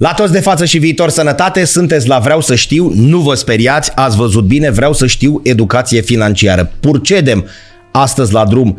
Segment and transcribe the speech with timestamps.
[0.00, 3.92] La toți de față și viitor sănătate, sunteți la Vreau să știu, nu vă speriați,
[3.94, 6.72] ați văzut bine, vreau să știu educație financiară.
[6.80, 7.44] Purcedem
[7.90, 8.78] astăzi la drum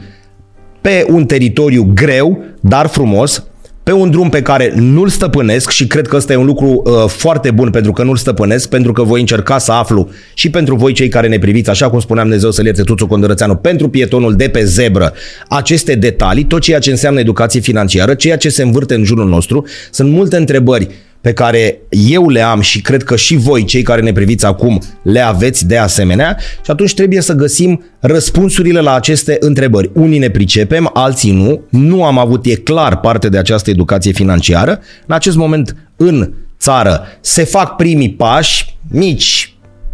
[0.81, 3.44] pe un teritoriu greu, dar frumos,
[3.84, 7.05] pe un drum pe care nu-l stăpânesc și cred că ăsta e un lucru uh,
[7.07, 10.94] foarte bun pentru că nu-l stăpânesc, pentru că voi încerca să aflu și pentru voi
[10.94, 14.48] cei care ne priviți, așa cum spuneam Dumnezeu să-l ierte Tuțu Condărățeanu, pentru pietonul de
[14.48, 15.14] pe zebră,
[15.48, 19.66] aceste detalii, tot ceea ce înseamnă educație financiară, ceea ce se învârte în jurul nostru,
[19.92, 20.88] sunt multe întrebări
[21.22, 24.82] pe care eu le am și cred că și voi, cei care ne priviți acum,
[25.04, 29.89] le aveți de asemenea și atunci trebuie să găsim răspunsurile la aceste întrebări.
[29.93, 31.62] Unii ne pricepem, alții nu.
[31.70, 34.80] Nu am avut, e clar, parte de această educație financiară.
[35.06, 39.50] În acest moment, în țară, se fac primii pași, mici,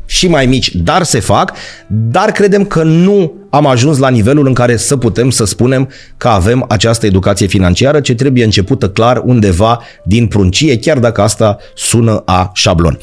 [0.10, 1.54] și mai mici, dar se fac,
[1.88, 6.28] dar credem că nu am ajuns la nivelul în care să putem să spunem că
[6.28, 12.22] avem această educație financiară ce trebuie începută clar undeva din pruncie, chiar dacă asta sună
[12.26, 13.00] a șablon.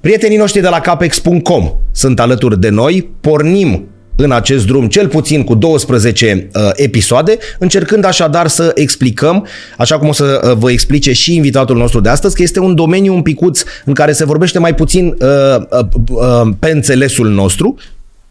[0.00, 5.44] Prietenii noștri de la capex.com sunt alături de noi, pornim în acest drum, cel puțin
[5.44, 9.46] cu 12 uh, episoade, încercând așadar să explicăm,
[9.78, 12.74] așa cum o să uh, vă explice și invitatul nostru de astăzi, că este un
[12.74, 17.76] domeniu un picuț în care se vorbește mai puțin uh, uh, uh, pe înțelesul nostru,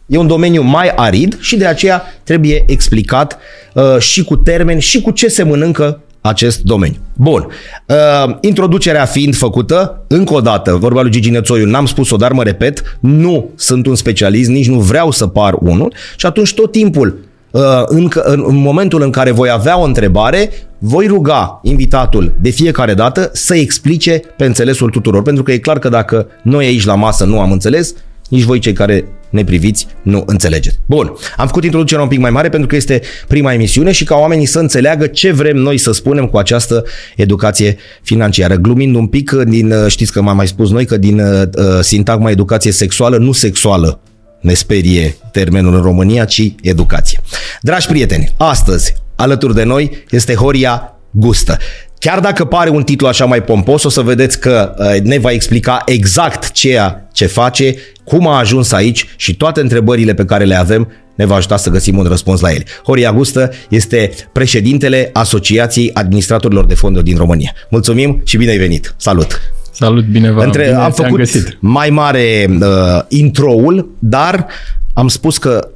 [0.06, 3.38] E un domeniu mai arid și de aceea trebuie explicat
[3.74, 6.96] uh, și cu termeni și cu ce se mănâncă acest domeniu.
[7.12, 7.46] Bun.
[7.86, 12.42] Uh, introducerea fiind făcută, încă o dată, vorba lui Gigi Nețoiu, n-am spus-o, dar mă
[12.42, 17.18] repet, nu sunt un specialist, nici nu vreau să par unul și atunci tot timpul
[17.50, 22.50] uh, în, în, în momentul în care voi avea o întrebare, voi ruga invitatul de
[22.50, 26.84] fiecare dată să explice pe înțelesul tuturor, pentru că e clar că dacă noi aici
[26.84, 27.94] la masă nu am înțeles,
[28.28, 29.04] nici voi cei care
[29.36, 30.78] ne priviți nu înțelegeți.
[30.86, 34.16] Bun, am făcut introducerea un pic mai mare pentru că este prima emisiune și ca
[34.16, 36.84] oamenii să înțeleagă ce vrem noi să spunem cu această
[37.16, 38.54] educație financiară.
[38.54, 41.42] Glumind un pic din, știți că m-am mai spus noi, că din uh,
[41.80, 44.00] sintagma educație sexuală, nu sexuală,
[44.40, 47.20] ne sperie termenul în România, ci educație.
[47.60, 51.58] Dragi prieteni, astăzi alături de noi este Horia Gustă.
[51.98, 55.30] Chiar dacă pare un titlu așa mai pompos, o să vedeți că uh, ne va
[55.30, 57.74] explica exact ceea ce face,
[58.04, 61.70] cum a ajuns aici și toate întrebările pe care le avem ne va ajuta să
[61.70, 62.64] găsim un răspuns la ele.
[62.84, 67.52] Horia Gustă este președintele Asociației Administratorilor de Fonduri din România.
[67.70, 68.94] Mulțumim și bine ai venit!
[68.96, 69.40] Salut!
[69.72, 71.56] Salut, bine v-am Între, bine Am făcut găsit.
[71.60, 72.66] mai mare uh,
[73.08, 74.46] intro-ul, dar
[74.92, 75.68] am spus că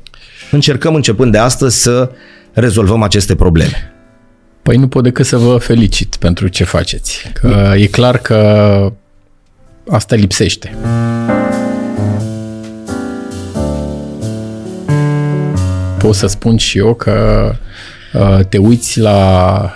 [0.50, 2.10] încercăm începând de astăzi să
[2.52, 3.89] rezolvăm aceste probleme.
[4.70, 7.32] Păi nu pot decât să vă felicit pentru ce faceți.
[7.32, 8.92] Că e clar că
[9.88, 10.74] asta lipsește.
[15.98, 17.52] Pot să spun și eu că
[18.12, 19.72] uh, te uiți la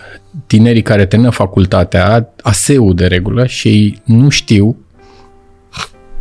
[0.47, 4.77] tinerii care termină facultatea, ASEU de regulă, și ei nu știu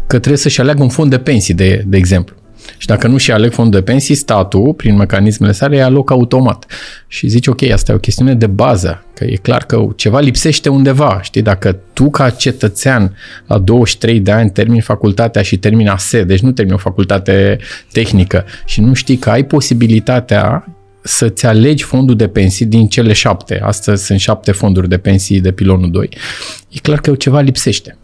[0.07, 2.35] că trebuie să-și aleagă un fond de pensii, de, de exemplu.
[2.83, 6.65] Și dacă nu și aleg fond de pensii, statul, prin mecanismele sale, ia loc automat.
[7.07, 10.69] Și zici, ok, asta e o chestiune de bază, că e clar că ceva lipsește
[10.69, 11.19] undeva.
[11.21, 13.15] Știi, dacă tu ca cetățean
[13.47, 17.57] la 23 de ani termini facultatea și termini ASE, deci nu termini o facultate
[17.91, 23.59] tehnică și nu știi că ai posibilitatea să-ți alegi fondul de pensii din cele șapte.
[23.63, 26.09] Astăzi sunt șapte fonduri de pensii de pilonul 2.
[26.69, 27.97] E clar că ceva lipsește.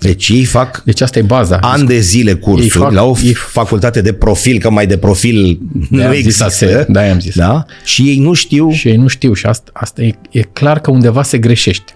[0.00, 1.56] Deci ei fac Deci asta e baza.
[1.60, 5.58] ani de zile cursuri fac- la o ei- facultate de profil, că mai de profil
[5.72, 6.44] nu De-aia am zis există.
[6.44, 7.34] ASE, de-aia am zis.
[7.34, 7.64] Da?
[7.84, 10.90] Și ei nu știu Și ei nu știu și asta, asta e, e clar că
[10.90, 11.92] undeva se greșește.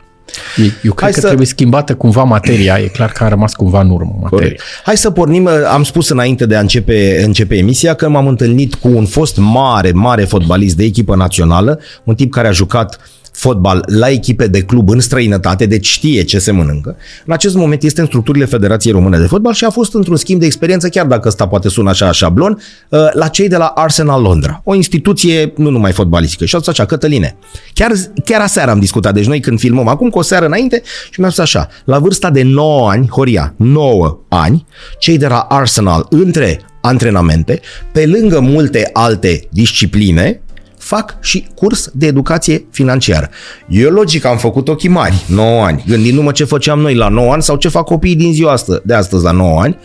[0.57, 3.53] E, eu cred Hai că să- trebuie schimbată cumva materia, e clar că a rămas
[3.55, 4.39] cumva în urmă materia.
[4.39, 4.63] Corect.
[4.85, 8.89] Hai să pornim, am spus înainte de a începe, începe emisia că m-am întâlnit cu
[8.89, 12.99] un fost mare, mare fotbalist de echipă națională, un tip care a jucat
[13.35, 16.97] fotbal la echipe de club în străinătate, deci știe ce se mănâncă.
[17.27, 20.41] În acest moment este în structurile Federației Române de Fotbal și a fost într-un schimb
[20.41, 24.23] de experiență, chiar dacă ăsta poate sună așa șablon, uh, la cei de la Arsenal
[24.23, 24.61] Londra.
[24.65, 26.45] O instituție nu numai fotbalistică.
[26.45, 27.37] Și a spus așa, Cătăline,
[27.73, 27.93] chiar,
[28.25, 31.29] chiar aseară am discutat, deci noi când filmăm acum cu o seară înainte și mi-a
[31.29, 34.67] spus așa, la vârsta de 9 ani, Horia, 9 ani,
[34.99, 37.61] cei de la Arsenal între antrenamente,
[37.93, 40.43] pe lângă multe alte discipline,
[40.85, 43.31] fac și curs de educație financiară.
[43.69, 47.43] Eu logic am făcut ochii mari, 9 ani, gândindu-mă ce făceam noi la 9 ani
[47.43, 49.79] sau ce fac copiii din ziua asta, de astăzi la 9 ani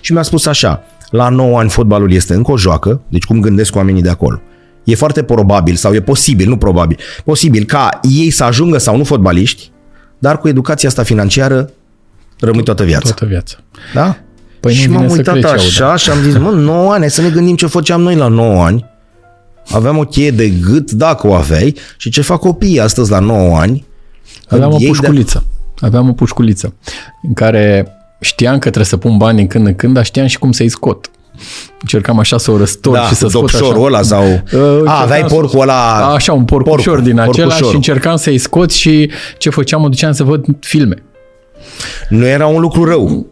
[0.00, 3.76] și mi-a spus așa, la 9 ani fotbalul este încă o joacă, deci cum gândesc
[3.76, 4.40] oamenii de acolo.
[4.84, 9.04] E foarte probabil sau e posibil, nu probabil, posibil ca ei să ajungă sau nu
[9.04, 9.70] fotbaliști,
[10.18, 11.70] dar cu educația asta financiară
[12.40, 13.04] rămâi toată viața.
[13.04, 13.56] Toată viața.
[13.94, 14.16] Da?
[14.60, 15.98] Păi nu și vine m-am să uitat crezi ce așa aud.
[15.98, 18.64] și am zis, mă, 9 ani, hai să ne gândim ce făceam noi la 9
[18.64, 18.84] ani.
[19.70, 23.58] Aveam o cheie de gât, dacă o aveai, și ce fac copiii astăzi la 9
[23.58, 23.84] ani.
[24.48, 25.44] Aveam o Ei de- pușculiță.
[25.80, 26.74] Aveam o pușculiță
[27.22, 27.86] în care
[28.20, 30.68] știam că trebuie să pun bani în când în când, dar știam și cum să-i
[30.68, 31.10] scot.
[31.80, 33.58] Încercam așa să o răstor Da, și să cu scot așa.
[33.58, 34.24] dopșorul ăla sau...
[34.24, 34.40] Uh,
[34.84, 36.06] A, aveai încercam porcul ăla...
[36.14, 37.68] Așa, un porcușor porcul, din acela porcușorul.
[37.68, 41.02] și încercam să-i scot și ce făceam, mă duceam să văd filme.
[42.08, 43.26] Nu era un lucru rău.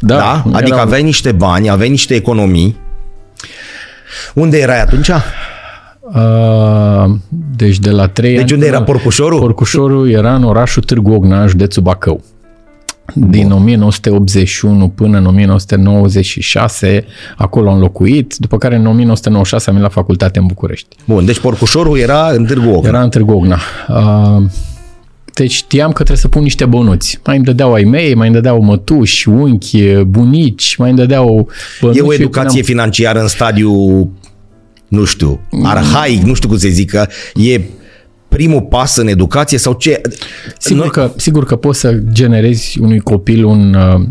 [0.00, 0.42] Da, Da?
[0.44, 2.76] nu Adică era- aveai niște bani, aveai niște economii.
[4.34, 5.10] Unde erai atunci?
[6.14, 7.14] Uh,
[7.56, 8.52] deci de la 3 Deci ani...
[8.52, 9.38] unde până- era porcușorul?
[9.40, 12.22] Porcușorul era în orașul Târgu Ognaș, județul Bacău.
[13.14, 17.04] Din 1981 până în 1996,
[17.36, 20.96] acolo am locuit, după care în 1996 am venit la facultate în București.
[21.04, 22.84] Bun, deci porcușorul era în Târgu Ognaș.
[22.88, 23.62] Era în Târgu Ognaș.
[23.88, 24.42] Uh,
[25.34, 27.20] deci știam că trebuie să pun niște bănuți.
[27.26, 31.48] Mai îmi dădeau ai mei, mai îmi dădeau mătuși, unchi, bunici, mai îmi dădeau
[31.80, 31.98] bănuți.
[31.98, 33.72] E o și eu educație puneam- financiară în stadiu,
[34.88, 37.60] nu știu, arhaic, nu știu cum să zic, că e
[38.28, 40.00] primul pas în educație sau ce?
[40.58, 44.06] Sigur, Noi- că, sigur că poți să generezi unui copil un, uh,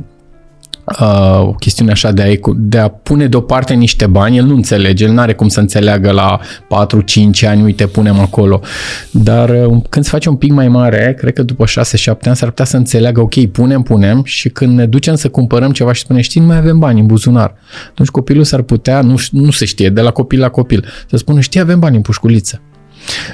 [0.99, 4.55] uh, o chestiune așa de a, ecu- de a pune deoparte niște bani, el nu
[4.55, 8.61] înțelege, el nu are cum să înțeleagă la 4-5 ani, uite, punem acolo.
[9.11, 11.69] Dar uh, când se face un pic mai mare, cred că după 6-7
[12.23, 15.93] ani s-ar putea să înțeleagă, ok, punem, punem și când ne ducem să cumpărăm ceva
[15.93, 17.55] și spune, știi, nu mai avem bani în buzunar.
[17.89, 21.39] Atunci copilul s-ar putea, nu, nu se știe, de la copil la copil, să spună,
[21.39, 22.61] știi, avem bani în pușculiță.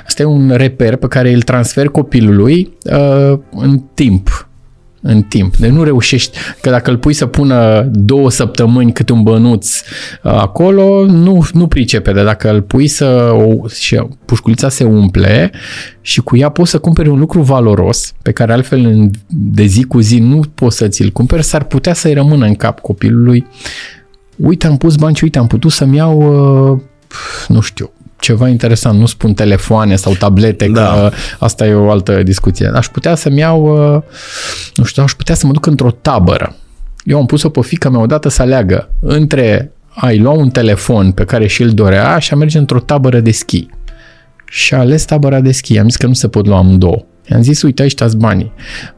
[0.05, 4.48] Asta e un reper pe care îl transfer copilului uh, în timp.
[5.01, 5.55] În timp.
[5.55, 9.79] Deci nu reușești, că dacă îl pui să pună două săptămâni cât un bănuț
[10.23, 15.51] uh, acolo, nu, nu pricepe, dar dacă îl pui să o, și pușculița se umple
[16.01, 19.83] și cu ea poți să cumperi un lucru valoros pe care altfel în, de zi
[19.83, 23.47] cu zi nu poți să ți-l cumperi, s-ar putea să-i rămână în cap copilului
[24.39, 26.17] uite, am pus bani și uite, am putut să-mi iau,
[26.71, 26.79] uh,
[27.47, 30.81] nu știu, ceva interesant, nu spun telefoane sau tablete, Da.
[30.81, 32.71] că asta e o altă discuție.
[32.73, 34.01] Aș putea să-mi iau, uh,
[34.75, 36.55] nu știu, aș putea să mă duc într-o tabără.
[37.03, 41.23] Eu am pus-o pe fica mea odată să aleagă între a-i lua un telefon pe
[41.23, 43.67] care și-l dorea și a merge într-o tabără de schi.
[44.45, 45.77] Și a ales tabăra de schi.
[45.79, 47.05] Am zis că nu se pot lua amândouă.
[47.31, 48.51] I-am zis, uite, aici stați banii.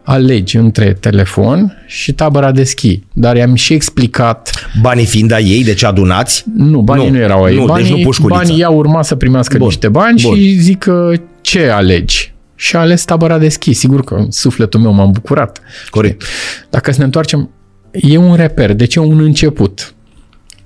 [0.04, 3.04] Alegi între telefon și tabăra de schi.
[3.14, 7.24] Dar i-am și explicat Banii fiind a ei, deci adunați, nu, banii nu, Nu, nu
[7.24, 7.54] erau ei.
[7.54, 8.40] nu, deci banii, nu pușculița.
[8.42, 10.36] banii ea urma să primească Bun, niște bani bun.
[10.36, 11.12] și zic că
[11.42, 12.34] ce alegi?
[12.56, 13.74] Și a ales tabăra de schi.
[13.74, 15.62] Sigur că în sufletul meu m-am bucurat.
[15.90, 16.24] corect.
[16.70, 17.50] Dacă să ne întoarcem,
[17.92, 19.94] e un reper, deci e un început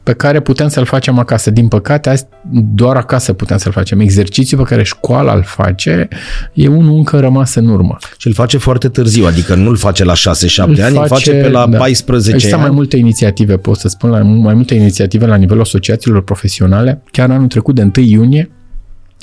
[0.06, 1.52] pe care putem să-l facem acasă.
[1.52, 4.00] Din păcate, azi doar acasă putem să-l facem.
[4.00, 6.08] Exercițiul pe care școala îl face
[6.54, 7.98] e unul încă rămas în urmă.
[8.18, 10.18] Și îl face foarte târziu, adică nu îl face la 6-7
[10.58, 11.78] ani, îl face pe la da.
[11.78, 12.64] 14 Există ani.
[12.64, 17.02] mai multe inițiative, pot să spun, la mai multe inițiative la nivelul asociațiilor profesionale.
[17.12, 18.50] Chiar anul trecut, de 1 iunie,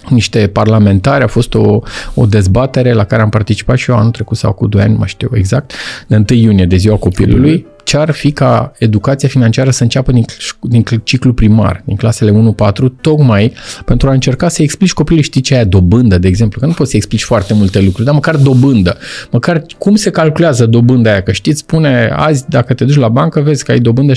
[0.08, 1.81] niște parlamentari, a fost o,
[2.14, 4.99] o dezbatere la care am participat și eu anul trecut sau cu 2 ani, nu
[4.99, 5.72] mai știu exact,
[6.06, 10.25] de 1 iunie, de ziua copilului, ce ar fi ca educația financiară să înceapă din,
[10.60, 13.52] din ciclu primar, din clasele 1-4, tocmai
[13.84, 16.72] pentru a încerca să explici copilului, știi ce e aia, dobândă, de exemplu, că nu
[16.72, 18.96] poți să explici foarte multe lucruri, dar măcar dobândă,
[19.31, 23.40] măcar cum se calculează dobânda aia, că știți, spune azi, dacă te duci la bancă,
[23.40, 24.16] vezi că ai dobândă 7%,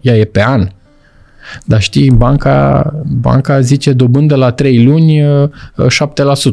[0.00, 0.68] ea e pe an,
[1.64, 2.90] dar știi, banca,
[3.20, 5.48] banca zice dobândă la 3 luni uh,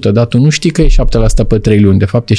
[0.09, 0.87] 7%, dar tu nu știi că e
[1.43, 2.37] 7% pe 3 luni, de fapt e 7%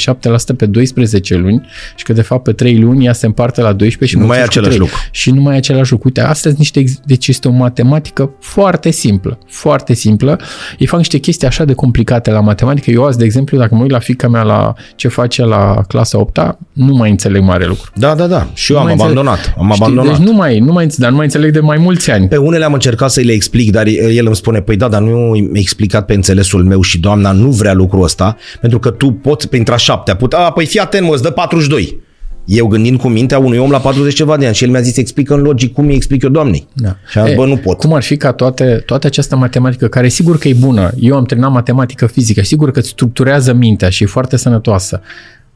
[0.57, 1.65] pe 12 luni
[1.95, 4.37] și că de fapt pe 3 luni ea se împarte la 12 și Nu mai
[4.37, 4.89] e mulțești cu același 3.
[4.89, 5.09] lucru.
[5.11, 6.07] Și nu mai e același lucru.
[6.07, 10.39] Uite, astea sunt niște, ex- deci este o matematică foarte simplă, foarte simplă.
[10.77, 12.91] Ei fac niște chestii așa de complicate la matematică.
[12.91, 16.19] Eu azi, de exemplu, dacă mă uit la fica mea la ce face la clasa
[16.19, 17.91] 8 nu mai înțeleg mare lucru.
[17.95, 18.47] Da, da, da.
[18.53, 19.17] Și eu Nu am mai înțeleg.
[19.17, 19.53] abandonat.
[19.57, 19.83] Am Știi?
[19.83, 20.17] abandonat.
[20.17, 22.27] Deci nu mai, nu mai, înțeleg, dar nu mai înțeleg de mai mulți ani.
[22.27, 25.17] Pe unele am încercat să-i le explic, dar el îmi spune, păi da, dar nu
[25.51, 29.49] mi-a explicat pe înțelesul meu și doamna nu vrea lucrul ăsta, pentru că tu poți
[29.49, 31.99] printre a șaptea, put, a, păi fii atent, mă, îți dă 42.
[32.45, 34.97] Eu gândind cu mintea unui om la 40 ceva de ani și el mi-a zis,
[34.97, 36.67] explică în logic cum îi explic eu doamnei.
[36.73, 36.95] Da.
[37.09, 37.77] Și am zis, E, bă, nu pot.
[37.77, 41.25] Cum ar fi ca toate, toată această matematică, care sigur că e bună, eu am
[41.25, 45.01] terminat matematică fizică, sigur că îți structurează mintea și e foarte sănătoasă,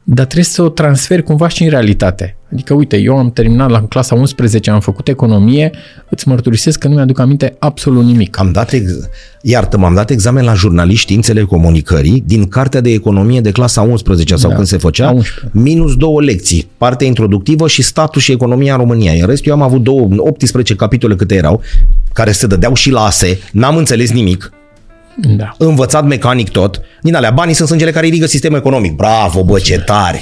[0.02, 2.36] dar trebuie să o transferi cumva și în realitate.
[2.52, 5.70] Adică, uite, eu am terminat la clasa 11, am făcut economie,
[6.08, 8.38] îți mărturisesc că nu mi-aduc aminte absolut nimic.
[8.38, 8.90] Am dat, ex...
[9.42, 14.36] iartă am dat examen la jurnaliști științele comunicării din cartea de economie de clasa 11
[14.36, 15.50] sau Da, când se făcea, a 11.
[15.52, 19.20] minus două lecții, partea introductivă și statul și economia României.
[19.20, 21.60] În rest, eu am avut două, 18 capitole câte erau,
[22.12, 24.52] care se dădeau și la ASE, n-am înțeles nimic,
[25.36, 25.54] Da.
[25.58, 26.80] învățat mecanic tot.
[27.02, 28.96] Din alea, banii sunt sângele care irigă sistemul economic.
[28.96, 30.20] Bravo, bă, ce tare!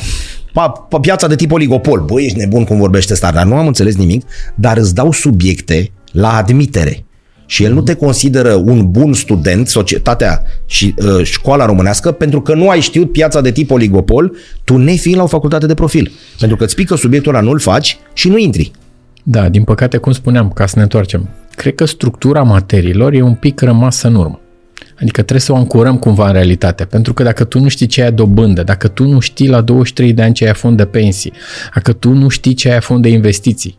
[0.53, 2.01] Pa, pa, piața de tip oligopol.
[2.01, 5.91] Bă, ești nebun cum vorbește ăsta, dar nu am înțeles nimic, dar îți dau subiecte
[6.13, 7.05] la admitere.
[7.47, 12.55] și el nu te consideră un bun student, societatea și uh, școala românească, pentru că
[12.55, 16.13] nu ai știut piața de tip oligopol, tu nefiind la o facultate de profil.
[16.39, 18.71] Pentru că îți pică subiectul ăla, nu-l faci și nu intri.
[19.23, 23.35] Da, din păcate, cum spuneam, ca să ne întoarcem, cred că structura materiilor e un
[23.35, 24.41] pic rămasă în urmă.
[25.01, 26.85] Adică trebuie să o ancorăm cumva în realitate.
[26.85, 30.13] Pentru că dacă tu nu știi ce e dobândă, dacă tu nu știi la 23
[30.13, 31.33] de ani ce e fond de pensii,
[31.75, 33.77] dacă tu nu știi ce e fond de investiții,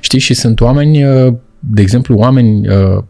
[0.00, 3.02] știi, și sunt oameni, uh, de exemplu, oameni uh,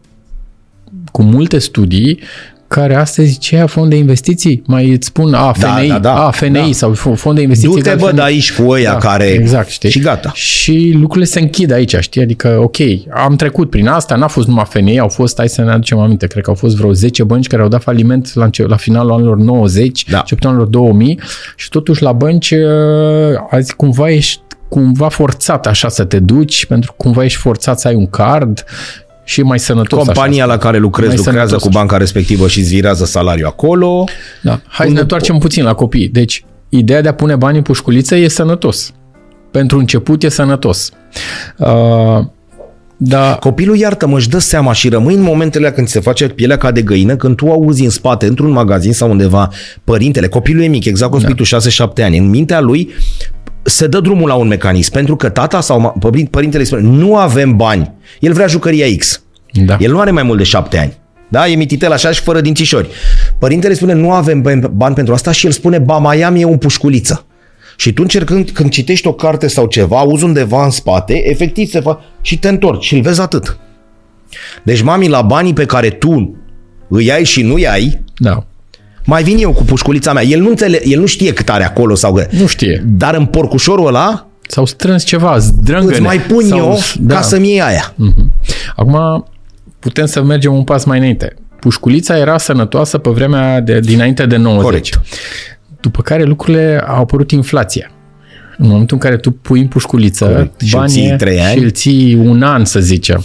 [1.11, 2.19] cu multe studii
[2.67, 4.61] care astăzi ce ia fond de investiții?
[4.65, 6.71] Mai îți spun, a, FNI, da, da, da, a, FNI da.
[6.71, 7.81] sau fond de investiții.
[7.81, 9.25] Du-te văd aici cu ăia da, care...
[9.25, 9.89] Exact, știi?
[9.89, 10.31] Și gata.
[10.33, 12.21] Și lucrurile se închid aici, știi?
[12.21, 12.75] Adică, ok,
[13.13, 16.27] am trecut prin asta, n-a fost numai FNI, au fost, hai să ne aducem aminte,
[16.27, 19.37] cred că au fost vreo 10 bănci care au dat faliment la, la finalul anilor
[19.37, 20.17] 90, da.
[20.17, 21.19] începutul anilor 2000
[21.55, 22.59] și totuși la bănci uh,
[23.49, 27.87] azi cumva ești cumva forțat așa să te duci, pentru că cumva ești forțat să
[27.87, 28.63] ai un card
[29.25, 30.05] și mai sănătos.
[30.05, 30.53] Compania așa.
[30.53, 34.03] la care lucrezi mai lucrează sănătos, cu banca respectivă și îți virează salariul acolo.
[34.41, 34.61] Da.
[34.67, 36.07] Hai să ne întoarcem puțin la copii.
[36.07, 38.93] Deci, ideea de a pune bani în pușculiță e sănătos.
[39.51, 40.91] Pentru început e sănătos.
[41.57, 42.25] Uh,
[42.97, 43.37] da.
[43.39, 46.81] Copilul, iartă-mă, își dă seama și rămâi în momentele când se face pielea ca de
[46.81, 49.49] găină, când tu auzi în spate, într-un magazin sau undeva,
[49.83, 51.27] părintele, copilul e mic, exact cum da.
[51.27, 52.89] tu 6-7 ani, în mintea lui
[53.65, 55.95] se dă drumul la un mecanism, pentru că tata sau
[56.29, 59.23] părintele îi spune, nu avem bani, el vrea jucăria X.
[59.65, 59.77] Da.
[59.79, 60.93] El nu are mai mult de șapte ani.
[61.27, 61.47] Da?
[61.47, 62.89] E mititel așa și fără dințișori.
[63.37, 66.57] Părintele spune, nu avem bani pentru asta și el spune, ba mai am eu un
[66.57, 67.25] pușculiță.
[67.77, 71.79] Și tu încercând, când citești o carte sau ceva, auzi undeva în spate, efectiv se
[71.79, 72.03] fa...
[72.21, 73.57] și te întorci și îl vezi atât.
[74.63, 76.35] Deci mami, la banii pe care tu
[76.87, 78.45] îi ai și nu îi ai, da.
[79.05, 80.23] Mai vin eu cu pușculița mea.
[80.23, 82.21] El nu, înțele, el nu știe cât are acolo sau...
[82.29, 82.83] Nu știe.
[82.85, 85.91] Dar în porcușorul ăla S-au strâns ceva, zdrângăne.
[85.91, 87.15] Îți mai pun sau, eu da.
[87.15, 87.93] ca să-mi iei aia.
[87.93, 88.25] Uh-huh.
[88.75, 89.25] Acum
[89.79, 91.33] putem să mergem un pas mai înainte.
[91.59, 94.63] Pușculița era sănătoasă pe vremea de, dinainte de 90.
[94.63, 95.01] Corect.
[95.79, 97.91] După care lucrurile au apărut inflația.
[98.57, 100.71] În momentul în care tu pui în pușculiță Corect.
[100.71, 101.57] banii și îl ții, trei ani.
[101.57, 103.23] și îl ții un an, să zicem,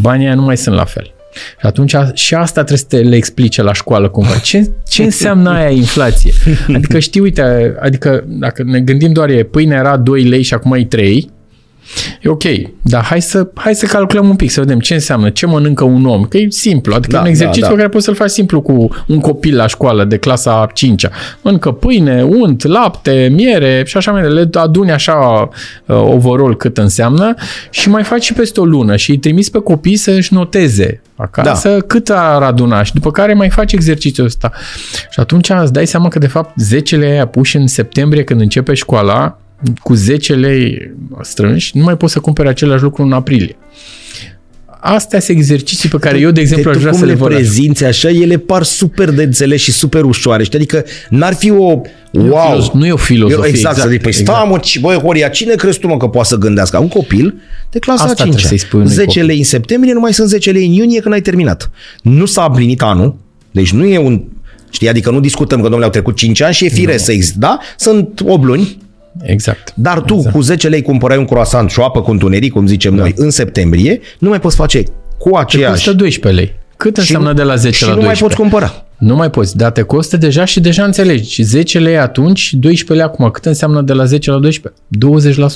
[0.00, 1.14] banii nu mai sunt la fel.
[1.60, 4.38] Și atunci și asta trebuie să te le explice la școală cumva.
[4.38, 6.32] Ce, ce înseamnă aia inflație?
[6.74, 10.72] Adică știi, uite, adică dacă ne gândim doar e pâine era 2 lei și acum
[10.72, 11.30] e 3,
[12.22, 12.42] E ok,
[12.82, 16.06] dar hai să, hai să calculăm un pic, să vedem ce înseamnă, ce mănâncă un
[16.06, 16.24] om.
[16.24, 17.76] Că e simplu, adică da, un exercițiu da, da.
[17.76, 21.06] care poți să-l faci simplu cu un copil la școală de clasa 5
[21.42, 24.50] Mănâncă pâine, unt, lapte, miere și așa mai departe.
[24.56, 25.48] Le aduni așa
[25.86, 27.34] uh, overall cât înseamnă
[27.70, 31.68] și mai faci și peste o lună și îi trimis pe copii să-și noteze acasă
[31.68, 31.80] da.
[31.80, 34.52] cât ar aduna și după care mai faci exercițiul ăsta.
[35.10, 38.40] Și atunci îți dai seama că de fapt 10 lei aia puși în septembrie când
[38.40, 39.38] începe școala
[39.82, 43.56] cu 10 lei strânși, nu mai poți să cumperi același lucru în aprilie.
[44.80, 47.28] Astea sunt exerciții pe care eu, de exemplu, aș vrea să le văd.
[47.28, 50.42] prezinți așa, ele par super de înțeles și super ușoare.
[50.44, 50.58] Știi?
[50.58, 51.80] Adică n-ar fi o...
[52.12, 52.70] Wow!
[52.74, 53.42] Nu e o filozofie.
[53.42, 54.38] Eu, exact, exact, adică, păi exact.
[54.38, 56.78] stai mă, băi, Horia, cine crezi tu mă că poate să gândească?
[56.78, 57.34] Un copil
[57.70, 59.24] de clasa Asta 5 să 10 copil.
[59.24, 61.70] lei în septembrie, nu mai sunt 10 lei în iunie când ai terminat.
[62.02, 63.16] Nu s-a împlinit anul,
[63.50, 64.22] deci nu e un
[64.70, 64.88] Știi?
[64.88, 67.58] Adică nu discutăm că, domnule, au trecut 5 ani și e firesc să existe, da?
[67.76, 68.78] Sunt 8 luni,
[69.22, 69.72] Exact.
[69.74, 70.34] Dar tu exact.
[70.34, 73.02] cu 10 lei cumpărai un croissant și o apă cu întuneric, cum zicem da.
[73.02, 74.82] noi, în septembrie, nu mai poți face
[75.18, 75.72] cu aceeași...
[75.72, 76.54] Te costă 12 lei.
[76.76, 77.90] Cât înseamnă de la 10 la 12?
[77.90, 78.85] Și nu mai poți cumpăra.
[78.98, 81.42] Nu mai poți, dar te costă deja și deja înțelegi.
[81.42, 83.30] 10 lei atunci, 12 lei acum.
[83.30, 84.82] Cât înseamnă de la 10 la 12?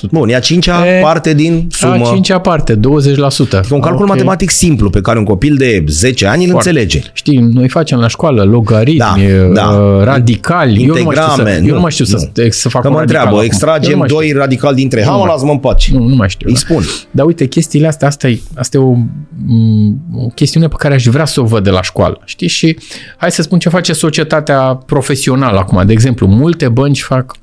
[0.06, 0.10] 20%.
[0.10, 2.08] Bun, e a cincea e, parte din sumă.
[2.08, 2.78] A cincea parte, 20%.
[2.78, 4.06] E un calcul okay.
[4.06, 7.02] matematic simplu pe care un copil de 10 ani îl înțelege.
[7.12, 8.98] Știi, noi facem la școală logaritmi,
[9.52, 9.68] da, da.
[9.68, 10.82] Uh, radicali.
[10.82, 11.62] Integrame.
[11.66, 14.04] Eu nu mai știu să, nu, mai știu să, să fac Că mă întreabă, extragem
[14.06, 15.90] doi radicali dintre hamă, lasă-mă în pace.
[15.92, 16.48] Nu, nu mai știu.
[16.48, 16.58] Îi da.
[16.58, 16.82] spun.
[17.10, 18.94] Dar uite, chestiile astea, asta e, asta e o,
[20.24, 22.20] o chestiune pe care aș vrea să o văd de la școală.
[22.24, 22.48] Știi?
[22.48, 22.76] Și
[23.16, 25.86] hai să spun ce face societatea profesională acum.
[25.86, 27.34] De exemplu, multe bănci fac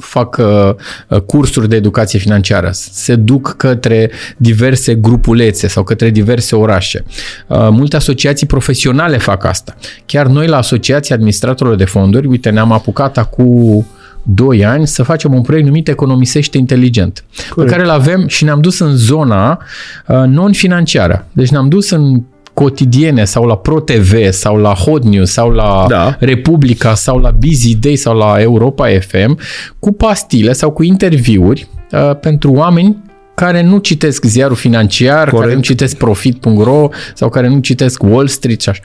[0.00, 7.04] fac uh, cursuri de educație financiară, se duc către diverse grupulețe sau către diverse orașe.
[7.46, 9.76] Uh, multe asociații profesionale fac asta.
[10.06, 13.86] Chiar noi la Asociația Administratorilor de Fonduri, uite, ne-am apucat acum
[14.22, 17.70] 2 ani să facem un proiect numit Economisește Inteligent, Corect.
[17.70, 19.62] pe care îl avem și ne-am dus în zona
[20.06, 21.26] uh, non-financiară.
[21.32, 22.22] Deci ne-am dus în
[22.54, 26.16] cotidiene sau la ProTV sau la Hot News sau la da.
[26.18, 29.38] Republica sau la Busy Day sau la Europa FM
[29.78, 32.96] cu pastile sau cu interviuri uh, pentru oameni
[33.34, 35.40] care nu citesc ziarul financiar, Corect.
[35.40, 38.82] care nu citesc profit.ro sau care nu citesc Wall Street și așa.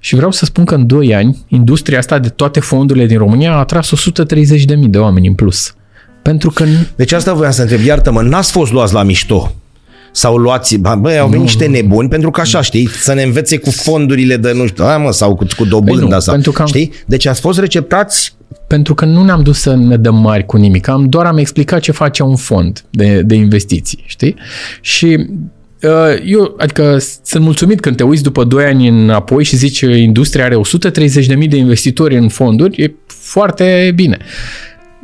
[0.00, 3.52] Și vreau să spun că în 2 ani, industria asta de toate fondurile din România
[3.52, 5.74] a atras 130.000 de oameni în plus.
[6.22, 6.64] Pentru că...
[6.96, 9.52] Deci asta voiam să întreb, iartă-mă, n-ați fost luați la mișto
[10.18, 13.70] Sau luați, bă, au venit niște nebuni, pentru că așa, știi, să ne învețe cu
[13.70, 16.62] fondurile de, nu știu, a, mă, sau cu, cu dobândă Păi nu, sau, pentru că
[16.62, 16.92] am- știi?
[17.06, 18.34] Deci ați fost receptați
[18.66, 21.80] Pentru că nu ne-am dus să ne dăm mari cu nimic, am, doar am explicat
[21.80, 24.34] ce face un fond de, de investiții, știi?
[24.80, 25.26] Și
[25.82, 30.44] uh, eu, adică sunt mulțumit când te uiți după 2 ani înapoi și zici industria
[30.44, 30.56] are
[31.40, 34.18] 130.000 de investitori în fonduri, e foarte bine.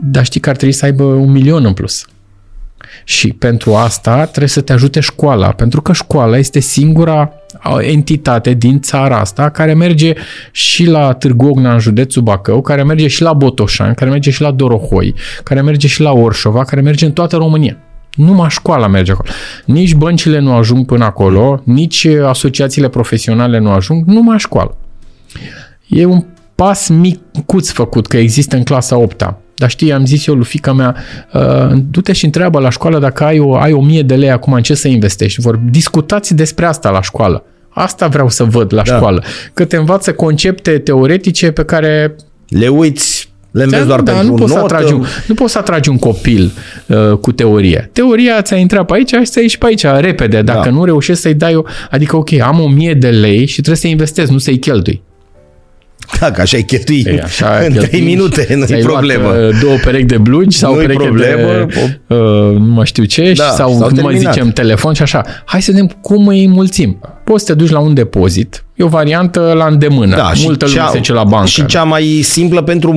[0.03, 2.05] Dar știi că ar trebui să aibă un milion în plus.
[3.05, 7.33] Și pentru asta trebuie să te ajute școala, pentru că școala este singura
[7.81, 10.13] entitate din țara asta care merge
[10.51, 14.41] și la Târgu Ogna în județul Bacău, care merge și la Botoșani, care merge și
[14.41, 17.77] la Dorohoi, care merge și la Orșova, care merge în toată România.
[18.15, 19.29] Numai școala merge acolo.
[19.65, 24.77] Nici băncile nu ajung până acolo, nici asociațiile profesionale nu ajung, numai școală.
[25.87, 26.25] E un
[26.55, 29.23] pas micuț făcut, că există în clasa 8
[29.55, 30.97] dar știi, am zis eu lui fica mea,
[31.33, 34.53] uh, du-te și întreabă la școală dacă ai o, ai o mie de lei acum
[34.53, 35.41] în ce să investești.
[35.41, 37.45] Vor discutați despre asta la școală.
[37.69, 38.95] Asta vreau să văd la Da.
[38.95, 39.23] școală.
[39.55, 42.17] Că te învață concepte teoretice pe care
[42.49, 44.75] le uiți, le înveți doar da, pentru nu poți, să notă.
[44.75, 46.53] atragi un, nu poți să atragi un copil
[46.87, 47.91] uh, cu teorie.
[47.93, 50.43] Teoria ți-a intrat pe aici și să ieși pe aici repede.
[50.43, 50.71] Dacă Da.
[50.71, 51.63] nu reușești să-i dai o...
[51.91, 55.03] Adică, ok, am o mie de lei și trebuie să investesc, nu să-i cheltui.
[56.21, 58.99] Da, că așa ai cheltui Ei, așa în cheltui 3 minute, nu ți-ai e luat,
[59.07, 59.29] problemă.
[59.33, 61.67] uh, două perechi de blugi sau Nu-i pereche problemă.
[61.69, 62.19] de, uh,
[62.59, 64.33] nu mai știu ce, Da, și sau s-au cum mai terminat.
[64.35, 65.25] zicem, telefon și așa.
[65.45, 67.01] Hai să vedem cum îi mulțim.
[67.25, 70.17] Poți să te duci la un depozit, e o variantă la îndemână.
[70.17, 71.47] Da, și Multă lume cea, se duce la bancă.
[71.47, 72.91] Și cea mai simplă pentru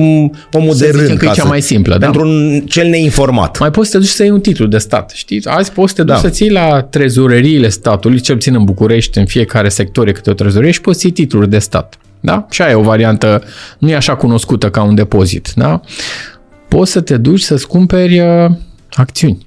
[0.52, 1.18] omul Să de zicem rând.
[1.18, 2.04] că e ca cea să- mai simplă, da.
[2.04, 3.58] Pentru un, cel neinformat.
[3.58, 5.40] Mai poți să te duci să iei un titlu de stat, știi?
[5.44, 6.20] Azi poți să te duci Da.
[6.20, 10.32] să-ți iei la trezoreriile statului, cel puțin în București, în fiecare sector e câte o
[10.32, 11.98] trezorerie și poți să iei titluri de stat.
[12.20, 12.46] Da?
[12.50, 13.42] Și aia e o variantă,
[13.78, 15.52] nu e așa cunoscută ca un depozit.
[15.54, 15.80] Da?
[16.68, 18.50] Poți să te duci să-ți cumperi uh,
[18.92, 19.46] acțiuni.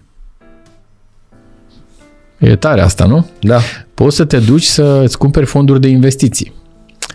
[2.38, 3.30] E tare asta, nu?
[3.40, 3.60] Da.
[3.94, 6.54] Poți să te duci să-ți cumperi fonduri de investiții.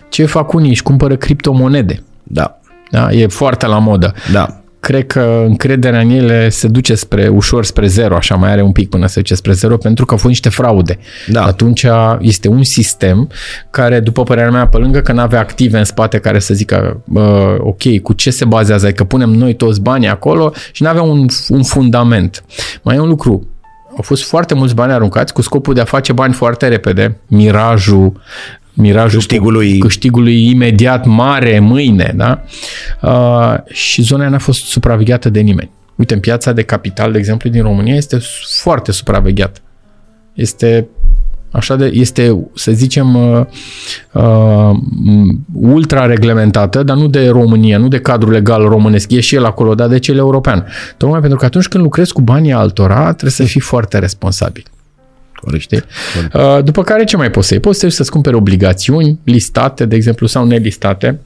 [0.09, 0.69] Ce fac unii?
[0.69, 2.03] Își cumpără criptomonede.
[2.23, 2.59] Da.
[2.91, 3.11] Da?
[3.11, 4.61] E foarte la modă Da.
[4.79, 8.71] Cred că încrederea în ele se duce spre ușor spre zero, așa mai are un
[8.71, 10.97] pic până se duce spre zero, pentru că au fost niște fraude.
[11.27, 11.43] Da.
[11.43, 11.85] Atunci
[12.19, 13.29] este un sistem
[13.69, 17.01] care, după părerea mea, pe lângă că nu avea active în spate care să zică
[17.13, 21.01] uh, ok, cu ce se bazează, adică punem noi toți banii acolo și nu avea
[21.01, 22.43] un, un fundament.
[22.81, 23.47] Mai e un lucru,
[23.89, 28.21] au fost foarte mulți bani aruncați cu scopul de a face bani foarte repede, mirajul,
[28.77, 29.77] mirajul Câștigului.
[29.77, 32.43] câștigului imediat mare mâine, da?
[33.01, 35.71] Uh, și zona aia n-a fost supravegheată de nimeni.
[35.95, 38.17] Uite, în piața de capital, de exemplu, din România este
[38.61, 39.59] foarte supravegheată.
[40.33, 40.87] Este
[41.51, 43.45] așa de, este, să zicem, uh,
[44.11, 44.77] uh,
[45.53, 49.75] ultra reglementată, dar nu de România, nu de cadrul legal românesc, e și el acolo,
[49.75, 50.65] dar de cel european.
[50.97, 54.63] Tocmai pentru că atunci când lucrezi cu banii altora, trebuie să fii foarte responsabil.
[55.41, 55.61] Corect.
[55.61, 55.81] Știi?
[56.33, 57.61] Uh, După care ce mai poți să iei?
[57.61, 61.19] Poți să te duci să-ți cumperi obligațiuni listate, de exemplu, sau nelistate,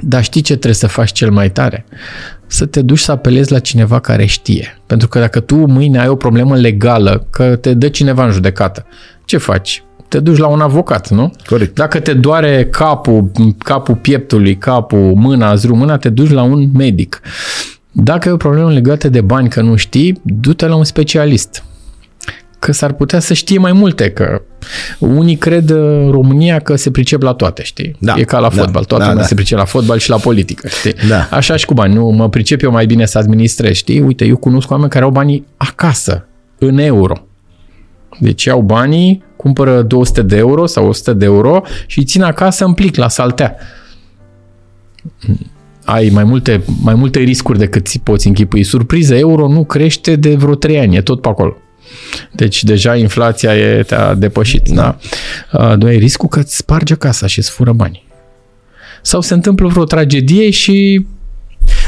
[0.00, 1.84] dar știi ce trebuie să faci cel mai tare?
[2.46, 4.78] Să te duci să apelezi la cineva care știe.
[4.86, 8.86] Pentru că dacă tu mâine ai o problemă legală, că te dă cineva în judecată,
[9.24, 9.82] ce faci?
[10.08, 11.32] Te duci la un avocat, nu?
[11.46, 11.74] Corect.
[11.74, 17.20] Dacă te doare capul, capul pieptului, capul, mâna, zru, mâna, te duci la un medic.
[17.92, 21.64] Dacă ai o problemă legată de bani că nu știi, du-te la un specialist
[22.60, 24.42] că s-ar putea să știe mai multe, că
[24.98, 27.96] unii cred în România că se pricep la toate, știi?
[27.98, 29.28] Da, e ca la da, fotbal, toată da, lumea da.
[29.28, 30.94] se pricep la fotbal și la politică, știi?
[31.08, 31.28] Da.
[31.30, 34.00] Așa și cu bani, nu mă pricep eu mai bine să administrez, știi?
[34.00, 36.26] Uite, eu cunosc oameni care au banii acasă,
[36.58, 37.14] în euro.
[38.18, 42.64] Deci iau banii, cumpără 200 de euro sau 100 de euro și îi țin acasă
[42.64, 43.56] în plic la saltea.
[45.84, 48.62] Ai mai multe, mai multe riscuri decât ți poți închipui.
[48.62, 51.56] Surpriză, euro nu crește de vreo 3 ani, e tot pe acolo.
[52.32, 54.68] Deci deja inflația e, te-a depășit.
[54.68, 54.98] Da.
[55.52, 55.74] Da?
[55.74, 58.08] Nu ai riscul că îți sparge casa și îți fură banii.
[59.02, 61.06] Sau se întâmplă vreo tragedie și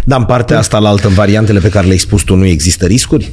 [0.05, 2.87] Dar în partea asta, la altă, în variantele pe care le-ai spus tu, nu există
[2.87, 3.33] riscuri?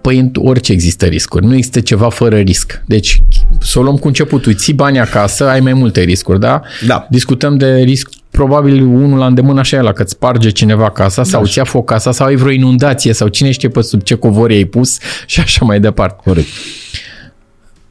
[0.00, 1.46] Păi în orice există riscuri.
[1.46, 2.82] Nu există ceva fără risc.
[2.86, 3.22] Deci
[3.60, 4.54] să o luăm cu începutul.
[4.54, 6.62] Ții bani acasă, ai mai multe riscuri, da?
[6.86, 7.06] Da.
[7.10, 11.22] Discutăm de risc probabil unul la îndemână așa e la că îți sparge cineva casa
[11.22, 14.14] sau îți ia foc casa sau ai vreo inundație sau cine știe pe sub ce
[14.14, 16.20] covor ai pus și așa mai departe.
[16.24, 16.48] Corect.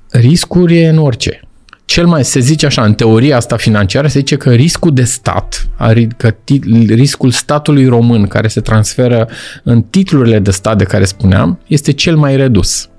[0.09, 1.41] Riscuri e în orice.
[1.85, 5.67] Cel mai, se zice așa, în teoria asta financiară, se zice că riscul de stat,
[6.17, 6.35] că
[6.87, 9.27] riscul statului român care se transferă
[9.63, 12.89] în titlurile de stat de care spuneam, este cel mai redus.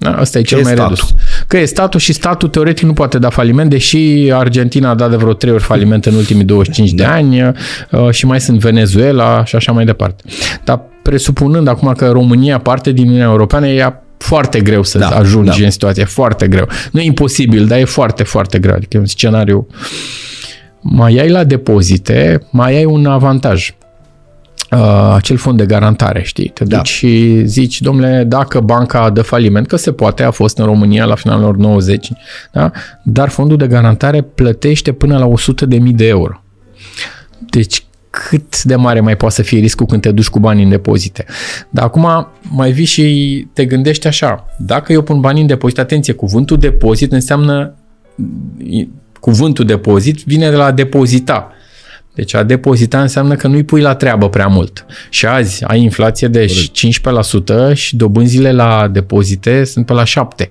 [0.00, 0.10] Da?
[0.10, 0.94] Asta e cel e mai statul?
[0.94, 1.14] redus.
[1.46, 5.16] Că e statul și statul teoretic nu poate da faliment, deși Argentina a dat de
[5.16, 9.56] vreo trei ori faliment în ultimii 25 de ani uh, și mai sunt Venezuela și
[9.56, 10.22] așa mai departe.
[10.64, 15.58] Dar presupunând acum că România, parte din Uniunea Europeană, ea foarte greu să Da, ajungi
[15.58, 15.64] da.
[15.64, 16.68] în situație, foarte greu.
[16.92, 18.74] Nu e imposibil, dar e foarte, foarte greu.
[18.74, 19.66] Adică e un scenariu...
[20.82, 23.74] Mai ai la depozite, mai ai un avantaj.
[24.72, 26.48] Uh, acel fond de garantare, știi?
[26.48, 26.82] Te duci Da.
[26.82, 31.14] și zici, domnule, dacă banca dă faliment, că se poate, a fost în România la
[31.14, 32.10] finalul anilor 90,
[32.52, 32.70] da?
[33.02, 36.42] dar fondul de garantare plătește până la 100.000 de euro.
[37.50, 40.70] Deci cât de mare mai poate să fie riscul când te duci cu banii în
[40.70, 41.24] depozite.
[41.70, 46.12] Dar acum mai vii și te gândești așa, dacă eu pun banii în depozit, atenție,
[46.12, 47.74] cuvântul depozit înseamnă
[49.20, 51.52] cuvântul depozit vine de la depozita.
[52.20, 54.86] Deci a depozita înseamnă că nu-i pui la treabă prea mult.
[55.10, 60.48] Și azi ai inflație de 15% și dobânzile la depozite sunt pe la 7%.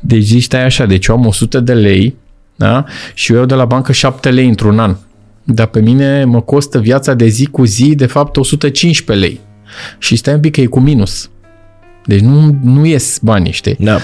[0.00, 2.16] Deci zici, stai așa, deci eu am 100 de lei
[2.56, 2.84] da?
[3.14, 4.96] și eu iau de la bancă 7 lei într-un an.
[5.44, 9.40] Dar pe mine mă costă viața de zi cu zi, de fapt, 115 lei.
[9.98, 11.30] Și stai un pic că e cu minus.
[12.04, 13.76] Deci nu, nu ies banii, știi?
[13.78, 13.98] Da.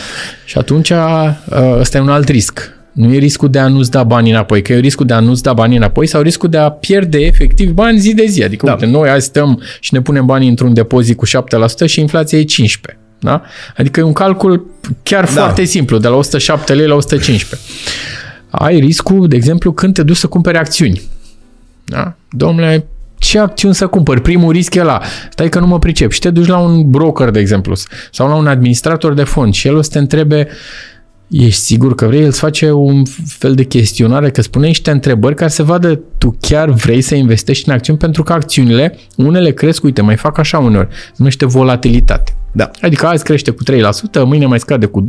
[0.45, 1.37] Și atunci ă,
[1.79, 2.74] ăsta e un alt risc.
[2.95, 5.43] Nu e riscul de a nu-ți da banii înapoi, că e riscul de a nu-ți
[5.43, 8.43] da banii înapoi sau riscul de a pierde efectiv bani zi de zi.
[8.43, 8.73] Adică, Da.
[8.73, 12.45] uite, noi azi stăm și ne punem banii într-un depozit cu 7% și inflația e
[12.45, 12.99] 15%.
[13.19, 13.43] Da?
[13.77, 14.67] Adică e un calcul
[15.03, 15.31] chiar Da.
[15.31, 17.69] foarte simplu, de la 107 lei la 115.
[18.51, 21.01] Ai riscul, de exemplu, când te duci să cumperi acțiuni.
[21.85, 22.15] Da?
[22.31, 22.87] Domnule,
[23.19, 24.21] ce acțiuni să cumpăr?
[24.21, 26.11] Primul risc e la, stai că nu mă pricep.
[26.11, 27.75] Și te duci la un broker, de exemplu,
[28.13, 30.49] sau la un administrator de fond și el o să te întrebe
[31.29, 32.21] Ești sigur că vrei?
[32.21, 36.37] El îți face un fel de chestionare, că spune niște întrebări care să vadă tu
[36.41, 40.59] chiar vrei să investești în acțiuni, pentru că acțiunile, unele cresc, uite, mai fac așa
[40.59, 42.37] uneori, se numește volatilitate.
[42.53, 42.71] Da.
[42.81, 45.05] Adică azi crește cu 3%, mâine mai scade cu 2%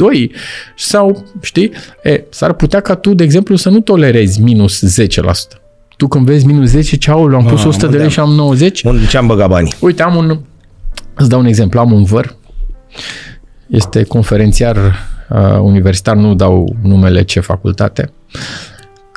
[0.75, 1.71] sau, știi,
[2.03, 5.59] e, s-ar putea ca tu, de exemplu, să nu tolerezi minus 10%.
[5.97, 8.11] Tu când vezi minus 10, ce aul, am pus Mamă, 100 de lei da.
[8.11, 9.73] și am 90, Unde ce am băgat banii?
[9.79, 10.39] Uite, am un...
[11.13, 11.79] Îți dau un exemplu.
[11.79, 12.35] Am un văr.
[13.67, 14.95] Este conferențiar
[15.29, 18.11] uh, universitar, nu dau numele ce facultate,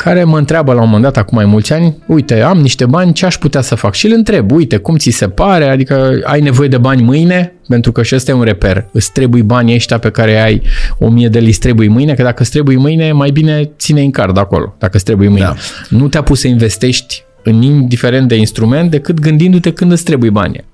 [0.02, 3.12] care mă întreabă la un moment dat, acum mai mulți ani, uite, am niște bani,
[3.12, 3.94] ce aș putea să fac?
[3.94, 5.64] Și îl întreb, uite, cum ți se pare?
[5.64, 7.52] Adică ai nevoie de bani mâine?
[7.68, 8.88] Pentru că și ăsta e un reper.
[8.92, 10.62] Îți trebuie banii ăștia pe care ai
[10.98, 14.10] 1000 de lei, îți trebuie mâine, că dacă îți trebuie mâine, mai bine ține în
[14.10, 15.44] card acolo, dacă îți trebuie mâine.
[15.44, 15.54] Da.
[15.88, 20.64] Nu te-a pus să investești în indiferent de instrument, decât gândindu-te când îți trebuie banii.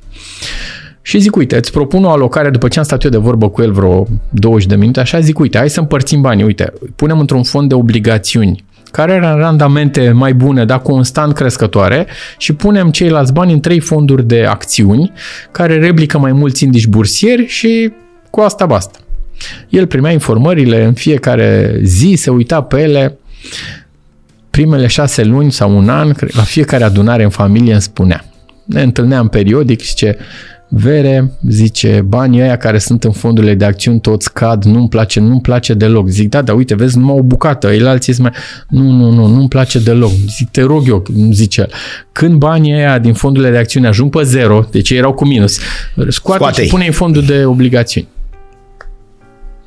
[1.07, 3.63] Și zic, uite, îți propun o alocare după ce am stat eu de vorbă cu
[3.63, 7.43] el vreo 20 de minute, așa zic, uite, hai să împărțim banii, uite, punem într-un
[7.43, 12.07] fond de obligațiuni care are randamente mai bune, dar constant crescătoare
[12.39, 15.13] și punem ceilalți bani în trei fonduri de acțiuni
[15.51, 17.93] care replică mai mulți indici bursieri și
[18.31, 18.99] cu asta basta.
[19.69, 23.19] El primea informările în fiecare zi, se uita pe ele,
[24.51, 28.25] primele șase luni sau un an, cre- la fiecare adunare în familie îmi spunea.
[28.65, 30.17] Ne întâlneam periodic și zice,
[30.77, 35.41] Vere, zice, banii ăia care sunt în fondurile de acțiuni toți cad, nu-mi place, nu-mi
[35.41, 36.09] place deloc.
[36.09, 38.31] Zic, da, dar uite, vezi, numai o bucată, ei alții mai...
[38.69, 40.11] Nu, nu, nu, nu-mi place deloc.
[40.11, 41.71] Zic, te rog eu, zice el.
[42.13, 45.59] Când banii ăia din fondurile de acțiuni ajung pe zero, deci ei erau cu minus,
[45.95, 46.65] scoate Scoate-i.
[46.65, 48.09] și pune în fondul de obligațiuni.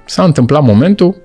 [0.06, 1.16] S-a întâmplat momentul,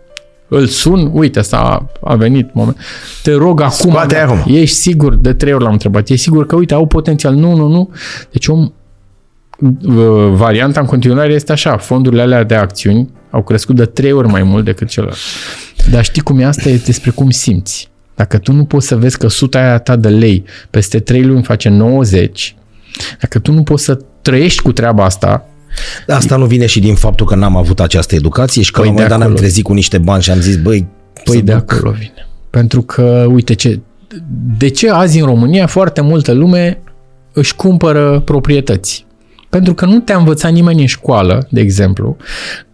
[0.48, 2.76] îl sun, uite, s-a a venit moment.
[3.22, 4.54] Te rog acum, Scoate da, acum.
[4.54, 7.34] ești sigur, de trei ori l-am întrebat, ești sigur că, uite, au potențial?
[7.34, 7.90] Nu, nu, nu.
[8.30, 8.70] Deci om, uh,
[10.32, 14.42] varianta în continuare este așa, fondurile alea de acțiuni au crescut de trei ori mai
[14.42, 15.18] mult decât celălalt.
[15.90, 16.68] Dar știi cum e asta?
[16.68, 17.90] E despre cum simți.
[18.14, 21.42] Dacă tu nu poți să vezi că suta aia ta de lei peste 3 luni
[21.42, 22.56] face 90,
[23.20, 25.46] dacă tu nu poți să trăiești cu treaba asta,
[26.08, 28.90] Asta nu vine și din faptul că n-am avut această educație și că Păi la
[28.90, 29.46] un de moment dat ne-am acolo.
[29.46, 30.86] trezit cu niște bani și am zis, băi,
[31.24, 31.72] Păi să de duc.
[31.72, 32.26] acolo vine.
[32.50, 33.80] Pentru că, uite, ce,
[34.58, 36.78] de ce azi în România foarte multă lume
[37.32, 39.06] își cumpără proprietăți?
[39.52, 42.16] Pentru că nu te-a învățat nimeni în școală, de exemplu,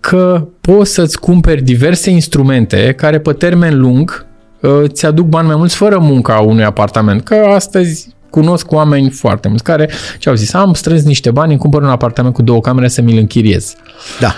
[0.00, 4.26] că poți să-ți cumperi diverse instrumente care pe termen lung
[4.60, 7.22] uh, ți aduc bani mai mulți fără munca unui apartament.
[7.22, 11.60] Că astăzi cunosc oameni foarte mulți care ce au zis, am strâns niște bani, îmi
[11.60, 13.74] cumpăr un apartament cu două camere să mi-l închiriez
[14.20, 14.34] Da.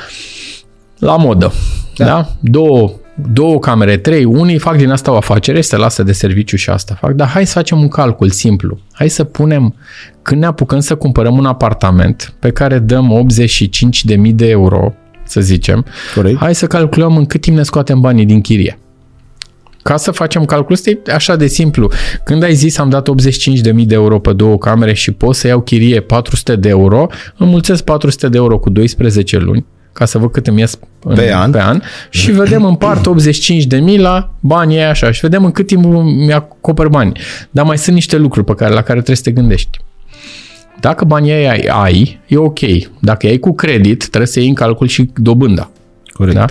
[0.98, 1.53] la modă.
[1.96, 2.05] Da?
[2.05, 2.29] da?
[2.40, 6.70] Două, două camere, trei, unii fac din asta o afacere, se lasă de serviciu și
[6.70, 8.79] asta fac, dar hai să facem un calcul simplu.
[8.92, 9.75] Hai să punem,
[10.23, 13.27] când ne apucăm să cumpărăm un apartament pe care dăm
[14.27, 14.94] 85.000 de euro,
[15.25, 16.38] să zicem, Corect.
[16.38, 18.79] hai să calculăm în cât timp ne scoatem banii din chirie.
[19.83, 21.90] Ca să facem calculul ăsta e așa de simplu.
[22.25, 25.61] Când ai zis am dat 85.000 de euro pe două camere și pot să iau
[25.61, 30.46] chirie 400 de euro, înmulțesc 400 de euro cu 12 luni, ca să văd cât
[30.46, 31.50] îmi ies în, Pe an.
[31.50, 35.44] pe an și vedem în part 85 de mii la banii aia așa și vedem
[35.44, 37.20] în cât timp mi-acoper bani.
[37.50, 39.79] Dar mai sunt niște lucruri pe care, la care trebuie să te gândești.
[40.81, 42.59] Dacă banii aia ai, ai, e ok.
[43.00, 45.70] Dacă ai cu credit, trebuie să iei în calcul și dobânda.
[46.12, 46.37] Corect.
[46.37, 46.44] Da?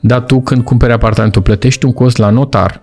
[0.00, 2.80] Dar tu când cumperi apartamentul plătești un cost la notar,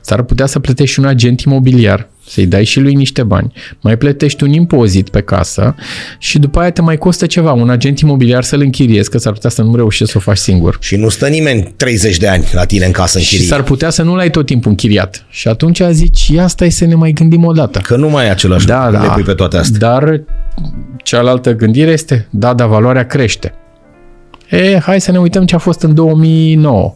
[0.00, 3.96] s-ar putea să plătești și un agent imobiliar, să-i dai și lui niște bani, mai
[3.98, 5.74] plătești un impozit pe casă
[6.18, 9.50] și după aia te mai costă ceva, un agent imobiliar să-l închiriezi, că s-ar putea
[9.50, 10.76] să nu reușești să o faci singur.
[10.80, 13.46] Și nu stă nimeni 30 de ani la tine în casă în Și chirie.
[13.48, 15.26] s-ar putea să nu l-ai tot timpul închiriat.
[15.30, 17.78] Și atunci zici, ia stai să ne mai gândim o dată.
[17.78, 19.06] Că nu mai e același Da, lucru, da.
[19.06, 19.78] le pui pe toate astea.
[19.78, 20.20] Dar
[21.02, 23.54] cealaltă gândire este, da, dar valoarea crește.
[24.50, 26.94] E, hai să ne uităm ce a fost în 2009.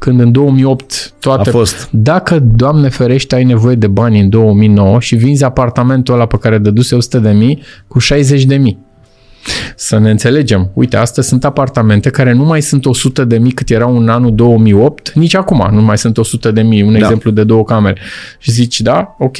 [0.00, 1.48] Când în 2008 toate...
[1.48, 1.88] A fost.
[1.90, 6.58] Dacă, Doamne ferește, ai nevoie de bani în 2009 și vinzi apartamentul ăla pe care
[6.58, 8.78] dăduse 100 de mii cu 60 de mii.
[9.76, 10.70] Să ne înțelegem.
[10.74, 14.34] Uite, astăzi sunt apartamente care nu mai sunt 100 de mii cât erau în anul
[14.34, 16.98] 2008, nici acum nu mai sunt 100 de mii, un Da.
[16.98, 18.00] exemplu de două camere.
[18.38, 19.36] Și zici, da, ok.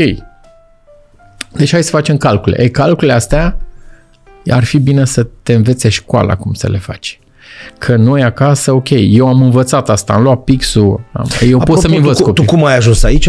[1.52, 2.62] Deci hai să facem calcule.
[2.62, 3.56] Ei, calculele astea
[4.50, 7.20] ar fi bine să te învețe școala cum să le faci.
[7.78, 11.80] Că noi acasă, ok, eu am învățat asta, am luat pixul, am, eu pot Apropo,
[11.80, 12.44] să-mi învăț tu, tu copii.
[12.46, 13.28] cum ai ajuns aici?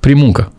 [0.00, 0.52] Prin muncă.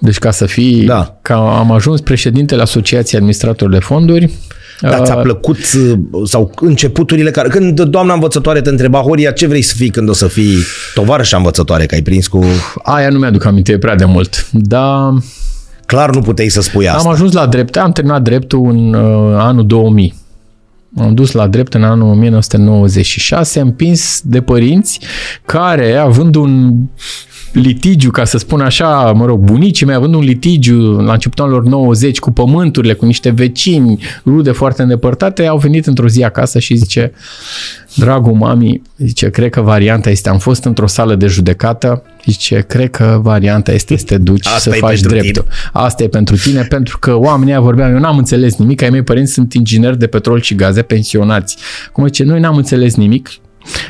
[0.00, 1.18] Deci ca să fii, Da.
[1.22, 4.32] ca am ajuns președintele Asociației Administratorilor de Fonduri.
[4.80, 7.48] Da, ți-a Uh, plăcut uh, sau începuturile care...
[7.48, 10.56] Când doamna învățătoare te întreba, Horia, ce vrei să fii când o să fii
[10.94, 12.44] tovarășa învățătoare, că ai prins cu...
[12.82, 14.48] Aia nu mi-aduc aminte e prea de mult.
[14.52, 15.12] Dar
[15.86, 17.08] Clar nu puteai să spui asta.
[17.08, 20.14] am ajuns la drept, am terminat dreptul în uh, anul 2000.
[20.96, 25.00] Am dus la drept în anul 1996, împins de părinți
[25.44, 26.74] care, având un
[27.52, 31.64] litigiu, ca să spun așa, mă rog, bunicii mei având un litigiu la începutul anilor
[31.64, 36.74] 90 cu pământurile, cu niște vecini, rude foarte îndepărtate, au venit într-o zi acasă și
[36.74, 37.12] zice,
[37.94, 42.90] dragul mami, zice, cred că varianta este, am fost într-o sală de judecată, zice, cred
[42.90, 45.44] că varianta este să te duci Asta să e faci pentru dreptul.
[45.72, 49.02] Asta e pentru tine, pentru că oamenii ăia vorbeam, eu n-am înțeles nimic, ai mei
[49.02, 51.56] părinți sunt ingineri de petrol și gaze pensionați.
[51.92, 53.30] Cum zice, noi n-am înțeles nimic,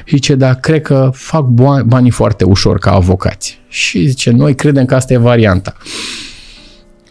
[0.04, 3.60] și zice, da, cred că fac bo- banii foarte ușor ca avocați.
[3.68, 5.72] Și zice, noi credem că asta e varianta.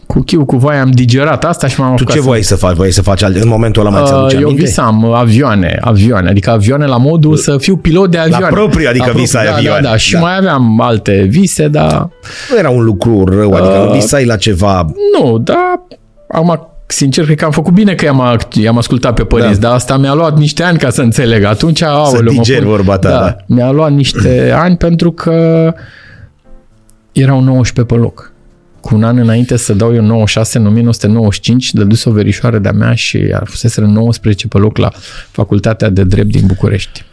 [0.06, 2.56] Cu chiu, cu vai am digerat asta și m-am Tu apucat ce să- voiai să
[2.56, 2.74] faci?
[2.76, 3.40] Voiai să faci alte...
[3.40, 4.62] În momentul ăla mai ți Uh, aduce eu aminte?
[4.64, 8.46] visam avioane, avioane, adică avioane la modul să fiu pilot de avioane.
[8.46, 9.80] propriu, adică propriu, visai da, avioane.
[9.80, 10.18] Da, da, și Da.
[10.18, 12.08] mai aveam alte vise, dar
[12.50, 14.86] Nu era un lucru rău, adică Uh, nu visai la ceva...
[15.18, 15.86] nu, dar
[16.28, 16.50] am
[16.90, 19.66] sincer, cred că am făcut bine că i-am, i-am ascultat pe părinți, Da.
[19.66, 21.42] dar asta mi-a luat niște ani ca să înțeleg.
[21.44, 23.36] Atunci, aoleu, mă digeri pun- vorba ta, da.
[23.54, 25.74] Mi-a luat niște ani pentru că
[27.12, 28.32] erau 19 pe loc.
[28.80, 32.94] Cu un an înainte să dau eu 96, în 1995, dăduse o verișoară de-a mea
[32.94, 34.90] și ar fusese 19 pe loc la
[35.30, 37.04] Facultatea de Drept din București.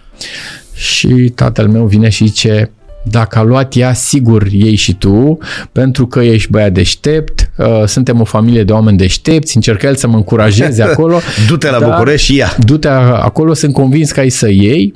[0.74, 2.72] Și tatăl meu vine și zice,
[3.10, 5.38] dacă a luat ea, sigur ei și tu,
[5.72, 10.08] pentru că ești băiat deștept, uh, suntem o familie de oameni deștepți, încercă el să
[10.08, 11.20] mă încurajeze acolo.
[11.48, 12.56] Du-te la dar București și ia.
[12.66, 14.94] Du-te acolo, sunt convins că ai să iei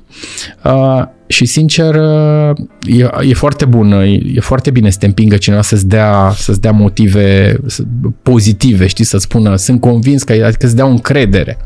[0.63, 5.38] uh, și sincer uh, e, e foarte bun, e, e foarte bine să te împingă
[5.38, 7.84] cineva să-ți dea, să-ți dea motive să-
[8.22, 11.58] pozitive, știi, să spună sunt convins că adică să dea o încredere.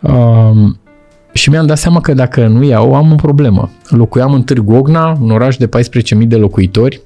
[0.00, 0.80] Um,
[1.32, 3.70] și mi-am dat seama că dacă nu iau, am o problemă.
[3.88, 7.00] Locuiam în Târgu Ogna, un oraș de 14.000 de locuitori.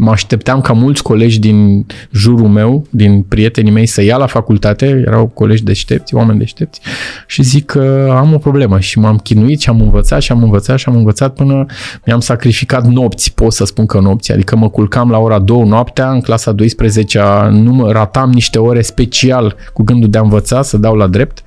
[0.00, 5.02] Mă așteptam ca mulți colegi din jurul meu, din prietenii mei, să ia la facultate,
[5.06, 6.80] erau colegi deștepți, oameni deștepți,
[7.26, 10.78] și zic că am o problemă și m-am chinuit și am învățat și am învățat
[10.78, 11.66] și am învățat până
[12.06, 16.10] mi-am sacrificat nopți, pot să spun că nopți, adică mă culcam la ora 2 noaptea,
[16.10, 20.76] în clasa 12 nu mă ratam niște ore special cu gândul de a învăța, să
[20.76, 21.42] dau la drept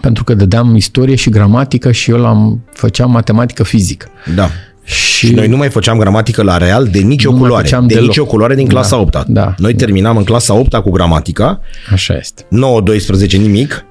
[0.00, 4.06] pentru că dădeam istorie și gramatică și eu am făceam matematică fizică.
[4.34, 4.48] Da.
[4.84, 7.64] Și, Și noi nu mai făceam gramatică la real de nicio Nu mai culoare.
[7.66, 8.08] făceam De deloc.
[8.08, 9.54] nicio culoare din clasa Da, 8 da.
[9.58, 11.60] Noi terminam în clasa 8 cu gramatica,
[11.92, 12.42] Așa este.
[12.42, 13.84] 9-12 nimic,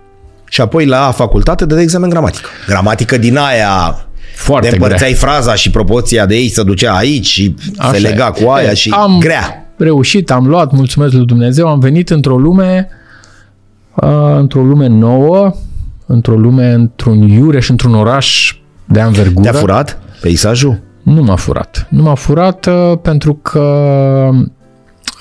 [0.49, 2.49] și apoi la facultate de examen gramatică.
[2.67, 4.83] Gramatică din aia Foarte de grea.
[4.85, 7.99] împărțeai fraza și proporția de ei se ducea aici și Așa se e.
[7.99, 9.65] lega cu aia E, și am grea.
[9.77, 12.87] reușit, am luat, mulțumesc lui Dumnezeu, am venit într-o lume
[13.95, 15.55] uh, într-o lume nouă,
[16.05, 19.49] într-o lume, într-un iureș, într-un oraș de anvergură.
[19.49, 20.79] Te-a furat peisajul?
[21.03, 21.87] Nu m-a furat.
[21.89, 23.61] Nu m-a furat uh, pentru că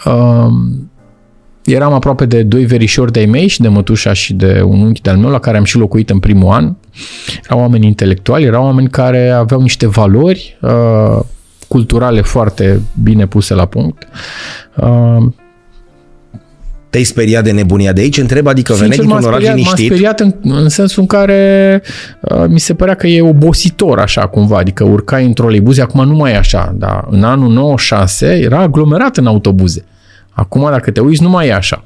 [0.05, 0.47] uh,
[1.64, 5.16] eram aproape de doi verișori de-ai mei și de mătușa și de un unchi de-al
[5.16, 6.75] meu la care am și locuit în primul an.
[7.44, 11.20] Erau oameni intelectuali, erau oameni care aveau niște valori uh,
[11.68, 14.09] culturale foarte bine puse la punct.
[14.77, 15.27] Uh,
[16.95, 18.19] Te-ai speriat de nebunia de aici?
[18.19, 19.93] Întreb, adică veneai Sincer, m-a dintr-un oraș speriat, m-a liniștit?
[19.93, 21.83] speriat în, în sensul în care
[22.21, 26.15] uh, mi se părea că e obositor așa cumva, adică urcai în troleibuze, acum nu
[26.15, 29.85] mai e așa, dar în anul 96 era aglomerat în autobuze.
[30.31, 31.85] Acum, dacă te uiți, nu mai e așa.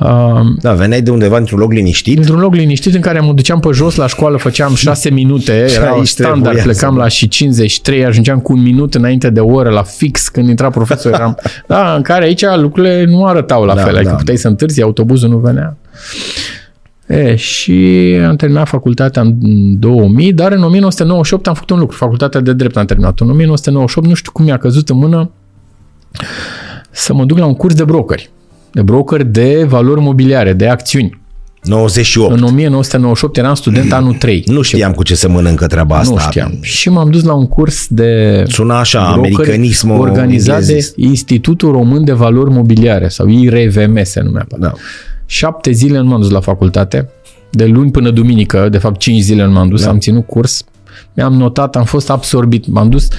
[0.00, 2.18] Uh, Da, veneai de undeva într-un loc liniștit.
[2.18, 5.74] Într-un loc liniștit în care mă duceam pe jos la școală, făceam șase minute, Și
[5.76, 9.40] era aici standard, trebuia plecam să- la și 53, ajungeam cu un minut înainte de
[9.40, 11.12] oră la fix când intra profesor.
[11.12, 14.16] Eram, da, în care aici lucrurile nu arătau la Da, fel, adică da.
[14.16, 15.76] puteai să întârzi, autobuzul nu venea.
[17.06, 17.72] E, și
[18.28, 21.96] am terminat facultatea în 2000, dar în 1998 am făcut un lucru.
[21.96, 23.20] Facultatea de drept am terminat.
[23.20, 25.30] În 1998, nu știu cum mi-a căzut în mână
[26.90, 28.30] să mă duc la un curs de brokeri.
[28.78, 31.20] De brokeri de valori mobiliare, de acțiuni.
[31.62, 32.36] 98.
[32.36, 34.42] În 1998 eram student anul 3.
[34.46, 36.12] Nu știam cu ce se mănâncă treaba asta.
[36.14, 36.58] Nu știam.
[36.60, 40.96] Și m-am dus la un curs de Suna așa, brokeri americanism organizat de englezist.
[40.96, 44.46] Institutul Român de Valori Mobiliare sau IRVM se numea.
[44.58, 44.72] Da.
[45.26, 47.08] Șapte zile nu m-am dus la facultate.
[47.50, 49.88] De luni până duminică, de fapt cinci zile nu m-am dus, Da.
[49.88, 50.64] am ținut curs.
[51.14, 53.14] Mi-am notat, am fost absorbit, m-am dus pe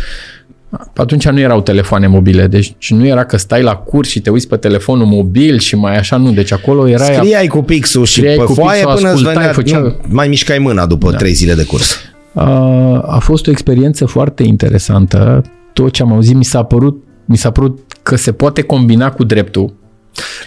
[0.95, 4.47] atunci nu erau telefoane mobile, deci nu era că stai la curs și te uiți
[4.47, 6.31] pe telefonul mobil și mai așa, nu.
[6.31, 9.33] Deci acolo era Scriai cu pixul și Scriai pe cu foaie pixul, până îți ascultai,
[9.35, 11.95] venea, făceai- nu, mai mișcai mâna după trei zile de curs.
[12.33, 12.49] A,
[13.01, 15.43] a fost o experiență foarte interesantă.
[15.73, 19.23] Tot ce am auzit mi s-a părut, mi s-a părut că se poate combina cu
[19.23, 19.73] dreptul.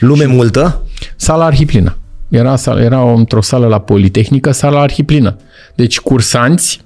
[0.01, 0.83] Lume multă?
[1.17, 1.97] Sala arhiplină.
[2.29, 5.37] Era, sala- era într-o sală la Politehnică, sala arhiplină.
[5.75, 6.81] Deci cursanți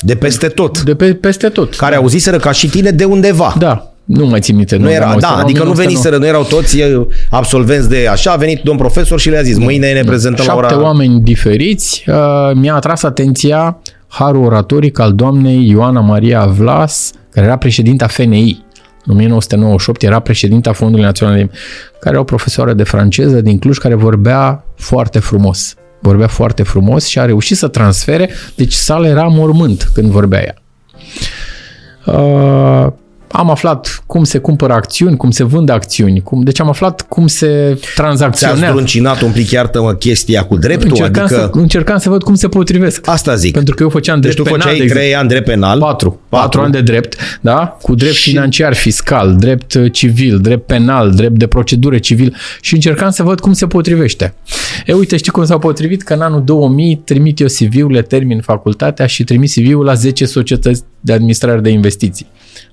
[0.00, 0.82] De peste tot.
[0.82, 1.76] de pe, peste tot.
[1.76, 3.54] Care auziseră ca și tine de undeva.
[3.58, 4.76] Da, nu mai țin minte.
[4.76, 5.86] Nu era, am auzit, da, era adică nu 1909.
[5.86, 9.58] veniseră, nu erau toți eh, absolvenți de așa, a venit domn profesor și le-a zis,
[9.58, 10.84] mâine ne prezentăm la Șapte ora...
[10.84, 12.04] oameni diferiți.
[12.06, 12.14] Uh,
[12.54, 18.64] mi-a atras atenția harul oratoric al doamnei Ioana Maria Vlas, care era președinta FNI.
[19.04, 21.48] În 1998 era președinta Fondului Național de
[22.00, 25.74] care era o profesoară de franceză din Cluj care vorbea foarte frumos.
[26.00, 30.54] Vorbea foarte frumos și a reușit să transfere, deci sala era mormânt când vorbea ea.
[32.14, 32.92] Uh,
[33.32, 37.26] am aflat cum se cumpără acțiuni, cum se vând acțiuni, cum, deci am aflat cum
[37.26, 38.64] se Ți-a tranzacționează.
[38.72, 40.88] zdruncinat un pic, iartă-mă, chestia cu dreptul?
[40.88, 41.50] Încercam, adică...
[41.52, 43.08] să, încercam să văd cum se potrivesc.
[43.08, 43.52] Asta zic.
[43.52, 45.04] Pentru că eu făceam Deci drept tu penal, făceai de exemplu.
[45.08, 45.78] trei ani drept penal.
[45.78, 46.20] Patru.
[46.28, 47.78] Patru ani de drept, da?
[47.82, 52.74] Cu drept Și- financiar, fiscal, drept uh, civil, drept penal, drept de procedură civil și
[52.74, 54.34] încercam să văd cum se potrivește.
[54.86, 56.02] E, uite, știi cum s-au potrivit?
[56.02, 60.82] Că în anul 2000 trimit eu CV-urile, termin facultatea și trimit CV-ul la 10 societăți
[61.00, 62.26] de administrare de investiții.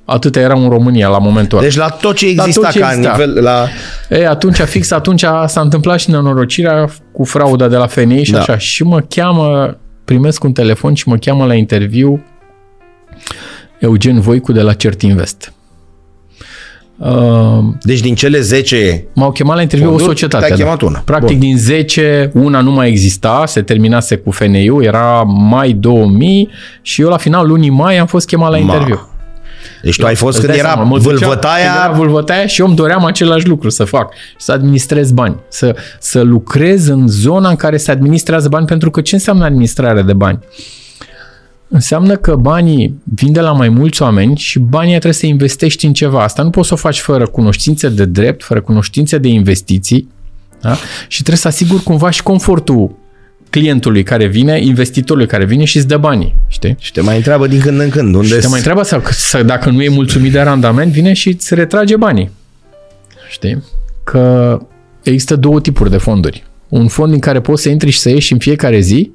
[0.10, 1.68] Atâtea erau în România la momentul ăla.
[1.68, 3.12] Deci la tot ce La exista tot ce ca exista.
[3.12, 3.44] nivel...
[3.44, 3.66] La...
[4.10, 8.40] E, atunci, fix atunci s-a întâmplat și nenorocirea cu frauda de la FNI și Da.
[8.40, 8.58] așa.
[8.58, 12.24] Și mă cheamă, primesc un telefon și mă cheamă la interviu
[13.80, 15.52] Eugen Voicu de la Certinvest.
[16.98, 20.46] Uh, Deci din cele 10 m-au chemat la interviu o Fonduri, societate.
[20.48, 20.64] te-a da.
[20.64, 21.00] chemat una.
[21.00, 21.40] Practic Bun.
[21.40, 26.50] din 10, una nu mai exista, se terminase cu FNI-ul, era mai 2000
[26.82, 28.62] și eu la final lunii mai am fost chemat la Ma.
[28.64, 29.10] interviu.
[29.82, 31.72] Deci tu ai fost Îți când dai era seama, mă duceam- vâlvătaia...
[31.72, 34.14] Când era vâlvătaia și eu îmi doream același lucru să fac.
[34.38, 35.36] Să administrez bani.
[35.48, 38.66] Să, să lucrez în zona în care se administrează bani.
[38.66, 40.40] Pentru că ce înseamnă administrarea de bani?
[41.68, 45.94] Înseamnă că banii vin de la mai mulți oameni și banii trebuie să investești în
[45.94, 46.24] ceva.
[46.24, 50.10] Asta nu poți să o faci fără cunoștințe de drept, fără cunoștințe de investiții
[50.62, 50.76] da?
[51.08, 52.96] și trebuie să asiguri cumva și confortul
[53.50, 56.36] clientului care vine, investitorului care vine și îți dă banii.
[56.48, 56.76] Știi?
[56.80, 58.16] Și te mai întreabă din când în când.
[58.16, 61.28] Unde Și te mai întreabă să, să, dacă nu e mulțumit de randament, vine și
[61.28, 62.32] îți retrage banii.
[63.30, 63.64] Știi?
[64.04, 64.58] Că
[65.04, 66.44] există două tipuri de fonduri.
[66.68, 69.12] Un fond în care poți să intri și să ieși în fiecare zi,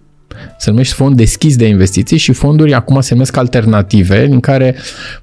[0.59, 4.77] se numește fond deschis de investiții și fonduri acum se numesc alternative, în care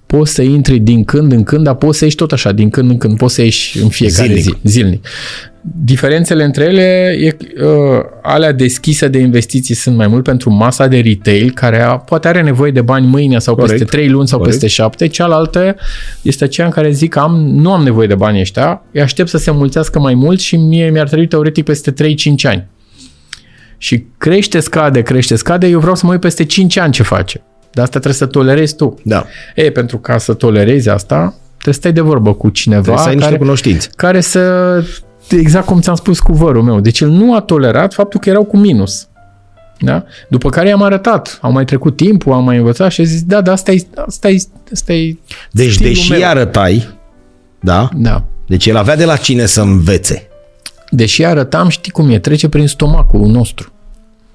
[0.06, 2.90] poți să intri din când în când, dar poți să ieși tot așa, din când
[2.90, 4.44] în când, poți să ieși în fiecare Zilnic.
[4.44, 5.08] zi, zilnic.
[5.62, 11.00] Diferențele între ele, e, uh, alea deschise de investiții sunt mai mult pentru masa de
[11.00, 13.72] retail, care a, poate are nevoie de bani mâine sau Corect.
[13.72, 14.60] peste 3 luni sau Corect.
[14.60, 15.08] peste 7.
[15.08, 15.76] Cealaltă
[16.22, 19.38] este aceea în care zic am, nu am nevoie de banii ăștia, îi aștept să
[19.38, 21.96] se mulțească mai mult și mie mi-ar trebui teoretic peste 3-5
[22.44, 22.68] ani.
[23.78, 27.42] Și crește, scade, crește, scade, eu vreau să mă uit peste 5 ani ce face.
[27.72, 29.00] Dar asta trebuie să tolerezi tu.
[29.04, 29.26] Da.
[29.56, 33.08] E, pentru ca să tolerezi asta, trebuie să stai de vorbă cu cineva Trebuie să
[33.10, 33.90] ai niște care, cunoștințe.
[33.96, 34.40] care să,
[35.32, 38.44] exact cum ți-am spus cu vărul meu, deci el nu a tolerat faptul că erau
[38.44, 39.08] cu minus.
[39.80, 40.04] Da?
[40.30, 43.42] După care i-am arătat, au mai trecut timpul, am mai învățat și a zis, da,
[43.42, 44.38] da, asta e, asta e,
[44.74, 45.18] asta e
[45.52, 46.28] Deci stilul deși meu.
[46.28, 46.88] arătai,
[47.60, 47.90] da?
[47.96, 48.24] Da.
[48.48, 50.28] Deci el avea de la cine să învețe.
[50.90, 53.72] Deși arătam, știi cum e, trece prin stomacul nostru.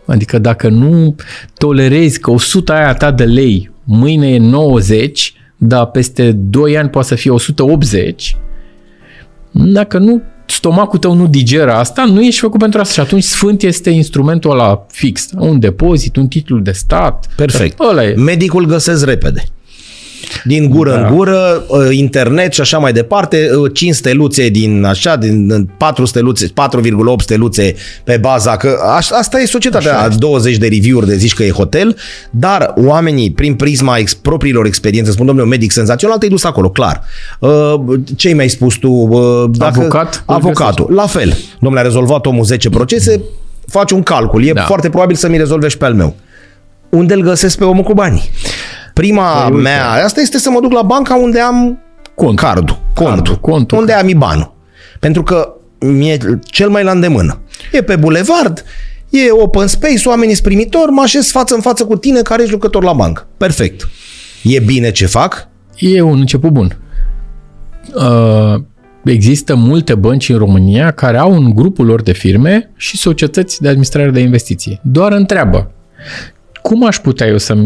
[0.06, 1.14] Adică dacă nu
[1.58, 7.08] tolerezi că 100 aia ta de lei mâine e 90, dar peste 2 ani poate
[7.08, 8.36] să fie 180,
[9.50, 10.22] dacă nu
[10.64, 12.92] stomacul tău nu digeră asta, nu ești făcut pentru asta.
[12.92, 15.28] Și atunci sfânt este instrumentul ăla fix.
[15.38, 17.26] Un depozit, un titlu de stat.
[17.36, 17.80] Perfect.
[17.80, 18.14] Ăla e.
[18.14, 19.44] Medicul găsesc repede.
[20.44, 21.06] Din gură Da.
[21.06, 26.04] în gură, uh, internet și așa mai departe, uh, 5 steluțe din așa, din 4
[26.04, 31.16] steluțe, 4,8 steluțe pe baza că aș- asta e societatea, Așa 20 de review-uri de
[31.16, 31.96] zici că e hotel,
[32.30, 36.70] dar oamenii prin prisma ex, propriilor experiențe spun, domnule, un medic senzațional, te-ai dus acolo,
[36.70, 37.02] clar.
[37.38, 37.74] Uh,
[38.16, 38.88] Ce mi-ai spus tu?
[38.90, 41.36] Uh, Avocat, îl Avocatul, la fel.
[41.60, 43.20] Domnule, a rezolvat omul 10 procese,
[43.66, 44.62] faci un calcul, e Da.
[44.62, 46.14] foarte probabil să mi rezolve și pe al meu.
[46.88, 48.30] Unde îl găsesc pe omul cu banii?
[48.94, 49.62] Prima Păi, uite.
[49.62, 51.78] mea, asta este să mă duc la banca unde am
[52.14, 52.38] Cont.
[52.38, 53.78] cardul, contul, Cardul, contul.
[53.78, 54.54] unde am IBAN-ul.
[55.00, 57.40] Pentru că mi-e cel mai la îndemână.
[57.72, 58.64] E pe bulevard,
[59.10, 62.52] e open space, oamenii sunt primitori, mă așez față în față cu tine care ești
[62.54, 63.26] lucrător la bancă.
[63.36, 63.88] Perfect.
[64.42, 65.48] E bine ce fac?
[65.76, 66.76] E un început bun.
[67.94, 68.62] Uh,
[69.04, 73.68] există multe bănci în România care au în grupul lor de firme și societăți de
[73.68, 74.80] administrare de investiții.
[74.82, 75.70] Doar întreabă,
[76.62, 77.56] cum aș putea eu să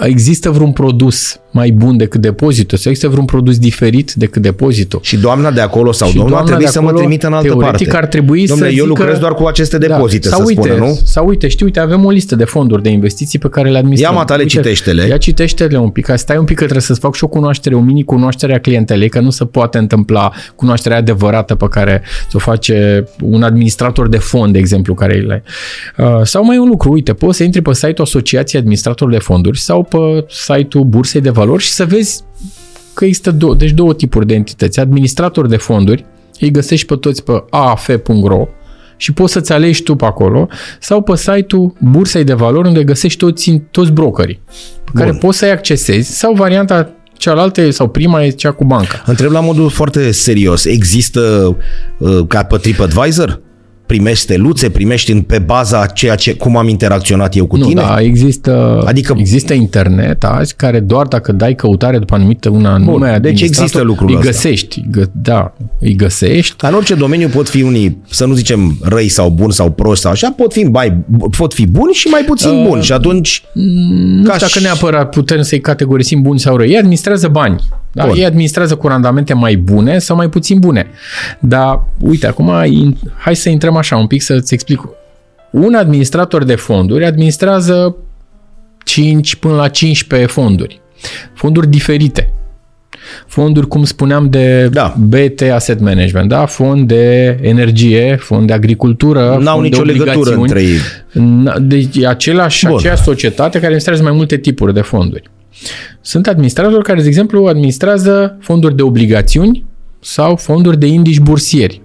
[0.00, 2.78] Există vreun produs mai bun decât depozitul?
[2.78, 4.98] Sau există vreun produs diferit decât depozitul?
[5.02, 7.26] Și doamna de acolo sau Și domnul ar doamna trebui de să mă acolo, trimită
[7.26, 8.02] în altă teoretic, parte.
[8.04, 10.74] ar trebui Domnule, să eu zică- lucrez doar cu aceste depozite, sau să uite, spună,
[10.86, 10.98] nu?
[11.04, 14.12] Sau uite, știi, uite, avem o listă de fonduri de investiții pe care le administrăm.
[14.12, 15.06] Ia, matale, uite, citește-le.
[15.06, 17.80] Ia citește-le un pic, stai un pic că trebuie să-ți fac și o cunoaștere, o
[17.80, 23.42] mini-cunoaștere a clientelei, că nu se poate întâmpla cunoașterea adevărată pe care ți-o face un
[23.42, 25.42] administrator de fond, de exemplu, care le
[25.98, 29.24] uh, Sau mai e un lucru, uite, poți să intri pe site-ul Asociației Administratorilor de
[29.24, 32.22] Fonduri sau pe site-ul Bursei de Valori și să vezi
[32.94, 34.80] că există două, deci două tipuri de entități.
[34.80, 36.04] Administratori de fonduri,
[36.40, 38.48] îi găsești pe toți pe aaf.ro
[38.96, 40.48] și poți să-ți alegi tu pe acolo
[40.80, 44.40] sau pe site-ul Bursei de Valori unde găsești toți, toți brokerii
[44.84, 45.18] pe care Bun.
[45.18, 49.02] poți să-i accesezi sau varianta cealaltă sau prima e cea cu banca.
[49.06, 50.64] Întreb la modul foarte serios.
[50.64, 51.56] Există
[51.98, 53.40] uh, ca pe TripAdvisor?
[53.86, 57.66] Primești steluțe, primești în, pe baza a ceea ce, cum am interacționat eu cu Nu,
[57.66, 57.80] tine?
[57.80, 63.06] da, există, Adică- există internet azi care doar dacă dai căutare după anumită una nume
[63.06, 64.26] deci administrator, există lucrul îi ăsta.
[64.30, 68.34] găsești, îi gă, da, îi găsești Ca în orice domeniu pot fi unii, să nu
[68.34, 70.92] zicem răi sau buni sau proști sau așa, pot fi, mai,
[71.36, 72.82] pot fi buni și mai puțin Uh, buni.
[72.82, 76.70] Și atunci, Nu Ca știu dacă și- neapărat putem să-i categorisim buni sau răi.
[76.70, 77.60] Ei administrează bani.
[77.94, 78.06] Da?
[78.06, 78.16] Bun.
[78.16, 80.86] Ei administrează cu randamente mai bune sau mai puțin bune.
[81.38, 84.80] Dar, uite, acum in- hai să intrăm așa un pic să-ți explic.
[85.50, 87.96] Un administrator de fonduri administrează
[88.84, 90.80] 5 până la 15 fonduri.
[91.34, 92.32] Fonduri diferite.
[93.26, 94.94] Fonduri, cum spuneam, de Da.
[94.98, 96.46] BT Asset Management, da?
[96.46, 100.40] fond de energie, fond de agricultură, n-au fond de nicio legătură obligațiuni.
[100.42, 100.78] între ei.
[101.44, 102.76] Na- Deci e același, Bun.
[102.76, 105.30] aceeași societate care administrează mai multe tipuri de fonduri.
[106.00, 109.64] Sunt administratori care, de exemplu, administrează fonduri de obligațiuni
[110.00, 111.82] sau fonduri de indici bursieri.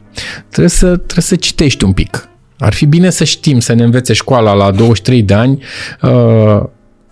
[0.48, 2.30] Trebuie să, trebuie să citești un pic.
[2.58, 5.64] Ar fi bine să știm, să ne învețe școala la 23 de ani.
[6.02, 6.64] Uh,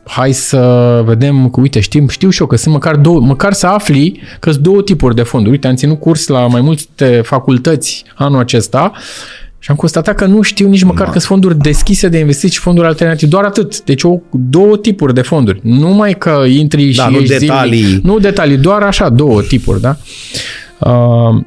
[0.03, 3.67] hai să vedem, că, uite, știm, știu și eu că sunt măcar două, măcar să
[3.67, 5.51] afli că sunt două tipuri de fonduri.
[5.51, 8.91] Uite, am ținut curs la mai multe facultăți anul acesta
[9.67, 12.59] și am constatat că nu știu nici măcar că sunt fonduri deschise de investiții și
[12.59, 13.29] fonduri alternative.
[13.31, 13.81] Doar atât.
[13.83, 15.59] Deci o, două tipuri de fonduri.
[15.63, 17.83] Nu mai că intri Da, și nu ești detalii.
[17.83, 18.03] Zilnic.
[18.03, 19.97] Nu detalii, doar așa, două tipuri, da?
[20.79, 21.43] Uh,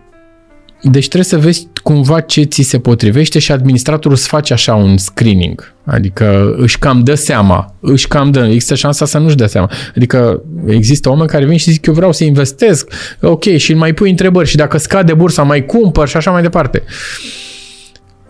[0.83, 4.97] deci trebuie să vezi cumva ce ți se potrivește și administratorul îți face așa un
[4.97, 5.75] screening.
[5.85, 9.71] Adică își cam dă seama, își cam dă, există șansa să nu-și dea seama.
[9.97, 14.11] Adică există oameni care vin și zic eu vreau să investesc, ok, și mai pui
[14.11, 16.83] întrebări și dacă scade bursa mai cumpăr și așa mai departe.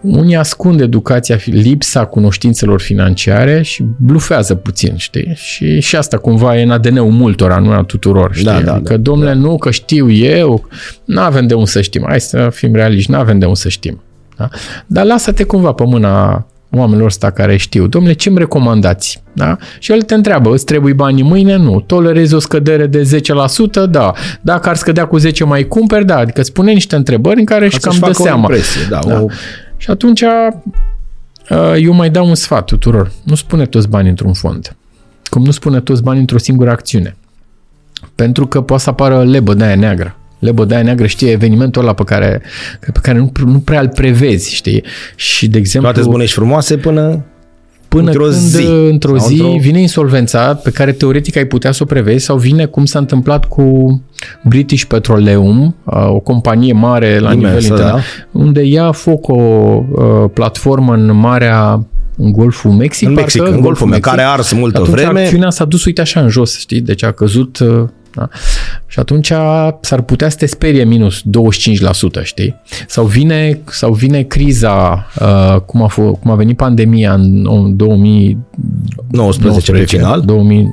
[0.01, 5.32] Unii ascund educația, lipsa cunoștințelor financiare și blufează puțin, știi?
[5.34, 8.44] Și, și asta cumva e în ADN-ul multora, nu a tuturor, știi?
[8.44, 10.68] Da, da, adică, da, domnule, nu, că știu eu,
[11.05, 12.05] nu avem de unde să știm.
[12.09, 14.01] Hai să fim realiști, nu avem de unde să știm.
[14.36, 14.48] Da?
[14.86, 16.46] Dar lasă-te cumva pe mâna
[16.76, 17.86] oamenilor ăsta care știu.
[17.86, 19.22] Domnule, ce-mi recomandați?
[19.32, 19.57] Da?
[19.78, 21.57] Și el te întreabă, îți trebuie banii mâine?
[21.57, 21.80] Nu.
[21.86, 23.20] Tolerezi o scădere de
[23.84, 23.90] 10%?
[23.90, 24.12] Da.
[24.40, 26.05] Dacă ar scădea cu 10 mai cumperi?
[26.07, 26.16] Da.
[26.16, 28.40] Adică spune niște întrebări în care își Ca cam să-și dă facă o seama.
[28.40, 29.20] impresie, da, Da.
[29.20, 29.26] O,
[29.81, 33.12] Și atunci uh, eu mai dau un sfat tuturor.
[33.22, 34.76] Nu spune toți banii într-un fond.
[35.24, 37.16] Cum nu spune toți banii într-o singură acțiune.
[38.14, 40.16] Pentru că poate să apară lebă de aia neagră.
[40.39, 42.43] Lebă de aia neagră știe evenimentul ăla pe care,
[42.81, 44.85] pe care nu, nu prea îl prevezi, știi?
[45.14, 47.24] Și, de exemplu, toate bune și frumoase până
[47.91, 48.66] până într-o când zi.
[48.91, 52.36] într-o Sau zi într-o- vine insolvența pe care teoretic ai putea să o prevezi sau
[52.36, 54.01] vine cum s-a întâmplat cu
[54.45, 58.01] British Petroleum, uh, o companie mare la Imensă, nivel internațional,
[58.32, 61.84] unde ia foc o uh, platformă în Marea
[62.16, 65.22] în Golful Mexic, în parcă, Mexic, în Golful Mexic, care a ars multă atunci vreme.
[65.22, 66.80] acțiunea s-a dus, uite așa, în jos, știi?
[66.80, 67.59] Deci a căzut...
[68.11, 68.29] uh, Da?
[68.87, 69.33] Și atunci
[69.81, 72.55] s-ar putea să te sperie minus 25%, știi?
[72.87, 78.37] Sau vine, sau vine criza, uh, cum, a f- cum a venit pandemia în 2019
[79.11, 80.21] 19 pe final.
[80.21, 80.67] 2000,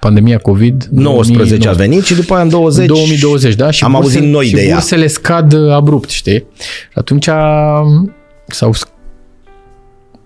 [0.00, 0.88] pandemia COVID.
[0.90, 2.86] 19 a venit și după aia în 20...
[2.86, 3.70] 2020, da?
[3.70, 4.74] Și am burse, auzit noi și de ea.
[4.74, 6.44] bursele scad uh, abrupt, știi?
[6.58, 7.28] Și atunci
[8.46, 8.72] sau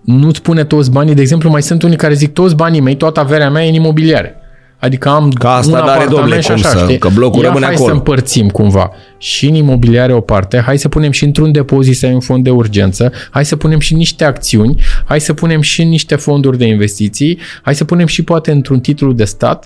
[0.01, 1.13] nu-ți pune toți banii.
[1.15, 3.73] De exemplu, mai sunt unii care zic toți banii mei, toată averea mea e în
[3.73, 4.36] imobiliare.
[4.87, 6.97] Adică am Ca asta un n-are, apartament domnule, și cum așa, să- știi?
[6.97, 7.89] că blocul Ia, rămâne hai acolo.
[7.89, 8.91] să împărțim cumva.
[9.17, 12.43] Și în imobiliare o parte, hai să punem și într-un depozit să ai un fond
[12.43, 16.65] de urgență, hai să punem și niște acțiuni, hai să punem și niște fonduri de
[16.65, 19.65] investiții, hai să punem și poate într-un titlu de stat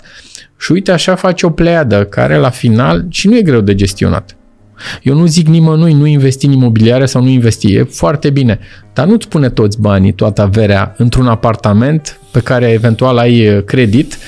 [0.58, 4.36] și uite așa face o pleiadă care la final și nu e greu de gestionat.
[5.02, 8.58] Eu nu zic nimănui nu investi în imobiliare sau nu investi, e foarte bine,
[8.92, 14.18] dar nu-ți pune toți banii, toată averea într-un apartament pe care eventual ai eh, credit,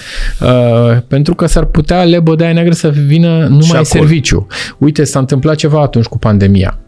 [0.40, 3.84] uh, pentru că s-ar putea lebă de aia neagră să vină numai acolo.
[3.84, 4.46] serviciu.
[4.78, 6.78] Uite, s-a întâmplat ceva atunci cu pandemia.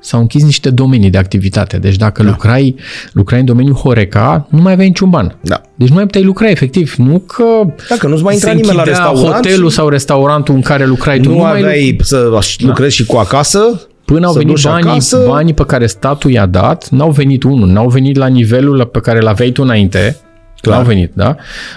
[0.00, 1.76] S-au închis niște domenii de activitate.
[1.78, 2.28] Deci dacă da.
[2.28, 2.74] lucrai,
[3.12, 5.36] lucrai în domeniul Horeca, nu mai aveai niciun ban.
[5.40, 5.60] Da.
[5.74, 6.94] Deci nu mai puteai lucra efectiv.
[6.98, 7.44] Nu că
[7.88, 10.86] Dacă nu-ți mai intra se nimeni la închidea restaurant hotelul și sau restaurantul în care
[10.86, 11.28] lucrai tu.
[11.28, 15.24] nu mai aveai să lucrezi și cu acasă, Până au să venit duci banii, acasă.
[15.28, 19.20] banii pe care statul i-a dat, n-au venit unul, n-au venit la nivelul pe care
[19.20, 20.16] l-aveai tu înainte,
[20.60, 20.76] Clar.
[20.76, 21.36] N-au venit, da?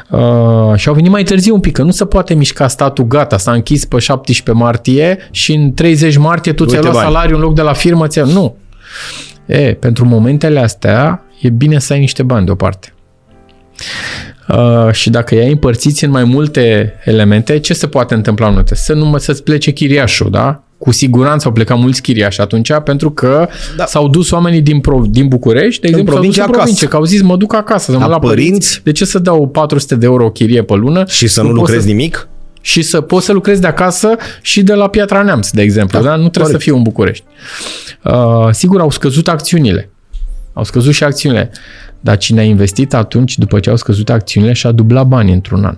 [0.10, 3.38] Uh, și au venit mai târziu un pic, că nu se poate mișca statul, gata,
[3.38, 7.14] s-a închis pe 17 martie și în 30 martie tu ți-ai Uite luat bani.
[7.14, 8.56] salariul în loc de la firmă, ți Nu.
[9.46, 12.94] E, pentru momentele astea e bine să ai niște bani deoparte.
[14.48, 18.76] Uh, și dacă i-ai împărțiți în mai multe elemente, ce se poate întâmpla în note?
[18.76, 20.64] Să nu mă să-ți plece chiriașul, da?
[20.84, 23.54] Cu siguranță au plecat mulți chiriași atunci, pentru că da.
[23.78, 23.86] Da.
[23.86, 26.60] s-au dus oamenii din, pro, din București, de exemplu, s-au dus provincie în acasă.
[26.62, 28.46] provincie, că au zis, mă duc acasă, să mă La la părinți.
[28.46, 28.82] părinți.
[28.84, 31.04] De ce să dau 400 de euro o chirie pe lună?
[31.08, 32.28] și să nu pot lucrezi să, nimic,
[32.62, 35.98] Și să poți să lucrezi de acasă și de la Piatra Neamț, de exemplu.
[36.00, 36.16] Da, Da, da?
[36.16, 36.60] Nu trebuie corect.
[36.64, 37.24] să fiu în București.
[38.04, 39.90] Uh, sigur, au scăzut acțiunile.
[40.54, 41.52] Au scăzut și acțiunile.
[42.00, 45.78] Dar cine a investit atunci, după ce au scăzut acțiunile, și-a dublat banii într-un an.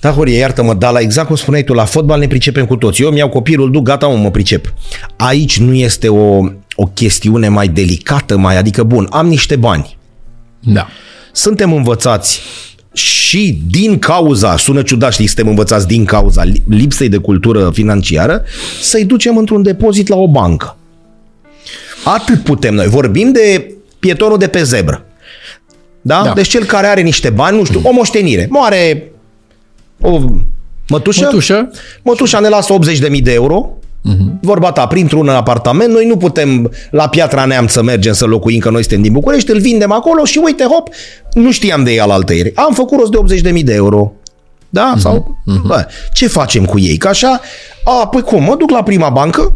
[0.00, 3.02] Da, Horie, iartă-mă, dar la exact cum spuneai tu, la fotbal ne pricepem cu toți.
[3.02, 4.74] Eu mi-au copilul, duc, gata, mă, mă pricep.
[5.16, 6.44] Aici nu este o,
[6.74, 9.96] o chestiune mai delicată, mai, adică, bun, am niște bani.
[10.60, 10.88] Da.
[11.32, 12.40] Suntem învățați
[12.92, 18.42] și din cauza, sună ciudat, știi, suntem învățați din cauza li- lipsei de cultură financiară,
[18.80, 20.76] să-i ducem într-un depozit la o bancă.
[22.04, 22.86] Atât putem noi.
[22.86, 25.04] Vorbim de pietonul de pe zebră.
[26.00, 26.16] Da?
[26.16, 26.22] Da.
[26.22, 26.32] da?
[26.32, 28.46] Deci cel care are niște bani, nu știu, o moștenire.
[28.50, 29.10] Moare
[30.06, 30.20] o
[30.88, 31.70] mătușă, Mătușă,
[32.02, 32.74] mătușa ne lasă
[33.12, 33.68] 80.000 de euro,
[34.08, 34.40] uh-huh.
[34.40, 38.70] vorba ta, printr-un apartament, noi nu putem la Piatra Neamț să mergem să locuim, că
[38.70, 40.88] noi suntem din București, îl vindem acolo și uite, hop,
[41.32, 42.52] nu știam de ea la altă ieri.
[42.54, 44.12] Am făcut rost de 80.000 de euro.
[44.68, 44.94] Da?
[44.96, 45.00] Uh-huh.
[45.00, 45.66] Sau, uh-huh.
[45.66, 46.96] Bă, ce facem cu ei?
[46.96, 47.40] Că așa,
[47.84, 49.52] a, păi cum, mă duc la prima bancă,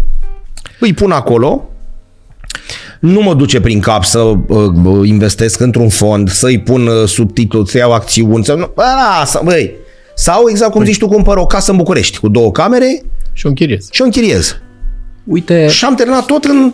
[0.78, 1.68] îi pun acolo,
[3.00, 4.36] nu mă duce prin cap să uh,
[4.84, 9.40] uh, investesc într-un fond, să-i pun uh, subtitlu, să iau acțiuni, să nu, bă, lasă,
[9.44, 9.74] băi.
[10.20, 13.02] Sau, exact cum zici tu, cumpăr o casă în București cu două camere
[13.32, 13.88] și o închiriez.
[13.92, 14.56] și o închiriez.
[15.24, 16.72] Uite, Și am terminat tot în,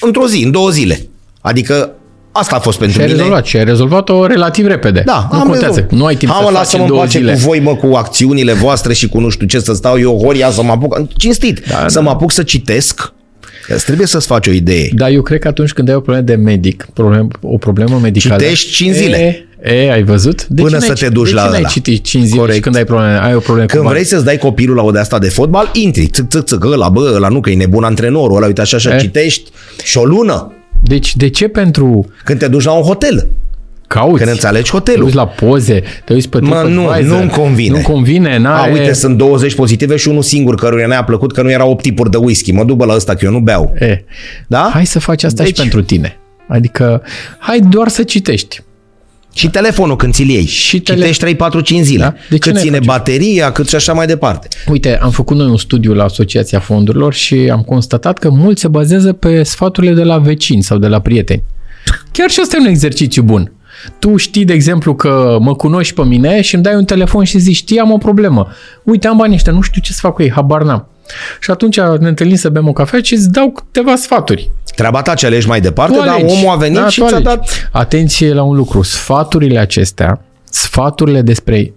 [0.00, 1.06] într-o zi, în două zile.
[1.40, 1.90] Adică
[2.32, 3.18] asta a fost pentru și ai mine.
[3.18, 3.46] rezolvat.
[3.46, 5.02] Și ai rezolvat-o relativ repede.
[5.06, 5.66] Da, nu am contează.
[5.66, 5.90] rezolvat.
[5.92, 7.32] Nu ai timp Hai, să mă, faci lasă-mă în în două pace zile.
[7.32, 10.50] cu voi, mă, cu acțiunile voastre și cu nu știu ce să stau eu, Horia,
[10.50, 12.04] să mă apuc, cinstit, Da, să da.
[12.04, 13.12] mă apuc să citesc.
[13.66, 14.88] Că îți trebuie să-ți faci o idee.
[14.94, 18.42] Dar eu cred că atunci când ai o problemă de medic, problem, o problemă medicală...
[18.42, 19.16] Citești cinci zile.
[19.16, 20.46] E, e ai văzut?
[20.46, 21.68] De Până ce să n-ai te cit- duci de la ce n-ai ăla?
[21.68, 22.56] citit 5 zile Corect.
[22.56, 24.90] și când ai, probleme, ai o problemă Când cu vrei să-ți dai copilul la o
[24.90, 27.84] de asta de fotbal, intri, țâc, țâc, țâc, ăla, bă, ăla nu, că e nebun
[27.84, 28.98] antrenorul, ăla, uite așa, așa, E.
[28.98, 29.50] citești
[29.82, 30.52] și o lună.
[30.82, 33.28] Deci de ce pentru Când te duci la un hotel,
[33.86, 34.22] cauți?
[34.24, 35.02] când îți alegi Te hotelul.
[35.04, 37.16] uiți la poze, te uiți pe Mă, nu, TripAdvisor.
[37.18, 37.76] nu-mi convine.
[37.76, 38.72] Nu convine, A, n-are...
[38.72, 42.10] uite, sunt 20 pozitive și unul singur căruia ne-a plăcut că nu erau 8 tipuri
[42.10, 42.52] de whisky.
[42.52, 43.74] Mă duc bă, la ăsta că eu nu beau.
[43.78, 44.04] E.
[44.46, 44.70] Da?
[44.72, 46.16] Hai să faci asta Deci- și pentru tine.
[46.48, 47.02] Adică,
[47.38, 48.62] hai doar să citești.
[49.34, 50.44] Și telefonul când ți-l iei.
[50.46, 52.02] Și tele- Citești 3, 4, 5 zile.
[52.02, 52.10] Da?
[52.28, 52.86] De ce cât n-ai ține face?
[52.88, 54.48] bateria, cât și așa mai departe.
[54.68, 58.68] Uite, am făcut noi un studiu la Asociația Fondurilor și am constatat că mulți se
[58.68, 61.42] bazează pe sfaturile de la vecini sau de la prieteni.
[62.12, 63.52] Chiar și asta e un exercițiu bun.
[63.98, 67.38] Tu știi, de exemplu, că mă cunoști pe mine și îmi dai un telefon și
[67.38, 68.48] zici, știi, am o problemă.
[68.82, 70.88] Uite, am banii ăștia, nu știu ce să fac cu ei, habar n-am.
[71.40, 74.50] Și atunci ne întâlnim să bem o cafea și îți dau câteva sfaturi.
[74.76, 76.34] Treaba ta ce alegi mai departe, Tu dar alegi.
[76.34, 77.34] omul a venit Da, și tu ți-a alegi.
[77.34, 77.68] dat...
[77.72, 78.82] Atenție la un lucru.
[78.82, 81.72] Sfaturile acestea, sfaturile despre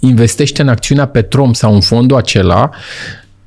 [0.00, 2.70] investește în acțiunea Petrom sau în fondul acela,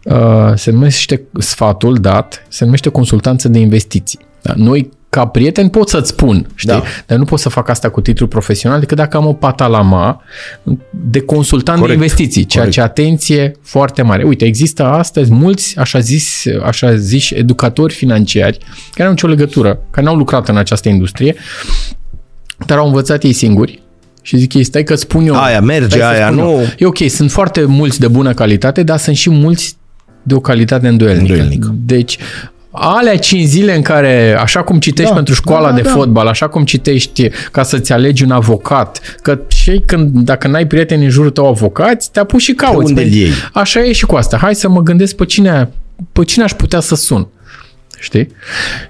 [0.04, 4.20] uh, se numește sfatul dat, se numește consultanță de investiții.
[4.42, 4.54] Da?
[4.56, 6.72] Noi ca prieten pot să-ți spun, știi?
[6.72, 6.84] Da.
[7.06, 10.22] Dar nu pot să fac asta cu titlu profesional decât dacă am o patalama
[10.92, 11.98] de consultant Corect.
[11.98, 12.80] de investiții, ceea Corect.
[12.82, 14.24] ce atenție foarte mare.
[14.24, 19.80] Uite, există astăzi mulți așa zis, așa ziși educatori financiari care nu au nicio legătură,
[19.90, 21.36] care n-au lucrat în această industrie,
[22.66, 23.82] dar au învățat ei singuri
[24.22, 25.36] Și zic ei, stai că spun eu.
[25.36, 26.52] Aia merge, stai să aia spun nu.
[26.52, 26.66] eu.
[26.78, 29.76] E ok, sunt foarte mulți de bună calitate, dar sunt și mulți
[30.24, 31.32] de o calitate îndoielnică.
[31.34, 31.76] Îndoielnică.
[31.86, 32.18] Deci,
[32.80, 35.90] alea 5 zile în care, așa cum citești Da, pentru școala da, de da.
[35.90, 41.04] fotbal, așa cum citești ca să-ți alegi un avocat, că și când, dacă n-ai prieteni
[41.04, 42.88] în jurul tău avocați, te apuci și cauți.
[42.88, 43.32] unde Păi, îl iei?
[43.54, 44.38] Așa e și cu asta.
[44.38, 45.70] Hai să mă gândesc pe cine,
[46.12, 47.28] pe cine aș putea să sun.
[48.00, 48.28] Știi?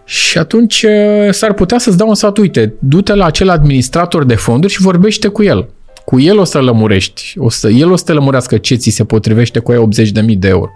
[0.05, 4.35] Și atunci uh, s-ar putea să-ți dau un sfat, uite, du-te la acel administrator de
[4.35, 5.69] fonduri și vorbește cu el.
[6.05, 7.33] Cu el o să lămurești.
[7.37, 10.47] O să, el o să te lămurească ce ți se potrivește cu aia 80.000 de
[10.47, 10.71] euro.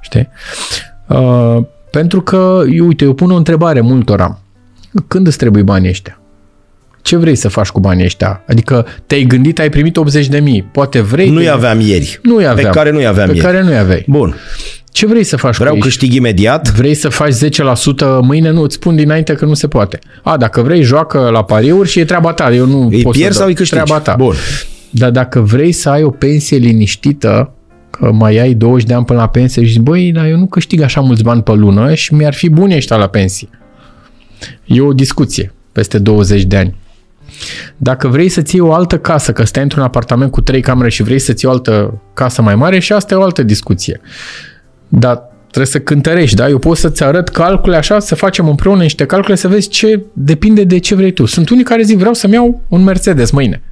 [0.00, 0.28] Știi?
[1.06, 1.58] Uh,
[1.90, 4.38] pentru că, eu, uite, eu pun o întrebare multora.
[5.08, 6.20] Când îți trebuie banii ăștia?
[7.02, 8.42] Ce vrei să faci cu banii ăștia?
[8.48, 9.98] Adică te-ai gândit, ai primit
[10.30, 10.40] 80.000.
[10.72, 11.30] Poate vrei...
[11.30, 12.18] Nu-i te- aveam ieri.
[12.22, 12.70] Nu-i aveam.
[12.70, 13.46] Pe care nu-i aveam Pe ieri.
[13.46, 14.04] care nu-i aveai.
[14.08, 14.34] Bun.
[14.92, 15.82] Ce vrei să faci Vreau cu ei?
[15.82, 16.70] câștig imediat.
[16.70, 17.38] Vrei să faci 10%
[18.20, 18.50] mâine?
[18.50, 19.98] Nu, îți spun dinainte că nu se poate.
[20.22, 22.52] A, dacă vrei, joacă la pariuri și e treaba ta.
[22.54, 23.48] Eu nu Îi pot pierzi să sau dau.
[23.48, 23.82] îi câștigi?
[23.82, 24.14] Treaba ta.
[24.18, 24.34] Bun.
[24.90, 27.52] Dar dacă vrei să ai o pensie liniștită, că
[28.12, 30.80] mai ai 20 de ani până la pensie și zici, băi, dar eu nu câștig
[30.80, 33.48] așa mulți bani pe lună și mi-ar fi buni ăștia la pensie.
[34.64, 36.74] E o discuție peste 20 de ani.
[37.76, 41.02] Dacă vrei să-ți iei o altă casă, că stai într-un apartament cu trei camere și
[41.02, 44.00] vrei să-ți iei o altă casă mai mare, și asta e o altă discuție.
[44.88, 46.48] Dar trebuie să cântărești, da?
[46.48, 50.64] Eu pot să-ți arăt calcule așa, să facem împreună niște calcule, să vezi ce depinde
[50.64, 51.24] de ce vrei tu.
[51.24, 53.62] Sunt unii care zic, vreau să-mi iau un Mercedes mâine.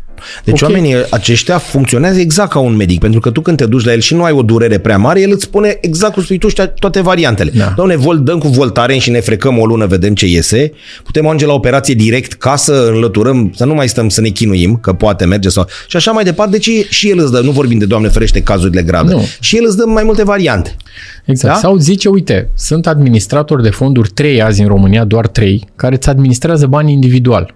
[0.45, 0.69] Deci Ok.
[0.69, 4.01] oamenii aceștia funcționează exact ca un medic, pentru că tu când te duci la el
[4.01, 6.69] și nu ai o durere prea mare, el îți spune exact cum spui tu știa
[6.69, 7.51] toate variantele.
[7.55, 7.73] Da.
[7.77, 10.73] Doamne, vol, dăm cu voltaren și ne frecăm o lună, vedem ce iese.
[11.05, 14.77] Putem ajunge la operație direct ca să înlăturăm, să nu mai stăm să ne chinuim,
[14.83, 15.67] că poate merge sau...
[15.87, 18.83] Și așa mai departe, deci și el îți dă, nu vorbim de Doamne ferește cazurile
[18.83, 19.27] grave, Nu.
[19.41, 20.77] și el îți dă mai multe variante.
[21.25, 21.55] Exact.
[21.55, 21.61] Da?
[21.61, 26.09] Sau zice, uite, sunt administratori de fonduri, trei azi în România, doar trei, care îți
[26.09, 27.55] administrează banii individual.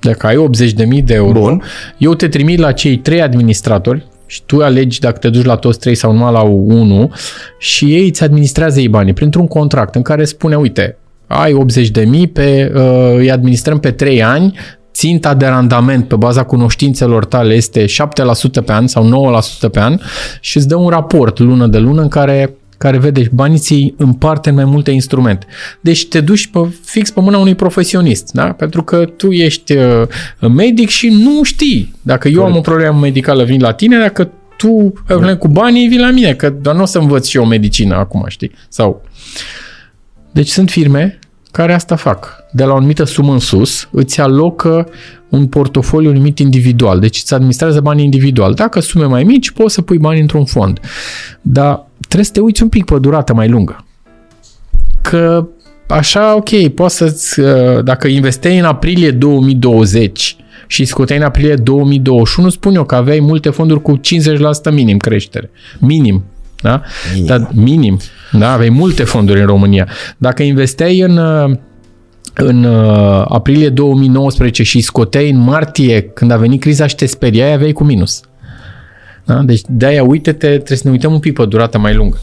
[0.00, 0.48] Dacă ai
[0.98, 1.62] 80.000 de euro, Bun.
[1.98, 5.78] eu te trimit la cei trei administratori și tu alegi dacă te duci la toți
[5.78, 7.12] trei sau numai la unul
[7.58, 10.96] și ei îți administrează ei banii printr-un contract în care spune, uite,
[11.26, 11.56] ai
[12.22, 14.58] 80.000, pe, uh, îi administrăm pe 3 ani,
[14.92, 17.88] ținta de randament pe baza cunoștințelor tale este 7%
[18.64, 19.32] pe an sau
[19.66, 19.98] 9% pe an
[20.40, 24.48] și îți dă un raport lună de lună în care care vede banii ți împarte
[24.48, 25.46] în mai multe instrumente.
[25.80, 28.44] Deci te duci pe, fix pe mâna unui profesionist, da?
[28.44, 30.06] Pentru că tu ești uh,
[30.48, 31.94] medic și nu știi.
[32.02, 35.48] Dacă eu am o problemă medicală, vin la tine, dacă tu ai o problemă cu
[35.48, 38.50] banii, vin la mine, că doar nu o să învăț și eu medicină acum, știi?
[38.68, 39.02] Sau...
[40.30, 41.18] Deci sunt firme
[41.50, 42.44] care asta fac.
[42.52, 44.88] De la o anumită sumă în sus, îți alocă
[45.28, 47.00] un portofoliu numit individual.
[47.00, 48.54] Deci îți administrează banii individual.
[48.54, 50.80] Dacă sume mai mici, poți să pui bani într-un fond.
[51.40, 53.84] Dar trebuie să te uiți un pic pe o durată mai lungă.
[55.02, 55.46] Că
[55.86, 60.36] așa, ok, poți să-ți, uh, dacă investeai în aprilie 2020
[60.66, 65.50] și scoteai în aprilie 2021, spun eu că aveai multe fonduri cu 50% minim creștere.
[65.78, 66.24] Minim.
[66.62, 66.82] Da?
[67.12, 67.26] Minim.
[67.26, 67.98] Dar minim.
[68.32, 68.52] Da?
[68.52, 69.88] Aveai multe fonduri în România.
[70.16, 71.56] Dacă investeai în, uh,
[72.34, 77.52] în uh, aprilie 2019 și scoteai în martie, când a venit criza și te speriai,
[77.52, 78.20] aveai cu minus.
[79.24, 79.42] Da?
[79.42, 82.20] Deci de-aia uite-te, trebuie să ne uităm un pic pe durata mai lungă.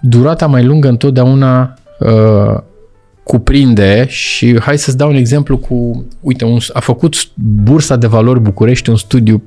[0.00, 2.62] Durata mai lungă întotdeauna uh,
[3.22, 8.40] cuprinde și hai să-ți dau un exemplu cu, uite, un, a făcut Bursa de Valori
[8.40, 9.42] București un studiu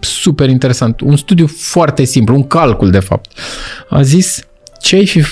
[0.00, 3.38] super interesant, un studiu foarte simplu, un calcul de fapt.
[3.88, 4.40] A zis
[4.80, 5.22] ce, ai fi,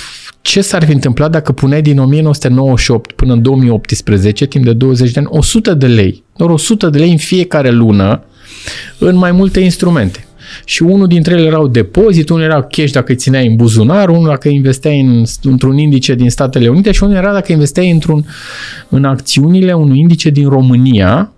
[0.41, 5.19] ce s-ar fi întâmplat dacă puneai din 1998 până în 2018, timp de 20 de
[5.19, 8.25] ani, 100 de lei, doar 100 de lei în fiecare lună
[8.99, 10.27] în mai multe instrumente.
[10.65, 14.27] Și unul dintre ele erau depozit, unul era cash dacă îi țineai în buzunar, unul
[14.27, 18.25] dacă investeai în, într-un indice din Statele Unite și unul era dacă investeai într-un,
[18.89, 21.31] în acțiunile unui indice din România.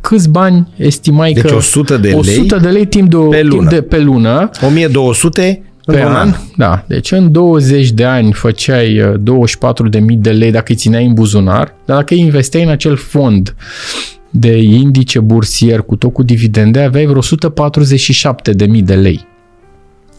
[0.00, 1.54] Câți bani estimai Deci că...
[1.54, 3.68] 100 de lei 100 de lei timp de, o, pe timp lună.
[3.68, 6.34] de pe lună 1200 pe în un an.
[6.56, 9.14] Da, deci în 20 de ani făceai uh,
[9.98, 13.54] 24.000 de lei dacă îi țineai în buzunar, dar dacă îi investeai în acel fond
[14.36, 19.26] de indice bursier cu tot cu dividende, aveai vreo 147.000 de lei.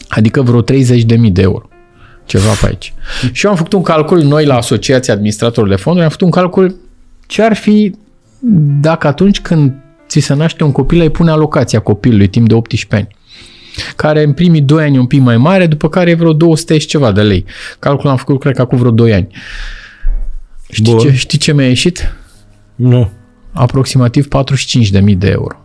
[0.08, 1.70] Adică vreo 30.000 de euro.
[2.26, 2.94] Ceva pe aici.
[3.32, 6.32] Și eu am făcut un calcul, noi la Asociația Administratorilor de Fonduri, am făcut un
[6.32, 6.76] calcul
[7.28, 7.96] ce ar fi
[8.82, 9.74] dacă atunci când
[10.08, 13.08] ți se naște un copil, ai pune alocația copilului timp de 18 ani
[13.96, 16.78] care în primii 2 ani e un pic mai mare, după care e vreo 200
[16.78, 17.46] și ceva de lei.
[17.80, 19.28] Calculul am făcut, cred că acum vreo 2 ani.
[20.70, 21.00] Știi Bun.
[21.00, 22.16] ce, știi ce mi-a ieșit?
[22.76, 23.10] Nu.
[23.56, 24.28] Aproximativ
[25.08, 25.56] 45.000 de euro.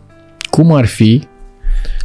[0.49, 1.23] Cum ar fi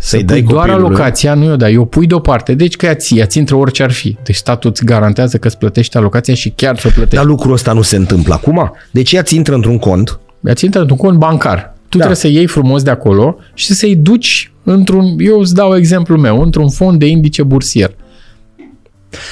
[0.00, 0.94] Să-i să dai pui doar copilului.
[0.96, 2.54] alocația, nu eu, dar eu pui deoparte.
[2.54, 4.16] Deci că ea ți, ea ți intră orice ar fi.
[4.24, 7.16] Deci statul îți garantează că îți plătește alocația și chiar ți-o plătește.
[7.16, 8.72] Dar lucrul ăsta nu se întâmplă acum.
[8.90, 10.18] Deci ea ți intră într-un cont,
[10.54, 11.74] ți intră într-un cont bancar.
[11.88, 12.04] Tu Da.
[12.04, 16.42] trebuie să iei frumos de acolo și să-i duci într-un, eu îți dau exemplu meu,
[16.42, 17.94] într-un fond de indice bursier.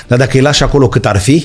[0.06, 1.44] Dar dacă îi lași acolo cât ar fi,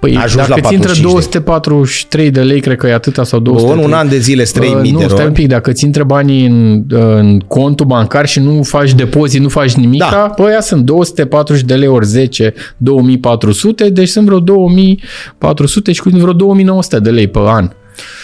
[0.00, 3.24] Păi Ajungi dacă la ți intră 45 de 243 de lei, cred că e atâta
[3.24, 5.32] sau 200 în un an de zile 3000 nu, de stai un ron.
[5.32, 9.72] pic, dacă ți intră banii în, în contul bancar și nu faci depozit, nu faci
[9.72, 10.08] nimic, Da.
[10.10, 10.18] da.
[10.18, 16.08] păi aia sunt 240 de lei ori 10, 2400, deci sunt vreo 2400 și cu
[16.08, 17.70] vreo 2900 de lei pe an.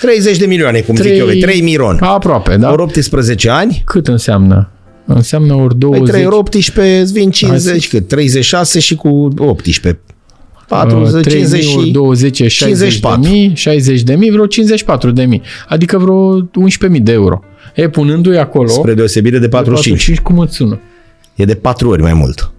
[0.01, 1.99] 30 de milioane, cum zic eu, 3 miron.
[2.01, 2.71] Aproape, da?
[2.73, 4.71] Ori 18 ani, Cât înseamnă?
[5.05, 6.09] Înseamnă ori păi 20.
[6.09, 8.09] 3 ori 18, îți vin 50, Hai cât?
[8.09, 10.01] 36 și cu 18.
[10.69, 11.91] 40, 3 50 și...
[11.91, 13.21] 20, 60 54.
[13.21, 15.43] de mii, 60 de mii, vreo 54 de mii.
[15.69, 16.49] Adică vreo 11.000
[17.03, 17.41] de euro.
[17.75, 19.99] E, punându-i acolo, Spre deosebire de 45.
[19.99, 20.81] 45 cum îți sună?
[21.35, 22.53] E de 4 ori mai mult.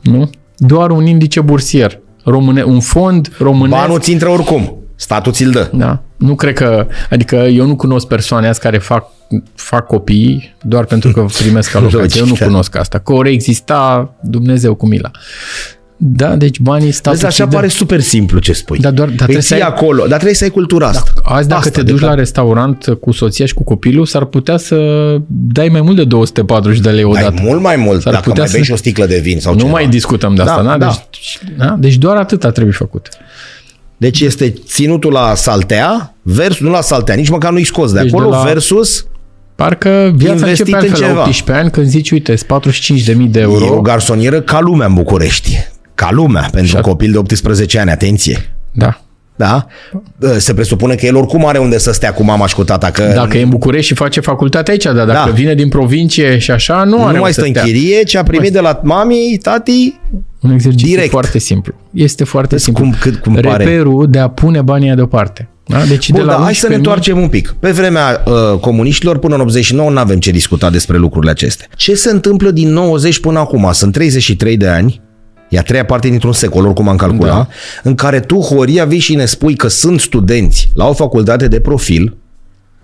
[0.00, 0.30] Nu?
[0.56, 2.00] Doar un indice bursier.
[2.24, 3.80] Române, un fond românesc.
[3.80, 4.76] Banul ți intră oricum.
[4.94, 5.70] Statul ți-l dă.
[5.72, 6.02] Da.
[6.16, 9.04] Nu cred că, adică eu nu cunosc persoane azi care fac,
[9.54, 12.20] fac copii doar pentru că primesc alocație.
[12.20, 12.46] Eu nu Logic, da.
[12.46, 12.98] cunosc asta.
[12.98, 15.10] Că ori exista Dumnezeu cu mila.
[16.04, 17.56] Da, deci banii statul Vezi, așa ți dă.
[17.56, 18.78] pare super simplu ce spui.
[18.78, 21.12] Dar doar- dar Îi trebuie să ții ai- acolo, dar trebuie să ai cultura asta.
[21.24, 22.12] Azi dacă Asta, te de duci fapt.
[22.12, 24.76] la restaurant cu soția și cu copilul, s-ar putea să
[25.28, 27.34] dai mai mult de 240 de lei Dai odată.
[27.42, 29.52] mult mai mult S-ar dacă putea mai bei să- și o sticlă de vin sau
[29.52, 29.70] Nu ceva.
[29.70, 30.86] mai discutăm de asta, Da, da, da.
[31.10, 31.76] Deci, da?
[31.78, 33.08] deci doar atâta trebuie făcut.
[33.96, 38.12] Deci este ținutul la saltea, versus, nu la saltea, nici măcar nu-i scos de Deci
[38.12, 39.06] acolo, de la- versus
[39.54, 41.20] Parcă viața Investit începe în altfel la ceva.
[41.20, 43.64] 18 ani când zici, uite, 45.000 de euro.
[43.64, 45.58] e o garsonieră ca lumea în București.
[46.04, 48.54] Ca lumea, pentru un Și- copil de 18 ani, atenție.
[48.72, 49.00] Da.
[49.36, 49.66] Da?
[50.38, 53.12] Se presupune că el oricum are unde să stea cu mama și cu tata, că
[53.14, 55.30] Dacă e în București și face facultate aici, dar dacă Da.
[55.34, 57.62] vine din provincie și așa, nu, are nu mai unde stă să în stea.
[57.64, 60.00] chirie, ce a primit de la mami, tati,
[60.40, 61.10] Un exercițiu Direct.
[61.10, 61.74] foarte simplu.
[61.92, 62.82] Este foarte Vezi simplu.
[62.84, 63.64] cum- cât- cum pare.
[63.64, 65.48] Reperul de a pune banii aia deoparte.
[65.66, 65.78] Da?
[65.88, 67.54] Deci Bun, de la dar hai să ne 11.000 întoarcem un pic.
[67.60, 71.66] Pe vremea uh, comuniștilor, până în 89, nu avem ce discuta despre lucrurile acestea.
[71.76, 73.68] Ce se întâmplă din 90 până acum?
[73.72, 75.00] Sunt 33 de ani,
[75.52, 77.48] e a treia parte dintr-un secol, oricum am calculat, da.
[77.82, 81.60] în care tu, Horia, vii și ne spui că sunt studenți la o facultate de
[81.60, 82.16] profil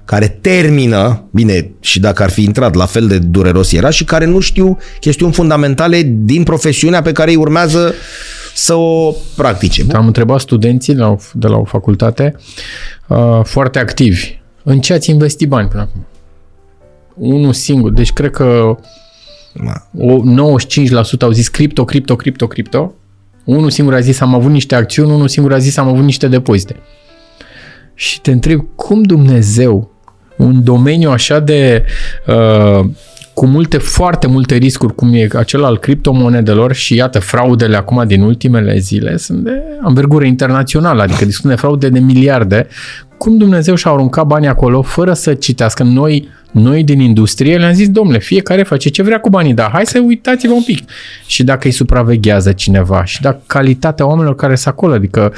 [0.04, 4.24] care termină, bine, și dacă ar fi intrat, la fel de dureros era, și care
[4.24, 7.94] nu știu chestiuni fundamentale din profesiunea pe care îi urmează
[8.54, 9.84] să o practice.
[9.92, 12.36] Am întrebat studenții de la o, de la o facultate
[13.06, 14.38] uh, foarte activi.
[14.62, 16.06] În ce ați investit bani până acum?
[17.14, 17.90] Unul singur.
[17.90, 18.78] Deci cred că Ma.
[19.98, 22.94] O 95% au zis cripto, cripto, cripto, cripto.
[23.44, 26.28] Unul singur a zis am avut niște acțiuni, unul singur a zis am avut niște
[26.28, 26.76] depozite.
[27.94, 29.90] Și te întreb cum Dumnezeu,
[30.36, 31.84] un domeniu așa de
[32.26, 32.88] uh,
[33.38, 38.22] cu multe, foarte multe riscuri, cum e acela al criptomonedelor și iată, fraudele acum din
[38.22, 42.66] ultimele zile sunt de învergură internațională, adică discutăm de fraude de miliarde.
[43.18, 47.88] Cum Dumnezeu și-a aruncat banii acolo fără să citească noi, noi din industrie, le-am zis,
[47.88, 50.90] domnule, fiecare face ce vrea cu banii, dar hai să uitați-vă un pic.
[51.26, 55.32] Și dacă îi supraveghează cineva și dacă calitatea oamenilor care sunt acolo, adică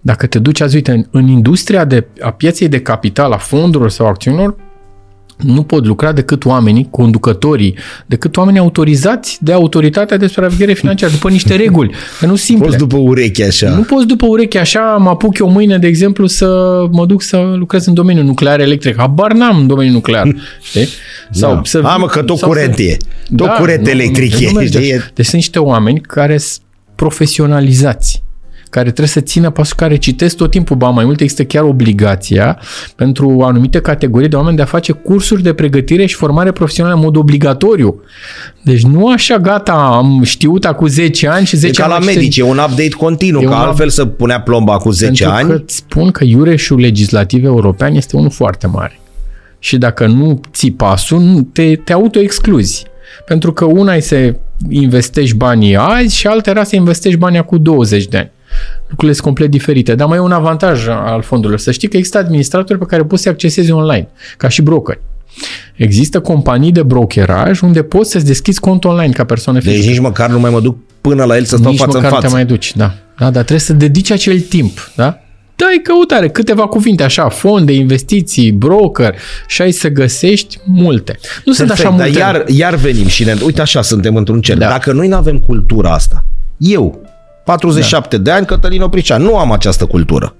[0.00, 3.90] dacă te duci azi, uite, în, în industria de, a pieței de capital, a fondurilor
[3.90, 4.56] sau acțiunilor,
[5.42, 7.74] nu pot lucra decât oamenii, conducătorii,
[8.06, 12.66] decât oamenii autorizați de autoritatea de supraveghere financiară, după niște reguli, că nu simple.
[12.66, 13.68] Poți după ureche așa.
[13.70, 16.46] Nu poți după ureche așa, mă apuc eu mâine, de exemplu, să
[16.92, 18.96] mă duc să lucrez în domeniul nuclear electric.
[18.96, 20.34] Habar n-am în domeniul nuclear.
[20.62, 20.88] Știi?
[21.30, 21.60] Sau Da.
[21.64, 22.96] să Hai, mă, că tot sau curent să- e.
[23.36, 24.78] Tot curent electric nu, e, nu merge.
[24.78, 24.90] știi?
[24.90, 26.60] E- Deci sunt niște oameni care sunt
[26.94, 28.22] profesionalizați
[28.70, 32.58] care trebuie să țină pasul, care citesc tot timpul, ba mai mult există chiar obligația
[32.96, 37.00] pentru anumite categorii de oameni de a face cursuri de pregătire și formare profesională în
[37.00, 38.00] mod obligatoriu.
[38.62, 41.98] Deci nu așa, gata, am știut acum 10 ani și 10 E ca ani la
[41.98, 44.90] mai știu- medici, e un update continuu, E că un altfel să punea plomba cu
[44.90, 45.48] 10 pentru ani.
[45.48, 49.00] că îți spun că iureșul legislativ european este unul foarte mare.
[49.58, 52.84] Și dacă nu ții pasul, nu- te, te autoexcluzi.
[53.26, 54.34] Pentru că una e să
[54.68, 58.30] investești banii azi și alta era să investești banii acum 20 de ani.
[58.80, 59.94] Lucrurile sunt complet diferite.
[59.94, 61.60] Dar mai e un avantaj al fondurilor.
[61.60, 65.00] Să știi că există administratori pe care poți să accesezi online, ca și brokeri.
[65.74, 69.90] Există companii de brokeraj unde poți să-ți deschizi cont online ca persoană Deci fizică.
[69.90, 72.14] nici măcar nu mai mă duc până la el să stau Nici față în măcar
[72.14, 72.26] față.
[72.26, 72.94] te mai duci, da.
[73.18, 73.24] da.
[73.24, 75.18] Dar trebuie să dedici acel timp, da?
[75.56, 79.14] Dai căutare, câteva cuvinte așa, fond de investiții, broker
[79.46, 81.18] și ai să găsești multe.
[81.44, 82.18] Nu sunt așa Perfect, multe.
[82.18, 83.34] dar iar, iar venim și ne...
[83.44, 84.56] Uite așa, suntem într-un cer.
[84.56, 84.68] Da.
[84.68, 86.24] Dacă noi nu avem cultura asta,
[86.56, 87.00] eu,
[87.50, 88.22] 47 da.
[88.22, 90.34] de ani, Cătălin Opricean, nu am această cultură.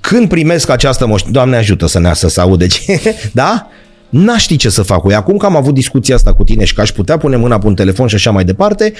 [0.00, 3.66] Când primesc această moștenire, Doamne ajută să ne să se aude, ce- da?
[4.08, 5.18] N-aș ști ce să fac cu ea.
[5.18, 7.66] Acum că am avut discuția asta cu tine și că aș putea pune mâna pe
[7.66, 8.92] un telefon și așa mai departe,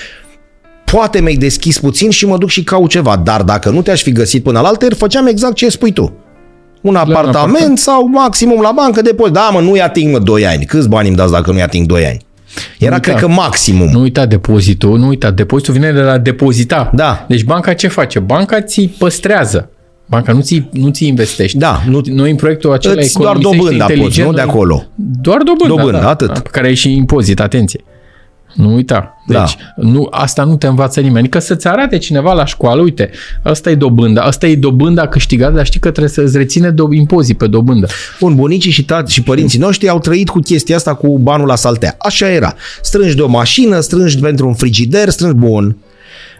[0.84, 3.16] poate mi-ai deschis puțin și mă duc și caut ceva.
[3.16, 6.16] Dar dacă nu te-aș fi găsit până la alter, făceam exact ce spui tu.
[6.80, 7.78] Un apartament, apartament.
[7.78, 9.34] sau maximum la bancă depozit.
[9.34, 10.64] Da, mă, nu-i ating, mă, 2 ani.
[10.64, 12.26] Câți bani îmi dați dacă nu-i ating 2 ani?
[12.78, 13.10] Era, Uita.
[13.10, 13.88] cred că, maximum.
[13.90, 16.90] Nu uita depozitul, nu uita, depozitul vine de la depozita.
[16.94, 17.24] Da.
[17.28, 18.18] Deci banca ce face?
[18.18, 19.70] Banca ți păstrează.
[20.06, 21.58] Banca nu ți, nu ți investește.
[21.58, 24.50] Da, nu- Noi în proiectul acela Îți doar economisește dobânda poți, inteligent, nu de noi-
[24.50, 24.84] acolo.
[25.20, 26.26] Doar dobânda, Dobânda, da, atât.
[26.32, 27.80] Da, pe care e și impozit, atenție.
[28.54, 29.16] Nu uita.
[29.26, 29.46] Deci, Da.
[29.76, 31.18] nu, asta nu te învață nimeni.
[31.18, 33.10] Adică să-ți arate cineva la școală, uite,
[33.42, 37.38] asta e dobânda, asta e dobânda câștigată, dar știi că trebuie să-ți reține do- impozit
[37.38, 37.86] pe dobândă.
[38.20, 41.56] Bun, bunicii și, tati, și părinții noștri au trăit cu chestia asta cu banul la
[41.56, 41.94] saltea.
[41.98, 42.54] Așa era.
[42.82, 45.76] Strângi de o mașină, strângi pentru un frigider, strângi bun.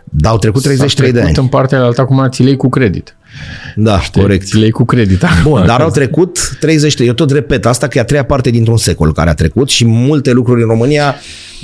[0.04, 1.32] Dar au trecut 33 de S-a ani.
[1.32, 3.16] trecut în partea alta cum ți lei cu credit.
[3.74, 4.46] Da, corect.
[4.46, 5.24] Ți lei cu credit.
[5.42, 8.76] Bun, dar au trecut 30 Eu tot repet asta că e a treia parte dintr-un
[8.76, 11.14] secol care a trecut și multe lucruri în România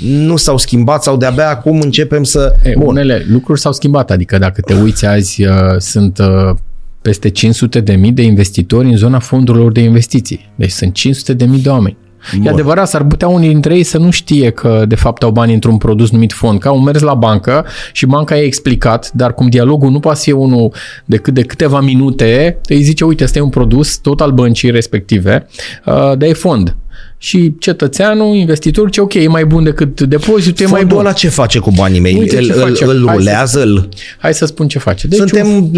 [0.03, 2.55] nu s-au schimbat sau de-abia acum începem să...
[2.63, 6.55] E, Bun, unele lucruri s-au schimbat, adică dacă te uiți azi, uh, sunt uh,
[7.01, 10.51] peste 500 de mii de investitori în zona fondurilor de investiții.
[10.55, 11.97] Deci sunt 500 de mii de oameni.
[12.31, 12.39] Bun.
[12.39, 12.53] E Bun.
[12.53, 15.77] adevărat, s-ar putea unii dintre ei să nu știe că de fapt au bani într-un
[15.77, 19.91] produs numit fond, că au mers la bancă și banca i-a explicat, dar cum dialogul
[19.91, 20.73] nu poate să fie unul
[21.05, 25.47] decât de câteva minute, îi zice, uite, ăsta e un produs tot al băncii respective,
[25.85, 26.75] uh, dar e fond.
[27.17, 31.05] Și cetățeanul, investitorul, ce ok, e mai bun decât depozitul, e mai fondul bun.
[31.05, 32.15] ăla ce face cu banii mei?
[32.19, 32.83] Uite îl, ce îl, face.
[32.85, 33.61] îl Hai să- rulează?
[33.61, 33.89] Îl...
[34.17, 35.07] Hai să spun ce face.
[35.07, 35.71] Deci un, Suntem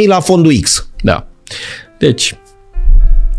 [0.00, 0.88] 10.000 la fondul X.
[1.02, 1.26] da.
[1.98, 2.34] Deci,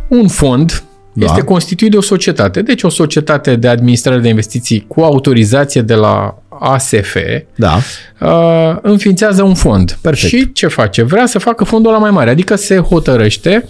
[0.09, 0.83] un fond
[1.17, 1.25] Da.
[1.25, 1.31] da.
[1.33, 2.61] este constituit de o societate.
[2.61, 7.15] Deci o societate de administrare de investiții cu autorizație de la ASF
[7.55, 7.77] Da.
[8.21, 9.97] uh, înființează un fond.
[10.01, 10.33] Perfect.
[10.33, 11.03] Și ce face?
[11.03, 12.29] Vrea să facă fondul la mai mare.
[12.29, 13.65] Adică se hotărăște,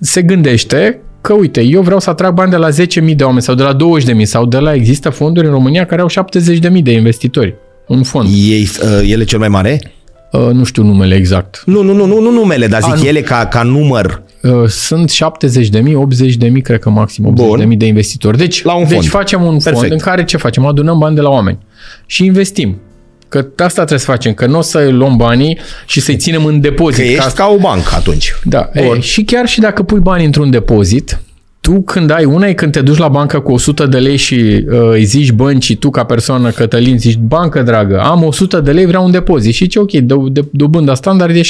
[0.00, 3.54] se gândește că, uite, eu vreau să atrag bani de la 10.000 de oameni sau
[3.54, 3.76] de la
[4.16, 4.74] 20.000 sau de la...
[4.74, 7.54] Există fonduri în România care au 70.000 de investitori.
[7.86, 8.28] Un fond.
[8.32, 9.80] Ei, uh, ele cel mai mare?
[10.32, 11.62] Uh, nu știu numele exact.
[11.66, 13.04] Nu, nu, nu, nu, nu numele, dar zic A, nu.
[13.04, 14.22] ele ca, ca număr.
[14.52, 17.58] Uh, Sunt 70 de mii, 80 de mii, cred că maxim 80 Bun.
[17.58, 18.38] de mii de investitori.
[18.38, 19.08] Deci, La un deci fond.
[19.08, 19.76] facem un Perfect.
[19.78, 20.66] fond în care ce facem?
[20.66, 21.58] Adunăm bani de la oameni
[22.06, 22.76] și investim.
[23.28, 26.60] Că asta trebuie să facem, că nu o să luăm banii și să-i ținem în
[26.60, 27.04] depozit.
[27.04, 28.32] Că ești Ca- ca o bancă atunci.
[28.44, 28.96] da, Bun.
[28.96, 31.18] e, și chiar și dacă pui bani într-un depozit,
[31.64, 34.34] tu când ai, una e când te duci la bancă cu 100 de lei și
[34.34, 38.86] uh, îi zici băncii, tu ca persoană, Cătălin, zici, bancă dragă, am 100 de lei,
[38.86, 39.54] vreau un depozit.
[39.54, 41.44] Și ce ok, de, de, dobânda standard e 7%.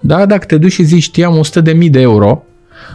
[0.00, 2.44] Dar dacă te duci și zici, știam 100 de mii de euro,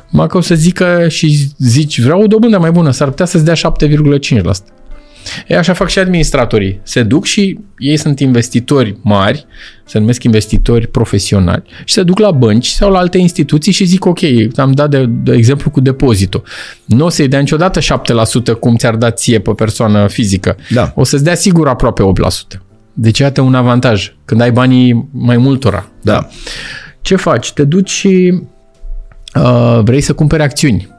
[0.09, 3.45] mă că o să zică și zici, vreau o dobândă mai bună, s-ar putea să-ți
[3.45, 4.41] dea 7,5%.
[5.47, 6.79] E așa fac și administratorii.
[6.83, 9.45] Se duc și ei sunt investitori mari,
[9.85, 14.05] se numesc investitori profesionali și se duc la bănci sau la alte instituții și zic
[14.05, 14.19] ok,
[14.55, 16.43] am dat de, de exemplu cu depozitul.
[16.85, 17.83] Nu o să-i dea niciodată 7%
[18.59, 20.57] cum ți-ar da ție pe persoană fizică.
[20.69, 20.91] Da.
[20.95, 22.03] O să-ți dea sigur aproape
[22.55, 22.59] 8%.
[22.93, 25.89] Deci iată un avantaj când ai banii mai multora.
[26.01, 26.27] Da.
[27.01, 27.53] Ce faci?
[27.53, 28.41] Te duci și
[29.35, 30.94] uh, vrei să cumperi acțiuni.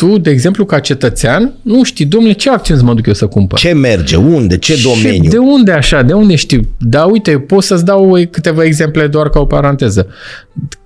[0.00, 3.26] Tu, de exemplu, ca cetățean, nu știi, domnule, ce acțiuni să mă duc eu să
[3.26, 3.58] cumpăr?
[3.58, 4.16] Ce merge?
[4.16, 4.58] Unde?
[4.58, 5.30] Ce Și domeniu?
[5.30, 6.02] De unde așa?
[6.02, 6.60] De unde știu?
[6.78, 10.06] Da, uite, pot să-ți dau câteva exemple doar ca o paranteză.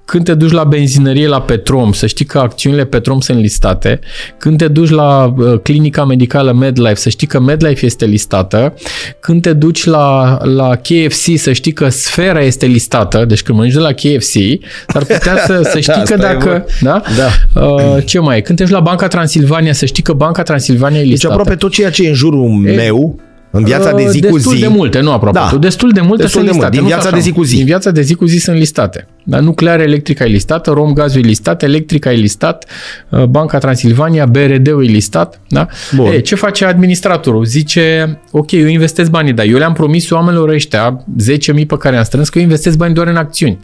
[0.05, 4.01] Când te duci la benzinărie la Petrom, să știi că acțiunile Petrom sunt listate.
[4.39, 8.75] Când te duci la uh, clinica medicală MedLife, să știi că MedLife este listată.
[9.21, 13.25] Când te duci la, la KFC, să știi că Sfera este listată.
[13.25, 14.33] Deci când mănânci de la KFC,
[14.89, 16.49] s-ar putea să, să știi Asta că e, dacă...
[16.49, 16.65] bă.
[16.81, 17.03] Da?
[17.17, 17.61] Da.
[17.63, 18.41] Uh, ce mai e?
[18.41, 21.35] Când te duci la Banca Transilvania, să știi că Banca Transilvania e Deci listată.
[21.35, 23.21] aproape tot ceea ce e în jurul meu,
[23.57, 25.39] în viața de zi Uh, cu destul zi, de multe, nu aproape.
[25.39, 25.49] Da.
[25.51, 25.57] Da.
[25.57, 26.77] Destul de multe Destul sunt de mult, listate.
[26.77, 27.17] din nu viața așa.
[27.17, 27.57] de zi cu zi.
[27.57, 29.07] Din viața de zi cu zi sunt listate.
[29.25, 32.65] Dar nuclear electrica e listată, rom gazul e listat, electrica e listat,
[33.11, 35.41] uh, Banca Transilvania, BRD-ul e listat.
[35.49, 35.67] Da?
[35.97, 36.13] Bun.
[36.13, 37.45] E, ce face administratorul?
[37.45, 41.05] Zice, ok, eu investesc banii, dar eu le-am promis oamenilor ăștia,
[41.55, 43.59] 10.000 pe care am strâns, că eu investesc bani doar în acțiuni.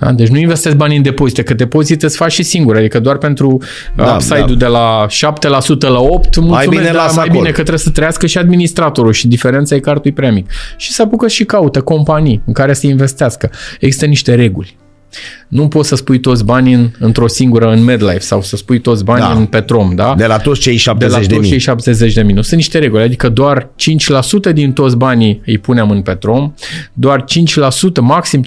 [0.00, 0.12] Da?
[0.12, 3.58] Deci nu investezi bani în depozite, că depozite îți faci și singur, adică doar pentru
[3.96, 4.64] Da, da, upside-ul da.
[4.64, 7.38] de la 7% la 8, mulțumesc, bine dar lasă mai acolo.
[7.38, 10.50] bine că trebuie să trăiască și administratorul și diferența e cartul e prea mic.
[10.76, 13.50] Și se apucă și caută companii în care să investească.
[13.80, 14.76] Există niște reguli.
[15.48, 19.04] Nu poți să spui toți banii în, într-o singură în MedLife sau să spui toți
[19.04, 19.32] banii Da.
[19.32, 20.14] în Petrom, da?
[20.16, 21.50] de la toți cei de 70 la de toți mii.
[21.50, 22.34] cei 70 de mii.
[22.34, 23.68] Nu sunt niște reguli, adică doar
[24.50, 26.52] 5% din toți banii îi punem în Petrom,
[26.92, 28.46] doar 5%, maxim 5%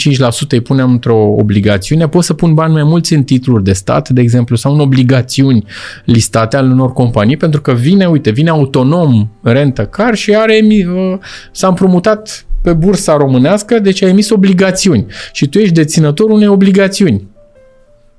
[0.50, 2.08] îi punem într-o obligațiune.
[2.08, 5.64] Pot să pun bani mai mulți în titluri de stat, de exemplu, sau în obligațiuni
[6.06, 10.86] listate ale unor companii, pentru că vine, uite, vine autonom rentă car și are, emi-
[10.88, 11.18] uh,
[11.52, 15.06] s-a împrumutat pe bursa românească, deci a emis obligațiuni.
[15.32, 17.28] Și tu ești deținătorul unei obligațiuni.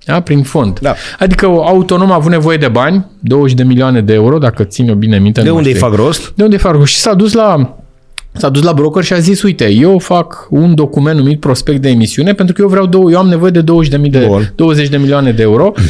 [0.04, 0.20] Da?
[0.20, 0.78] Prin fond.
[0.80, 0.94] Da.
[1.18, 4.94] Adică autonom a avut nevoie de bani, 20 de milioane de euro, dacă țin eu
[4.94, 5.40] bine minte.
[5.40, 5.86] De nu unde îi știu.
[5.86, 6.32] fac rost?
[6.36, 6.92] De unde îi fac rost?
[6.92, 7.76] Și s-a dus la
[8.36, 11.88] S-a dus la broker și a zis, uite, eu fac un document numit prospect de
[11.88, 14.52] emisiune pentru că eu vreau două, eu am nevoie de 20 de, mii de, Bun.
[14.54, 15.72] 20 de milioane de euro.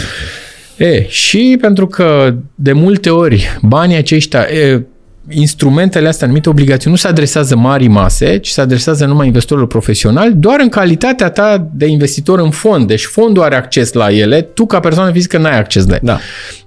[0.77, 4.87] E, și pentru că de multe ori banii aceștia, e,
[5.29, 10.35] instrumentele astea numite obligațiuni nu se adresează marii mase, ci se adresează numai investitorilor profesionali,
[10.35, 12.87] doar în calitatea ta de investitor în fond.
[12.87, 16.01] Deci fondul are acces la ele, tu ca persoană fizică n-ai acces la ele.
[16.03, 16.19] Da.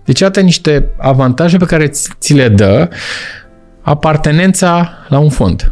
[0.05, 2.89] Deci iată niște avantaje pe care ți ți le dă
[3.82, 5.72] apartenența la un fond.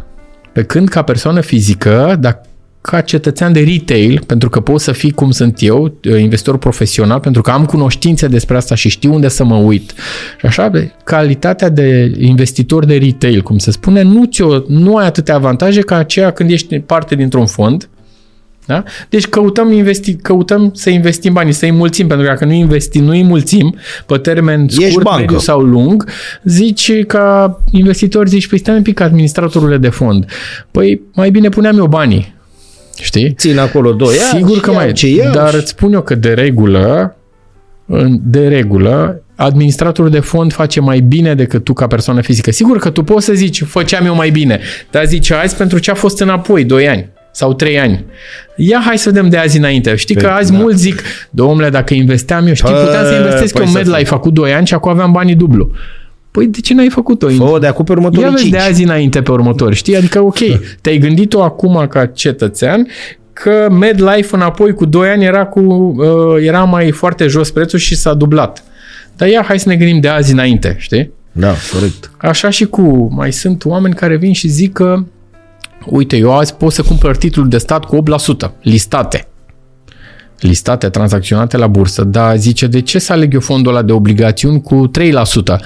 [0.52, 2.45] Pe când ca persoană fizică, dacă
[2.86, 7.42] ca cetățean de retail, pentru că pot să fii cum sunt eu, investitor profesional, pentru
[7.42, 9.92] că am cunoștințe despre asta și știu unde să mă uit.
[10.38, 15.06] Și așa, de, calitatea de investitor de retail, cum se spune, nu, ți-o, nu ai
[15.06, 17.88] atâtea avantaje ca aceea când ești parte dintr-un fond.
[18.66, 18.82] Da?
[19.08, 23.10] Deci căutăm, investi, căutăm să investim banii, să-i mulțim, pentru că dacă nu investim, nu
[23.10, 23.74] îi mulțim
[24.06, 25.20] pe termen Ești scurt, bancă.
[25.20, 26.10] mediu sau lung,
[26.44, 30.24] zici ca investitor, zici, păi stai un pic, administratorul de fond.
[30.70, 32.35] Păi mai bine puneam eu banii.
[33.02, 33.34] Știi?
[33.38, 35.92] Țin acolo doi ani Sigur și că iau mai ce iau Dar și- îți spun
[35.92, 37.16] eu că de regulă,
[37.86, 42.50] în- de regulă, administratorul de fond face mai bine decât tu ca persoană fizică.
[42.50, 45.90] Sigur că tu poți să zici, făceam eu mai bine, dar zici azi pentru ce
[45.90, 48.04] a fost înapoi, 2 ani sau 3 ani.
[48.56, 49.94] Ia hai să vedem de azi înainte.
[49.94, 50.58] Știi că Păi, azi da.
[50.58, 54.04] mulți zic, domnule, dacă investeam eu, știi, Păi, puteam să investesc păi eu să MedLife
[54.04, 54.16] fie.
[54.16, 55.70] acum 2 ani și acum aveam banii dublu.
[56.36, 57.28] Păi de ce n-ai făcut-o?
[57.28, 58.52] Fă de acum pe Ia următorii vezi cinci.
[58.52, 59.96] de azi înainte pe următor, știi?
[59.96, 60.38] Adică, ok,
[60.80, 62.86] te-ai gândit-o acum ca cetățean
[63.32, 67.96] că MedLife înapoi cu 2 ani era, cu, uh, era mai foarte jos prețul și
[67.96, 68.64] s-a dublat.
[69.16, 71.10] Dar ia, hai să ne gândim de azi înainte, știi?
[71.32, 72.10] Da, corect.
[72.16, 74.96] Așa și cu, mai sunt oameni care vin și zic că
[75.86, 78.02] uite, eu azi pot să cumpăr titluri de stat cu
[78.46, 79.28] 8% listate.
[80.40, 84.62] Listate, tranzacționate la bursă, dar zice, de ce să aleg eu fondul ăla de obligațiuni
[84.62, 85.60] cu 3%?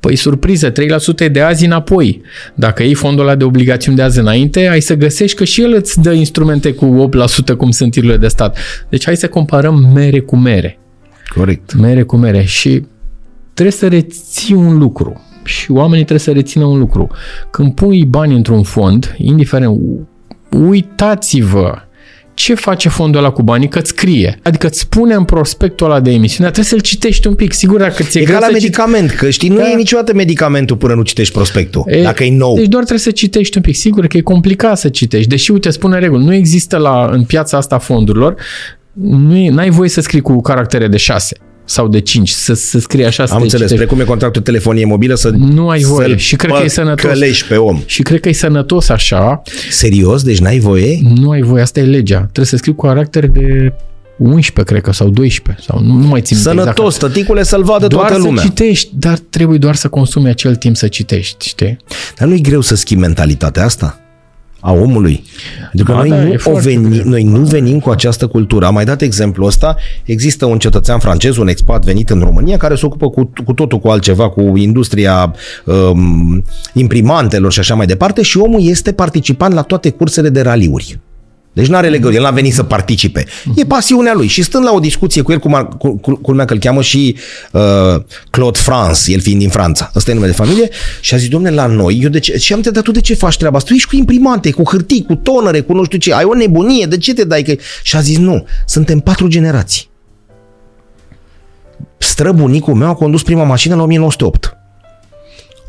[0.00, 0.74] Păi surpriză, 3%
[1.18, 2.22] e de azi înapoi.
[2.54, 5.74] Dacă iei fondul ăla de obligațiuni de azi înainte, ai să găsești că și el
[5.74, 7.10] îți dă instrumente cu
[7.52, 8.58] 8% cum sunt titlurile de stat.
[8.88, 10.78] Deci hai să comparăm mere cu mere
[11.34, 11.74] Corect.
[11.74, 12.82] mere cu mere și
[13.54, 17.10] trebuie să reții un lucru și oamenii trebuie să rețină un lucru.
[17.50, 19.80] Când pui bani într-un fond, indiferent,
[20.50, 21.74] uitați-vă
[22.36, 24.38] ce face fondul ăla cu banii, că îți scrie.
[24.42, 27.52] Adică îți spune în prospectul ăla de emisiune, dar trebuie să-l citești un pic.
[27.52, 29.70] Sigur, dacă ți-e E greu ca la să citi- medicament, că știi, nu Da.
[29.70, 31.84] e niciodată medicamentul până nu citești prospectul.
[31.86, 32.54] E, dacă e nou.
[32.56, 33.74] Deci doar trebuie să citești un pic.
[33.74, 35.28] Sigur că e complicat să citești.
[35.28, 36.24] Deși, uite, spune reguli.
[36.24, 38.34] Nu există la, în piața asta a fondurilor,
[38.92, 41.36] nu e, n-ai voie să scrii cu caractere de 6
[41.68, 43.86] sau de 5, să, să scrie așa să Am te înțeles, citești.
[43.86, 47.04] precum e contractul telefonie mobilă să Nu ai voie să-l și cred că e sănătos.
[47.04, 47.82] păcălești pe om.
[47.86, 49.42] Și cred că e sănătos așa.
[49.70, 50.22] Serios?
[50.22, 50.98] Deci n-ai voie?
[51.14, 52.18] Nu ai voie, asta e legea.
[52.18, 53.72] Trebuie să scrii cu caractere de
[54.18, 57.12] 11, cred că, sau 12, sau nu, nu mai țin minte Sănătos, exact.
[57.12, 58.42] tăticule, să-l vadă Doar toată să lumea.
[58.44, 61.76] citești, dar trebuie doar să consumi acel timp să citești, știi?
[62.18, 64.00] Dar nu-i greu să schimbi mentalitatea asta?
[64.66, 65.22] A omului.
[65.60, 67.08] Pentru că Ba noi, da, nu e o foarte veni, greu.
[67.08, 68.66] noi nu venim cu această cultură.
[68.66, 69.76] Am mai dat exemplu ăsta.
[70.04, 73.78] Există un cetățean francez, un expat venit în România, care se ocupă cu, cu totul
[73.78, 79.62] cu altceva, cu industria um, imprimantelor și așa mai departe și omul este participant la
[79.62, 80.98] toate cursele de raliuri.
[81.56, 83.24] Deci nu are legătură, el n-a venit să participe.
[83.54, 84.26] E pasiunea lui.
[84.26, 86.82] Și stând la o discuție cu el, cum, ar- cu, cu, culmea că îl cheamă
[86.82, 87.16] și
[87.52, 87.60] uh,
[88.30, 90.68] Claude France, el fiind din Franța, ăsta e numele de familie,
[91.00, 93.14] și a zis, domnule, la noi, eu de ce, și am întrebat, tu de ce
[93.14, 93.68] faci treaba asta?
[93.68, 96.86] Tu ești cu imprimante, cu hârtii, cu tonere, cu nu știu ce, ai o nebunie,
[96.86, 97.42] de ce te dai?
[97.42, 97.54] Că...
[97.82, 99.88] Și a zis, nu, suntem patru generații.
[101.98, 104.55] Străbunicul meu a condus prima mașină la 1908.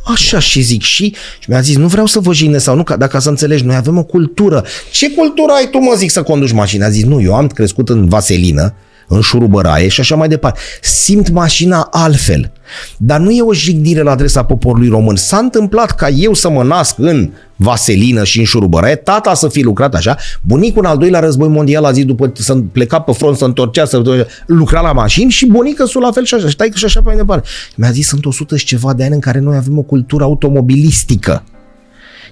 [0.08, 2.98] Așa și zic și, și mi-a zis, nu vreau să vă jignesc sau nu, ca,
[2.98, 4.66] dacă să înțelegi, noi avem o cultură.
[4.92, 6.86] Ce cultură ai tu, mă zic, să conduci mașina?
[6.86, 8.74] A zis, nu, eu am crescut în vaselină,
[9.08, 10.60] în șurubăraie și așa mai departe.
[10.82, 12.52] Simt mașina altfel.
[12.98, 15.16] Dar nu e o jignire la adresa poporului român.
[15.16, 19.62] S-a întâmplat ca eu să mă nasc în vaselină și în șurubăraie, tata să fi
[19.62, 23.38] lucrat așa, bunicul în al doilea război mondial a zis după să pleca pe front,
[23.38, 26.78] să întorcea, să lucra la mașini și bunica sunt la fel și așa, și taică
[26.78, 27.48] și așa mai departe.
[27.76, 31.44] Mi-a zis, sunt 100 și ceva de ani în care noi avem o cultură automobilistică.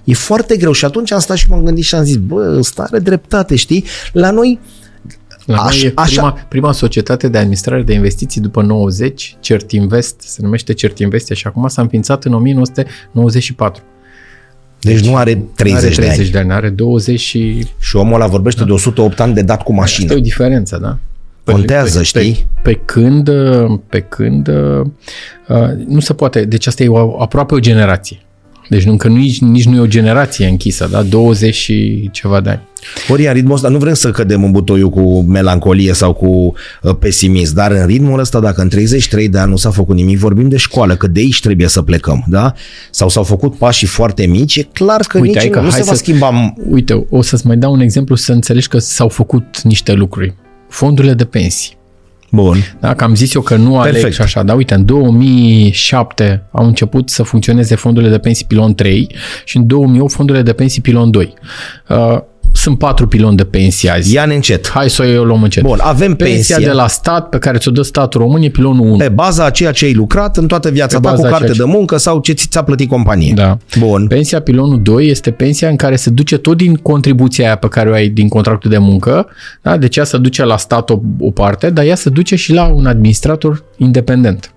[0.03, 2.83] E foarte greu și atunci am stat și m-am gândit și am zis, bă, ăsta
[2.83, 3.85] are dreptate, știi?
[4.11, 4.59] La noi
[5.45, 10.21] La noi Așa- e așa- prima, prima societate de administrare de investiții după 90, Certinvest,
[10.21, 13.83] se numește Certinvest și acum s-a înființat în 1994.
[14.79, 16.29] Deci nu are 30, are 30 de ani.
[16.29, 17.67] de ani, are 20 și...
[17.79, 20.05] Și omul ăla vorbește de 108 ani de dat cu mașină.
[20.05, 20.97] Asta e o diferență, da?
[21.51, 22.47] Contează, pe, știi?
[22.61, 23.29] Pe, pe când,
[23.89, 24.85] pe când uh,
[25.87, 28.24] nu se poate, deci asta e o, aproape o generație.
[28.69, 31.01] Deci nu, încă nici, nici nu e o generație închisă, da?
[31.03, 32.61] 20 și ceva de ani.
[33.09, 36.95] Ori în ritmul ăsta, nu vrem să cădem în butoiul cu melancolie sau cu uh,
[36.99, 40.49] pesimism, dar în ritmul ăsta, dacă în 33 de ani nu s-a făcut nimic, vorbim
[40.49, 42.53] de școală, că de aici trebuie să plecăm, da?
[42.91, 45.83] Sau s-au făcut pași foarte mici, e clar că Uite, nici că nu hai se
[45.85, 49.61] va să- schimba Uite, o să-ți mai dau un exemplu să înțelegi că s-au făcut
[49.61, 50.35] niște lucruri.
[50.69, 51.74] Fondurile de pensii.
[52.35, 52.57] Bun.
[52.79, 52.93] Da?
[52.93, 54.13] Că am zis eu că nu aleg Perfect.
[54.13, 59.15] și așa, dar uite, în 2007 au început să funcționeze fondurile de pensii pilon 3
[59.45, 61.33] și în 2008 fondurile de pensii pilon 2.
[61.89, 62.17] Uh,
[62.55, 64.13] sunt patru piloni de pensii azi.
[64.13, 64.69] Ia-ne încet.
[64.69, 65.63] Hai să o luăm încet.
[65.63, 68.85] Bun, avem Pensia pensia de la stat pe care ți-o dă statul român e pilonul
[68.85, 68.97] 1.
[68.97, 71.31] pe baza a ceea ce ai lucrat în toată viața Pe ta cu baza a
[71.31, 73.33] carte ceea de muncă sau ce ți-a plătit companie.
[73.35, 73.57] Da.
[73.79, 74.07] Bun.
[74.07, 77.89] Pensia pilonul 2 este pensia în care se duce tot din contribuția aia pe care
[77.89, 79.27] o ai din contractul de muncă,
[79.61, 79.77] da?
[79.77, 82.65] deci ea se duce la stat o, o parte, dar ea se duce și la
[82.65, 84.54] un administrator independent.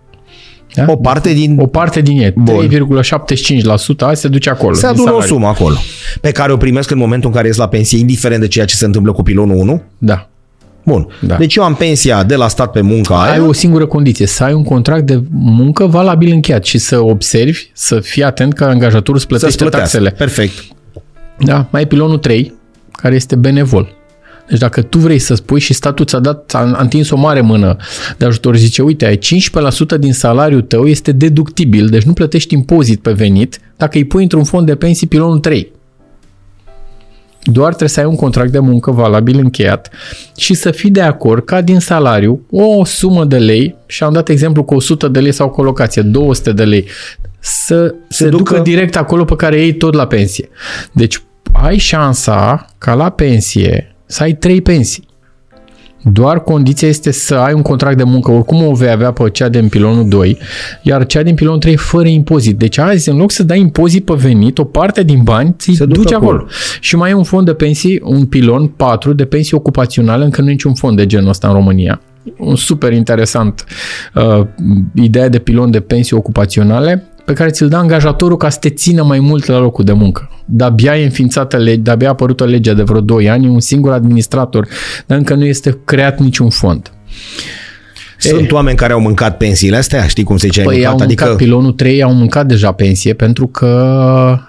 [0.87, 0.93] Da?
[0.93, 1.57] O parte din...
[1.61, 2.68] O parte din ei, Bun.
[2.68, 4.74] 3,75% azi se duce acolo.
[4.74, 5.35] Se din adună o salariu.
[5.35, 5.76] sumă acolo,
[6.20, 8.74] pe care o primesc în momentul în care ies la pensie, indiferent de ceea ce
[8.74, 9.83] se întâmplă cu pilonul 1.
[9.99, 10.29] Da.
[10.85, 11.07] Bun.
[11.20, 11.37] Da.
[11.37, 13.33] Deci eu am pensia de la stat pe muncă aia.
[13.33, 17.70] Ai o singură condiție, să ai un contract de muncă valabil încheiat și să observi,
[17.72, 19.97] să fii atent că angajatorul îți să-ți plătește plătească.
[19.99, 20.11] taxele.
[20.18, 20.64] Perfect.
[21.39, 22.55] Da, mai e pilonul 3,
[22.93, 23.97] care este benevol.
[24.49, 27.40] Deci dacă tu vrei să spui și statul ți-a dat, a a întins o mare
[27.40, 27.76] mână
[28.18, 29.18] de ajutor, zice, uite, ai
[29.96, 34.22] 15% din salariul tău este deductibil, deci nu plătești impozit pe venit dacă îi pui
[34.22, 35.72] într-un fond de pensii pilonul 3.
[37.42, 39.90] Doar trebuie să ai un contract de muncă valabil încheiat
[40.36, 44.28] și să fii de acord ca din salariu o sumă de lei, și am dat
[44.28, 46.88] exemplu cu 100 de lei sau colocație, 200 de lei,
[47.38, 50.49] să se, se ducă ducă- direct acolo pe care iei tot la pensie.
[50.92, 51.22] Deci
[51.53, 55.07] ai șansa ca la pensie să ai trei pensii.
[56.03, 59.49] Doar condiția este să ai un contract de muncă, oricum o vei avea pe cea
[59.49, 60.39] din pilonul 2,
[60.83, 62.59] iar cea din pilonul 3 fără impozit.
[62.59, 65.85] Deci azi, în loc să dai impozit pe venit, o parte din bani ți Se
[65.85, 66.31] duc duci acolo.
[66.31, 66.49] acolo.
[66.81, 70.49] Și mai e un fond de pensii, un pilon 4 de pensii ocupaționale, încă nu
[70.49, 72.01] e niciun fond de genul ăsta în România.
[72.39, 73.65] Un super interesant
[74.15, 74.47] uh,
[74.95, 79.03] ideea de pilon de pensii ocupaționale pe care ți-l dă angajatorul ca să te țină
[79.03, 80.31] mai mult la locul de muncă.
[80.45, 83.61] De-abia e înființată lege, de-abia a apărut o lege de vreo 2 ani, e un
[83.61, 84.68] singur administrator,
[85.07, 86.93] dar încă nu este creat niciun fond.
[88.18, 91.07] Sunt oameni care au mâncat pensiile astea, știi cum se zice, ai Păi au mâncat,
[91.07, 93.66] mâncat adică pilonul 3, au mâncat deja pensie pentru că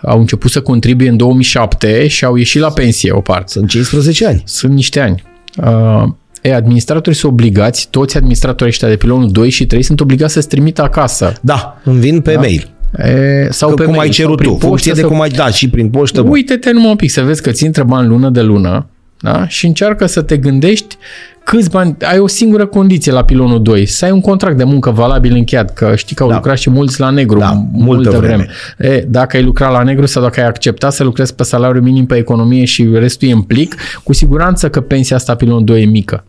[0.01, 3.51] au început să contribuie în 2007 și au ieșit la pensie o parte.
[3.51, 4.41] sunt 15 ani.
[4.45, 5.23] Sunt niște ani.
[5.57, 6.03] Uh,
[6.41, 10.47] e, administratorii sunt obligați, toți administratorii ăștia de pilonul 2 și 3 sunt obligați să-ți
[10.47, 11.33] trimită acasă.
[11.41, 12.69] Da, îmi vin pe mail.
[12.97, 15.07] E, sau Că pe cum mail, ai sau cerut prin tu, poștă funcție de să-
[15.07, 16.21] cum ai dat și prin poștă.
[16.21, 16.31] bun.
[16.31, 18.85] Uite-te numai un pic să vezi că ți intră bani lună de lună
[19.21, 19.47] da?
[19.47, 20.95] și încearcă să te gândești
[21.43, 24.89] câți bani, ai o singură condiție la pilonul 2, să ai un contract de muncă
[24.91, 26.35] valabil încheiat, că știi că au Da.
[26.35, 28.47] lucrat și mulți la negru Da, m- multă vreme.
[28.77, 32.05] E, dacă ai lucrat la negru sau dacă ai acceptat să lucrezi pe salariu minim
[32.05, 35.85] pe economie și restul e în plic, cu siguranță că pensia asta pilonul 2 e
[35.85, 36.23] mică.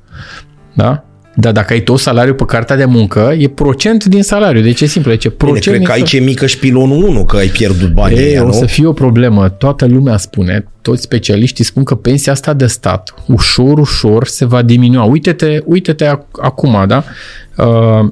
[0.74, 1.04] Da?
[1.34, 4.62] Dar dacă ai tot salariul pe cartea de muncă, e procent din salariu.
[4.62, 5.10] Deci e simplu.
[5.10, 7.36] Deci e Bine, procent cred din că sal- aici e mică și pilonul 1, că
[7.36, 8.52] ai pierdut banii E, ăia, o nu?
[8.52, 9.48] să fie o problemă.
[9.48, 14.62] Toată lumea spune, toți specialiștii spun că pensia asta de stat, ușor, ușor, se va
[14.62, 15.04] diminua.
[15.04, 17.04] Uite-te, uite-te ac- acum, da?
[17.56, 18.08] Uh,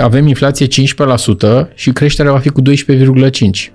[0.00, 3.72] avem inflație 15% și creșterea va fi cu 12,5%.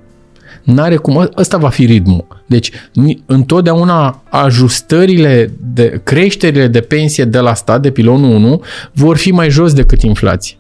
[0.74, 2.44] N-are cum, ă- ăsta va fi ritmul.
[2.46, 8.62] Deci, ni- întotdeauna ajustările, de, creșterile de pensie de la stat, de pilonul 1,
[8.94, 10.58] vor fi mai jos decât inflație.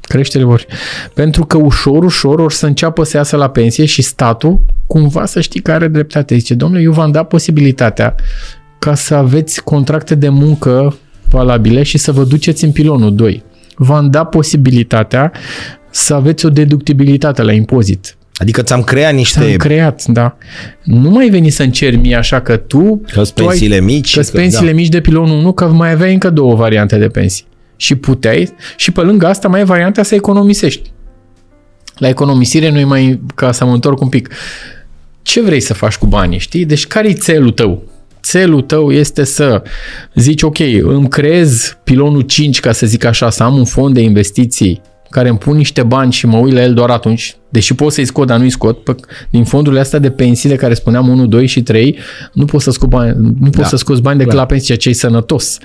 [0.00, 0.66] Creșterile vor fi.
[1.14, 5.40] Pentru că ușor, ușor or să înceapă să iasă la pensie și statul, cumva să
[5.40, 6.36] știi că are dreptate.
[6.36, 8.14] Zice, domnule, eu v-am dat posibilitatea
[8.78, 10.96] ca să aveți contracte de muncă
[11.30, 13.42] valabile și să vă duceți în pilonul 2.
[13.74, 15.32] V-am dat posibilitatea
[15.90, 18.14] să aveți o deductibilitate la impozit.
[18.40, 19.40] Adică ți-am creat niște...
[19.40, 20.36] Ți-am creat, da.
[20.82, 23.00] Nu mai veni să încerci mie așa că tu...
[23.12, 24.14] Că-s tu ai- pensiile mici.
[24.14, 27.44] Că-s că- pensiile mici de pilonul 1, că mai aveai încă două variante de pensii.
[27.76, 30.92] Și puteai, și pe lângă asta mai e varianta să economisești.
[31.96, 34.28] La economisire nu mai, ca să mă întorc un pic,
[35.22, 36.64] ce vrei să faci cu banii, știi?
[36.64, 37.82] Deci care e țelul tău?
[38.22, 39.62] Țelul tău este să
[40.14, 44.00] zici, ok, îmi creez pilonul 5, ca să zic așa, să am un fond de
[44.00, 44.80] investiții
[45.10, 48.04] care îmi pun niște bani și mă uit la el doar atunci, deși pot să-i
[48.04, 48.94] scot, dar nu-i scot, pe,
[49.30, 51.98] din fondurile astea de pensii de care spuneam 1, 2 și 3,
[52.32, 54.44] nu poți să, scot bani, nu poți Da, să scoți bani decât clar.
[54.44, 55.58] la pensie, ceea ce e sănătos.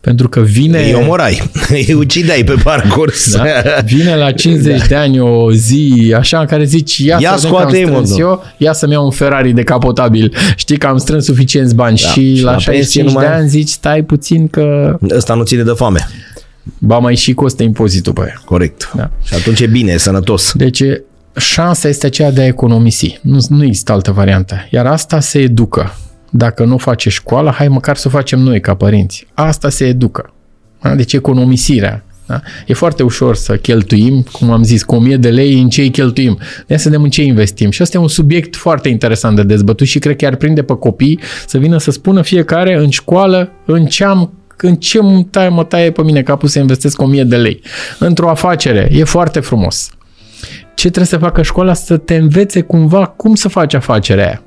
[0.00, 0.78] Pentru că vine...
[0.78, 1.50] Îi omorai,
[1.86, 3.34] îi ucideai pe parcurs.
[3.36, 3.44] Da?
[3.84, 7.50] Vine la 50 de ani o zi așa în care zici ia, Ia să vedem
[7.50, 8.22] că am scoate-i, mă, strâns domn.
[8.22, 10.34] eu, ia să-mi iau un Ferrari decapotabil.
[10.56, 13.40] Știi că am strâns suficienți bani Da, și, și la la 65 pensie de numai-
[13.40, 16.08] ani zici stai puțin că Ăsta nu ține de foame.
[16.78, 18.42] Ba mai și costă impozitul pe aia.
[18.44, 18.90] Corect.
[18.94, 19.10] Da.
[19.22, 20.52] Și atunci e bine, e sănătos.
[20.54, 20.82] Deci
[21.36, 23.18] șansa este aceea de a economisi.
[23.22, 24.66] Nu, nu există altă variantă.
[24.70, 25.94] Iar asta se educă.
[26.30, 29.26] Dacă nu face școală, hai măcar să o facem noi ca părinți.
[29.34, 30.32] Asta se educă.
[30.80, 30.94] Da?
[30.94, 32.04] Deci economisirea.
[32.26, 32.40] Da?
[32.66, 35.90] E foarte ușor să cheltuim, cum am zis, cu 1000 de lei în ce îi
[35.90, 36.38] cheltuim.
[36.66, 37.70] De să vedem în ce investim.
[37.70, 40.74] Și asta e un subiect foarte interesant de dezbătut și cred că ar prinde pe
[40.74, 44.32] copii să vină să spună fiecare în școală în ce am
[44.62, 47.60] în ce mă taie, mă taie pe mine capul să investesc 1000 de lei.
[47.98, 48.88] Într-o afacere.
[48.92, 49.90] E foarte frumos.
[50.74, 51.74] Ce trebuie să facă școala?
[51.74, 54.42] Să te învețe cumva cum să faci afacerea aia.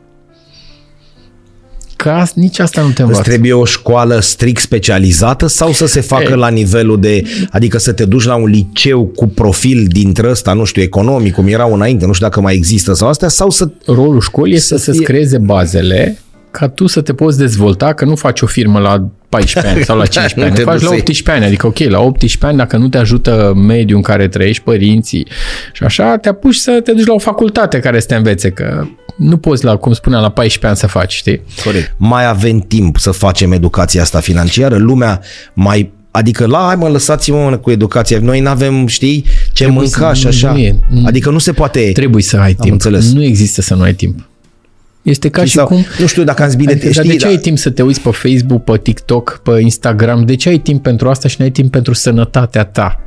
[1.96, 3.20] Că nici asta nu te învață.
[3.20, 6.36] Îți trebuie o școală strict specializată sau să se facă e.
[6.36, 10.64] la nivelul de, adică să te duci la un liceu cu profil dintre ăsta, nu
[10.64, 13.70] știu, economic, cum erau înainte, nu știu dacă mai există sau astea, sau să...
[13.86, 16.18] Rolul școlii este să, să-ți creeze bazele
[16.52, 19.98] ca tu să te poți dezvolta, că nu faci o firmă la 14 ani sau
[19.98, 22.98] la 15 ani, faci la 18 ani, adică ok, la 18 ani dacă nu te
[22.98, 25.28] ajută mediul în care trăiești, părinții
[25.74, 28.88] și așa, te apuci să te duci la o facultate care să te învețe, că
[29.18, 31.41] nu poți la, cum spuneam, la 14 ani să faci, știi?
[31.64, 31.94] Corect.
[31.98, 35.22] Mai avem timp să facem educația asta financiară, lumea
[35.53, 38.20] mai Adică la, hai mă, lăsați-mă cu educația.
[38.22, 40.52] Noi nu avem, știi, ce trebuie mânca și așa.
[40.52, 41.91] Nu e, adică nu se poate...
[41.94, 42.72] Trebuie să ai timp.
[42.72, 43.14] Înțeles.
[43.14, 44.30] Nu există să nu ai timp.
[45.06, 45.86] Este ca și, și sau, cum...
[45.99, 47.27] Nu știu dacă am zis bine, adică, știi, de ce da.
[47.27, 50.26] ai timp să te uiți pe Facebook, pe TikTok, pe Instagram?
[50.26, 52.99] De ce ai timp pentru asta și nu ai timp pentru sănătatea ta?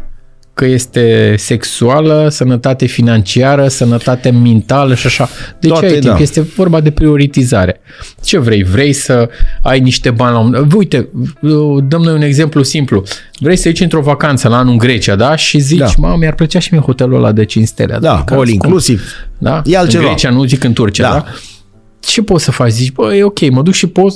[0.54, 5.28] Că este sexuală, sănătate financiară, sănătate mentală și așa.
[5.60, 6.14] De Toate, ce ai timp?
[6.14, 6.20] Da.
[6.20, 7.80] Este vorba de prioritizare.
[8.24, 8.62] Ce vrei?
[8.62, 9.28] Vrei să
[9.62, 10.68] ai niște bani la un...
[10.76, 11.08] Uite,
[11.88, 13.02] dăm noi un exemplu simplu.
[13.38, 15.36] Vrei să ieși într-o vacanță la anul în Grecia, da?
[15.36, 15.90] Și zici, da.
[15.96, 17.98] mă, mi-ar plăcea și mie hotelul ăla de 5 stele.
[18.00, 19.12] Da, all inclusiv.
[19.38, 19.62] Da?
[19.64, 20.02] E altceva.
[20.02, 21.14] În Grecia, nu zic în Turcia, da?
[21.14, 21.24] da?
[22.08, 22.70] Ce poți să faci?
[22.70, 24.12] Zici, bă, e ok, mă duc și pot,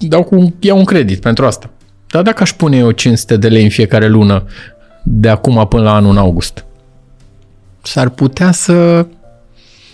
[0.00, 1.70] dau cu, iau un credit pentru asta.
[2.06, 4.44] Dar dacă aș pune eu 500 de lei în fiecare lună
[5.02, 6.64] de acum până la anul în august,
[7.82, 9.06] s-ar putea să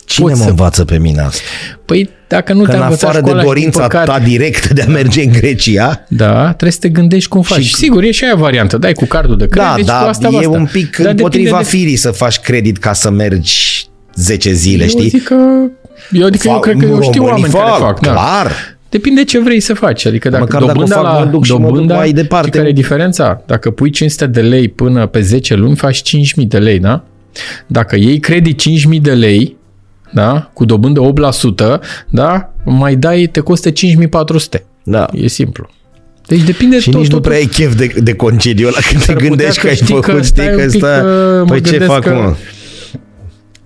[0.05, 0.49] Cine mă să...
[0.49, 1.43] învață pe mine asta?
[1.85, 5.23] Păi dacă nu Că te în afară de dorința păcat, ta directă de a merge
[5.23, 6.05] în Grecia...
[6.09, 7.63] Da, trebuie să te gândești cum faci.
[7.63, 8.79] Și, Sigur, e și aia variantă.
[8.79, 10.49] Dai cu cardul de da, credit da, cu asta, e asta.
[10.49, 11.65] un pic Dar împotriva de...
[11.65, 15.09] firii să faci credit ca să mergi 10 zile, eu știi?
[15.09, 15.35] Zic că
[16.13, 18.01] eu, adică eu cred că eu știu oameni fac, care fac.
[18.01, 18.11] Da.
[18.13, 18.47] Clar.
[18.47, 18.53] Da.
[18.89, 20.07] Depinde ce vrei să faci.
[20.07, 22.57] Adică dacă Măcar dobânda dacă fac, la duc dobânda, mai departe.
[22.57, 23.43] care e diferența?
[23.47, 26.03] Dacă pui 500 de lei până pe 10 luni, faci
[26.41, 27.05] 5.000 de lei, da?
[27.67, 28.63] Dacă iei credit
[28.95, 29.57] 5.000 de lei,
[30.13, 30.51] da?
[30.53, 31.13] Cu dobândă
[31.77, 32.53] 8%, da?
[32.65, 33.75] Mai dai, te costă 5.400.
[34.83, 35.07] Da.
[35.13, 35.69] E simplu.
[36.27, 39.05] Deci depinde și tot, nici tot, nu prea ai chef de, de concediu ăla când
[39.05, 41.45] te gândești că, că ai făcut, știi că stă...
[41.47, 42.11] Păi ce fac, că...
[42.13, 42.35] mă?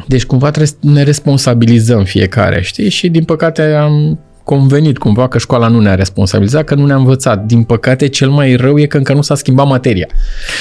[0.06, 2.88] Deci cumva trebuie să ne responsabilizăm fiecare, știi?
[2.88, 7.44] Și din păcate am convenit cumva că școala nu ne-a responsabilizat, că nu ne-a învățat.
[7.44, 10.06] Din păcate, cel mai rău e că încă nu s-a schimbat materia.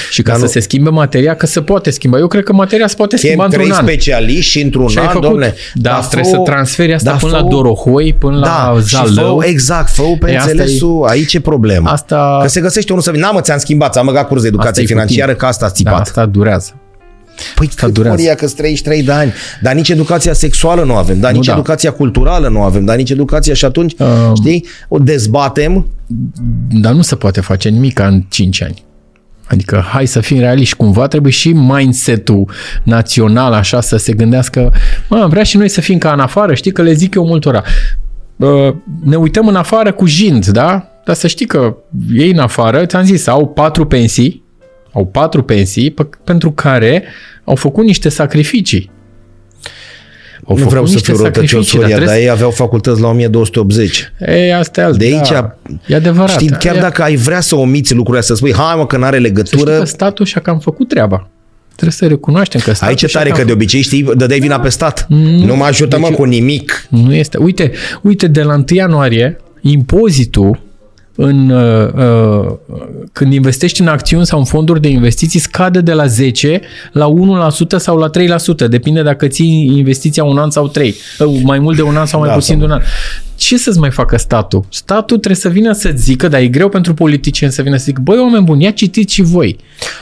[0.09, 0.51] Și ca Dar să nu...
[0.51, 2.17] se schimbe materia, că se poate schimba.
[2.17, 3.83] Eu cred că materia se poate schimba într-un an.
[3.85, 5.53] specialiști și într-un și an, domne.
[5.73, 7.41] Da, da trebuie să transferi asta da, până fă...
[7.41, 9.39] la Dorohoi, până da, la Zalău.
[9.39, 11.11] Fă, exact, fă pe e, înțelesul, e...
[11.11, 11.91] aici e problema.
[11.91, 12.39] Asta...
[12.41, 15.33] Că se găsește unul să vină, n-am ți-am schimbat, am băgat curs de educație financiară,
[15.33, 15.93] că asta a țipat.
[15.93, 16.79] Da, asta durează.
[17.55, 18.17] Păi cât durează.
[18.17, 21.53] Moria că 33 de ani, dar nici educația sexuală nu avem, dar nu, nici da.
[21.53, 25.87] educația culturală nu avem, dar nici educația și atunci, uh, știi, o dezbatem.
[26.69, 28.83] Dar nu se poate face nimic în 5 ani.
[29.47, 32.51] Adică hai să fim realiști, cumva trebuie și mindset-ul
[32.83, 34.73] național așa să se gândească,
[35.09, 37.63] mă, vrea și noi să fim ca în afară, știi că le zic eu multora.
[39.03, 40.89] Ne uităm în afară cu jind, da?
[41.05, 41.75] Dar să știi că
[42.13, 44.44] ei în afară, ți-am zis, au patru pensii,
[44.95, 47.03] au patru pensii pe, pentru care
[47.43, 48.91] au făcut niște sacrificii.
[50.47, 54.11] Au nu vreau să fiu răutăcios, Soria, dar, dar ei aveau facultăți la 1280.
[54.27, 55.57] Ei, asta e alt, De aici, da,
[55.87, 56.29] e adevărat.
[56.29, 56.79] Știi, chiar e...
[56.79, 59.73] dacă ai vrea să omiți lucrurile să spui, hai mă că n-are legătură.
[59.73, 61.27] Să că statul și-a cam făcut treaba.
[61.67, 64.69] Trebuie să recunoaștem că statul Aici e tare că de obicei știi, dădeai vina pe
[64.69, 65.05] stat.
[65.09, 66.85] Nu, nu mă ajută deci, mă cu nimic.
[66.89, 67.37] Nu este.
[67.37, 70.64] Uite, uite, de la 1 ianuarie, impozitul
[71.15, 72.53] în, uh, uh,
[73.11, 76.61] când investești în acțiuni sau în fonduri de investiții scade de la 10
[76.91, 78.67] la 1% sau la 3%.
[78.67, 80.95] Depinde dacă ții investiția un an sau trei.
[81.19, 82.81] Uh, mai mult de un an sau mai da, puțin de un an.
[83.35, 84.65] Ce să-ți mai facă statul?
[84.69, 88.01] Statul trebuie să vină să zică, dar e greu pentru politicieni să vină să zică,
[88.03, 89.57] băi oameni buni, ia citiți și voi.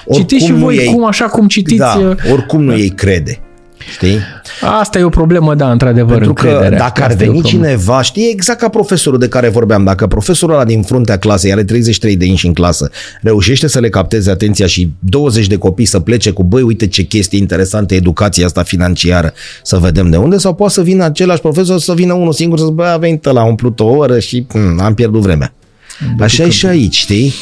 [0.05, 1.77] Oricum citiți și voi ei, cum așa cum citiți.
[1.77, 2.77] Da, uh, oricum nu da.
[2.77, 3.42] ei crede.
[3.91, 4.17] Știi?
[4.79, 6.77] Asta e o problemă, da, într-adevăr, Pentru că încrederea.
[6.77, 10.81] dacă ar veni cineva, știi exact ca profesorul de care vorbeam, dacă profesorul ăla din
[10.81, 12.89] fruntea clasei are 33 de inși în clasă,
[13.21, 17.01] reușește să le capteze atenția și 20 de copii să plece cu, băi, uite ce
[17.03, 19.33] chestie interesantă, educația asta financiară,
[19.63, 22.63] să vedem de unde, sau poate să vină același profesor să vină unul singur să
[22.63, 25.53] zică, băi, a venit la umplut o oră și hm, am pierdut vremea.
[26.19, 27.33] Așa e și aici, știi?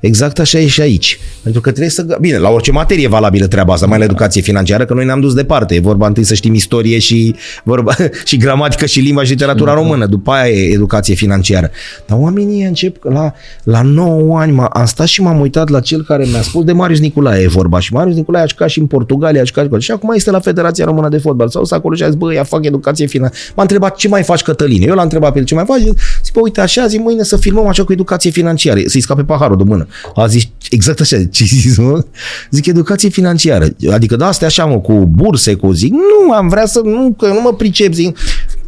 [0.00, 1.18] Exact așa e și aici.
[1.42, 2.16] Pentru că trebuie să...
[2.20, 5.20] Bine, la orice materie e valabilă treaba asta, mai la educație financiară, că noi ne-am
[5.20, 5.74] dus departe.
[5.74, 7.94] E vorba întâi să știm istorie și, vorba,
[8.24, 10.06] și gramatică și limba și literatura română.
[10.06, 11.70] După aia e educație financiară.
[12.06, 13.32] Dar oamenii încep la,
[13.62, 14.52] la 9 ani.
[14.52, 17.48] M- am stat și m-am uitat la cel care mi-a spus de Marius Nicolae e
[17.48, 17.80] vorba.
[17.80, 20.40] Și Marius Nicolae a jucat și în Portugalia, a jucat și, și acum este la
[20.40, 21.48] Federația Română de Fotbal.
[21.48, 23.42] Sau să acolo și a zis, bă, ia fac educație financiară.
[23.56, 24.86] M-a întrebat ce mai faci, Cătăline.
[24.86, 25.80] Eu l-am întrebat pe el ce mai faci.
[26.24, 28.80] Zic, bă, uite așa, zi mâine să filmăm așa cu educație financiară.
[28.86, 29.86] Să-i scape paharul de mână.
[30.14, 32.04] A zis, exact așa, ce zis, mă?
[32.50, 33.66] Zic, educație financiară.
[33.90, 37.26] Adică, da, astea așa, mă, cu burse, cu zic, nu, am vrea să, nu, că
[37.26, 38.18] nu mă pricep, zic.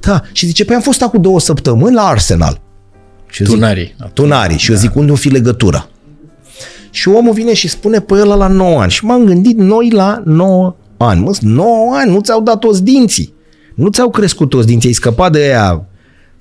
[0.00, 2.60] Da, și zice, păi am fost acum două săptămâni la Arsenal.
[3.26, 3.96] Și eu zic, Tunarii.
[4.12, 4.58] Tunarii.
[4.58, 5.88] Și eu zic, unde o fi legătura?
[6.90, 8.90] Și omul vine și spune, pe ăla la 9 ani.
[8.90, 11.20] Și m-am gândit, noi la 9 ani.
[11.20, 13.34] Mă, 9 ani, nu ți-au dat toți dinții.
[13.74, 15.86] Nu ți-au crescut toți dinții, ai scăpat de aia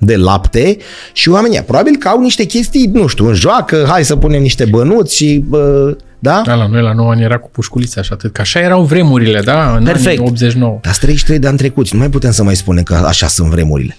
[0.04, 0.78] de lapte
[1.14, 4.66] și oamenii, probabil că au niște chestii, nu știu, în joacă, hai să punem niște
[4.66, 6.42] bănuți și, bă, da?
[6.46, 8.34] Da, la noi la 9 ani era cu pușculița și atât.
[8.34, 9.76] Că așa erau vremurile, da?
[9.76, 10.08] În Perfect.
[10.08, 10.80] anii 89.
[10.82, 13.98] Dar 33 de ani trecuți, nu mai putem să mai spunem că așa sunt vremurile.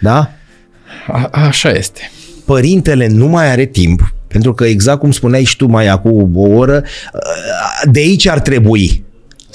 [0.00, 0.30] Da?
[1.06, 2.10] A, așa este.
[2.44, 6.48] Părintele nu mai are timp, pentru că exact cum spuneai și tu mai acum o
[6.48, 6.84] oră,
[7.90, 9.04] de aici ar trebui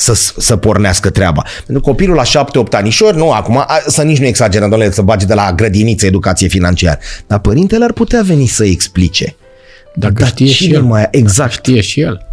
[0.02, 1.44] să, să pornească treaba.
[1.66, 5.02] Pentru că copilul la 7-8 anișori, nu acum, a, să nici nu exagerăm, domnule, să
[5.02, 7.00] bage de la grădiniță educație financiară.
[7.28, 9.36] Dar părintele ar putea veni să explice.
[9.96, 10.82] Dacă Dar știe și cine el.
[10.82, 11.52] Mai, exact.
[11.52, 12.26] Știe și el.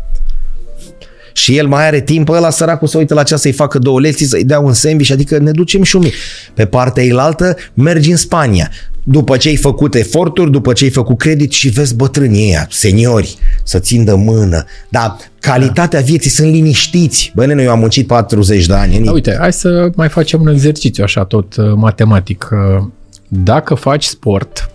[1.32, 4.26] Și el mai are timp, ăla săracul să uită la ceas să-i facă două lecții,
[4.26, 6.14] să-i dea un sandwich, adică ne ducem și un mic.
[6.54, 8.70] Pe partea eilaltă mergi în Spania.
[9.10, 13.36] După ce ai făcut eforturi, după ce ai făcut credit și vezi bătrânii ăia, seniori,
[13.62, 14.64] să țin de mână.
[14.88, 17.32] Dar calitatea vieții sunt liniștiți.
[17.34, 18.98] Bă, nene, eu am muncit 40 de ani.
[19.04, 22.48] Da, uite, hai să mai facem un exercițiu așa tot uh, matematic.
[22.78, 22.84] Uh,
[23.28, 24.70] Dacă faci sport,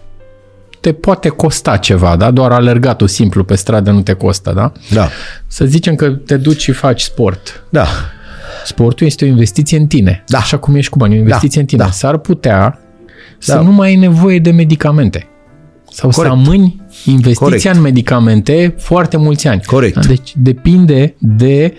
[0.79, 2.31] te poate costa ceva, da?
[2.31, 4.71] Doar alergatul simplu pe stradă nu te costă, da?
[4.93, 5.09] Da,
[5.47, 7.63] Să zicem că te duci și faci sport.
[7.69, 7.87] da.
[8.65, 10.23] Sportul este o investiție în tine.
[10.27, 10.37] Da.
[10.37, 11.83] Așa cum ești cu bani, o investiție Da, în tine.
[11.83, 11.89] da.
[11.91, 12.79] S-ar putea
[13.43, 13.61] să Da.
[13.61, 15.27] nu mai ai nevoie de medicamente.
[15.91, 16.33] Sau Corect.
[16.33, 17.65] să amâni investiția Corect.
[17.75, 19.61] în medicamente foarte mulți ani.
[19.65, 20.05] Corect.
[20.05, 21.73] Deci depinde de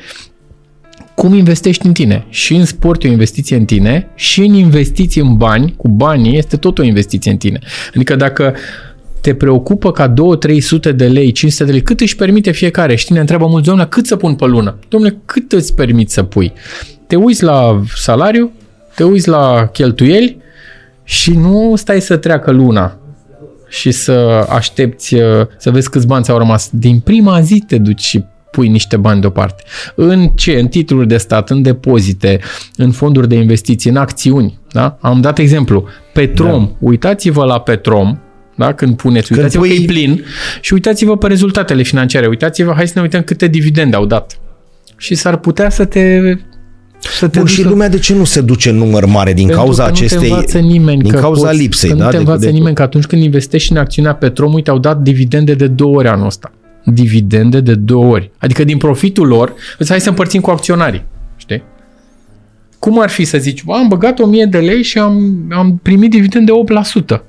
[1.15, 2.27] cum investești în tine.
[2.29, 6.39] Și în sport e o investiție în tine și în investiții în bani, cu banii,
[6.39, 7.59] este tot o investiție în tine.
[7.95, 8.55] Adică dacă
[9.21, 12.95] te preocupă ca 2-300 de lei, 500 de lei, cât își permite fiecare?
[12.95, 14.79] Știi, ne întreabă mulți, domnule, cât să pun pe lună?
[14.89, 16.53] Domnule, cât îți permiți să pui?
[17.07, 18.51] Te uiți la salariu,
[18.95, 20.37] te uiți la cheltuieli
[21.05, 22.99] și nu stai să treacă luna
[23.69, 26.69] și să aștepți uh, să vezi câți bani ți-au rămas.
[26.73, 29.63] Din prima zi te duci și pui niște bani deoparte.
[29.95, 30.59] În ce?
[30.59, 32.41] În titluri de stat, în depozite,
[32.77, 34.59] în fonduri de investiții, în acțiuni.
[34.73, 34.99] Da?
[35.01, 35.89] Am dat exemplu.
[36.13, 36.65] Petrom.
[36.65, 36.77] Da.
[36.81, 38.19] Uitați-vă la Petrom,
[38.57, 38.73] da?
[38.73, 40.25] când puneți, Când uitați-vă pui- că e plin
[40.61, 42.27] și uitați-vă pe rezultatele financiare.
[42.27, 44.39] Uitați-vă, hai să ne uităm câte dividende au dat.
[44.97, 46.21] Și s-ar putea să te
[47.11, 49.33] să te Bun, duci și să- lumea de ce nu se duce în număr mare
[49.33, 50.29] din pentru cauza că nu te acestei...
[50.31, 52.05] învață nimeni din că cauza poți, lipsei, că da?
[52.05, 54.79] Nu te de- învață de- nimeni că atunci când investești în acțiunea Petrom, uite, au
[54.79, 56.53] dat dividende de două ori anul ăsta.
[56.85, 58.31] Dividende de două ori.
[58.39, 61.05] Adică din profitul lor, îți hai să împărțim cu acționarii.
[61.37, 61.63] Știi?
[62.79, 66.11] Cum ar fi să zici, "Bă, am băgat 1000 de lei și am, am primit
[66.11, 67.25] dividende de 8%.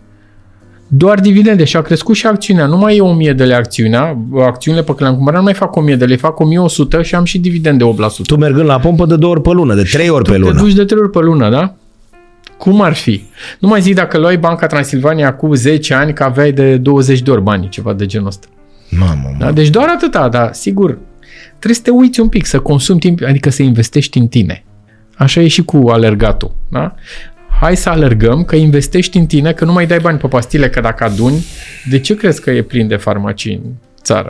[0.87, 2.65] Doar dividende și a crescut și acțiunea.
[2.65, 5.75] Nu mai e 1000 de lei acțiunea, acțiunile pe care le-am cumpărat nu mai fac
[5.75, 8.25] 1000 de lei, fac 1100 și am și dividende de 8%.
[8.25, 10.43] Tu mergând la pompă de două ori pe lună, de trei ori pe Tu te
[10.43, 10.59] lună.
[10.61, 11.73] duci de trei ori pe lună, da?
[12.57, 13.23] Cum ar fi?
[13.59, 17.31] Nu mai zic dacă luai Banca Transilvania cu 10 ani că aveai de 20 de
[17.31, 18.47] ori banii, ceva de genul ăsta.
[18.89, 19.35] Mamă, mă.
[19.39, 19.51] Da?
[19.51, 20.97] Deci doar atâta, dar sigur,
[21.49, 24.63] trebuie să te uiți un pic, să consumi timp, adică să investești în tine.
[25.15, 26.51] Așa e și cu alergatul.
[26.71, 26.93] Da?
[27.60, 30.80] Hai să alergăm, că investești în tine, că nu mai dai bani pe pastile, că
[30.80, 31.45] dacă aduni,
[31.90, 33.72] de ce crezi că e plin de farmacii în
[34.02, 34.30] țară?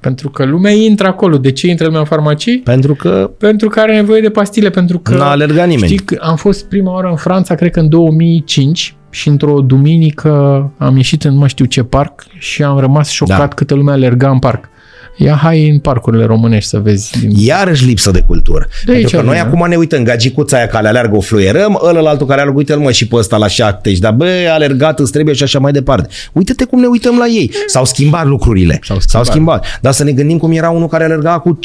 [0.00, 1.36] Pentru că lumea intră acolo.
[1.38, 2.58] De ce intră lumea în farmacii?
[2.58, 5.14] Pentru că Pentru că are nevoie de pastile, pentru că...
[5.14, 5.86] n-a alergat nimeni.
[5.86, 10.30] Știi, că am fost prima oară în Franța, cred că în 2005 și într-o duminică
[10.78, 13.42] am ieșit în nu mai știu ce parc și am rămas șocat Da.
[13.42, 13.48] da.
[13.48, 14.68] câtă lume alerga în parc.
[15.16, 17.18] Ia hai în parcurile românești să vezi.
[17.20, 17.30] Din...
[17.36, 18.66] Iarăși lipsă de cultură.
[18.84, 19.46] De aici Pentru că noi vine.
[19.46, 23.06] acum ne uităm, gagicuța aia care aleargă o fluierăm, ălălaltul care alergă, uite-l mă și
[23.08, 26.08] pe ăsta la 70, dar bă, alergat îți trebuie și așa mai departe.
[26.32, 27.50] Uite-te cum ne uităm la ei.
[27.66, 28.78] S-au schimbat lucrurile.
[28.82, 29.26] S-au S-au schimbat.
[29.64, 29.78] schimbat.
[29.80, 31.58] Dar să ne gândim cum era unul care alerga cu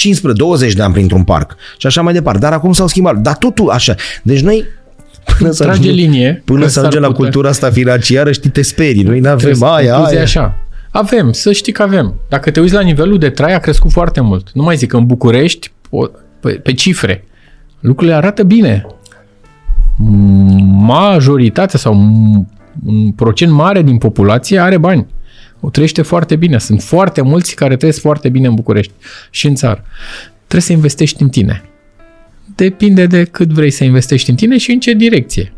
[0.70, 2.40] 15-20 de ani printr-un parc și așa mai departe.
[2.40, 3.16] Dar acum s-au schimbat.
[3.18, 3.96] Dar totul așa.
[4.24, 4.66] Deci noi
[5.38, 6.42] până să Trage ajungem, linie.
[6.46, 9.04] până că să s-ar ajungem la putea- cultura asta financiară, știi, te sperii.
[9.04, 10.24] Noi n-avem Trebuie să- aia, concluzia aia.
[10.26, 10.56] așa.
[10.92, 12.14] Avem, să știi că avem.
[12.30, 14.50] Dacă te uiți la nivelul de trai, a crescut foarte mult.
[14.54, 16.08] Nu mai zic că în București, o-
[16.40, 17.24] pe, pe cifre,
[17.80, 18.86] lucrurile arată bine.
[20.72, 25.06] Majoritatea sau m- un procent mare din populație are bani.
[25.60, 26.58] O trăiește foarte bine.
[26.58, 28.94] Sunt foarte mulți care trăiesc foarte bine în București
[29.30, 29.84] și în țară.
[30.38, 31.64] Trebuie să investești în tine.
[32.56, 35.54] Depinde de cât vrei să investești în tine și în ce direcție.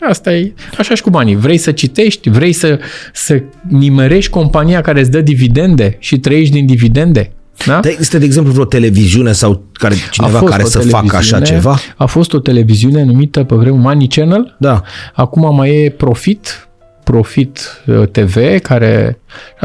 [0.00, 1.34] Asta e așa și cu banii.
[1.34, 2.78] Vrei să citești, vrei să,
[3.12, 7.32] să nimerești compania care îți dă dividende și trăiești din dividende.
[7.66, 7.72] Da?
[7.72, 11.78] Dar există, de exemplu, vreo televiziune sau care, cineva care să facă așa ceva?
[11.96, 14.56] A fost o televiziune numită pe vremea Money Channel.
[14.58, 14.82] Da.
[15.14, 16.68] Acum mai e Profit,
[17.04, 19.18] Profit uh, TV, care...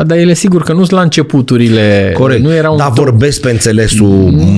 [0.06, 2.14] Dar ele sigur că nu sunt la începuturile.
[2.18, 2.42] Corect.
[2.44, 4.08] Nu erau Dar vorbesc pe înțelesul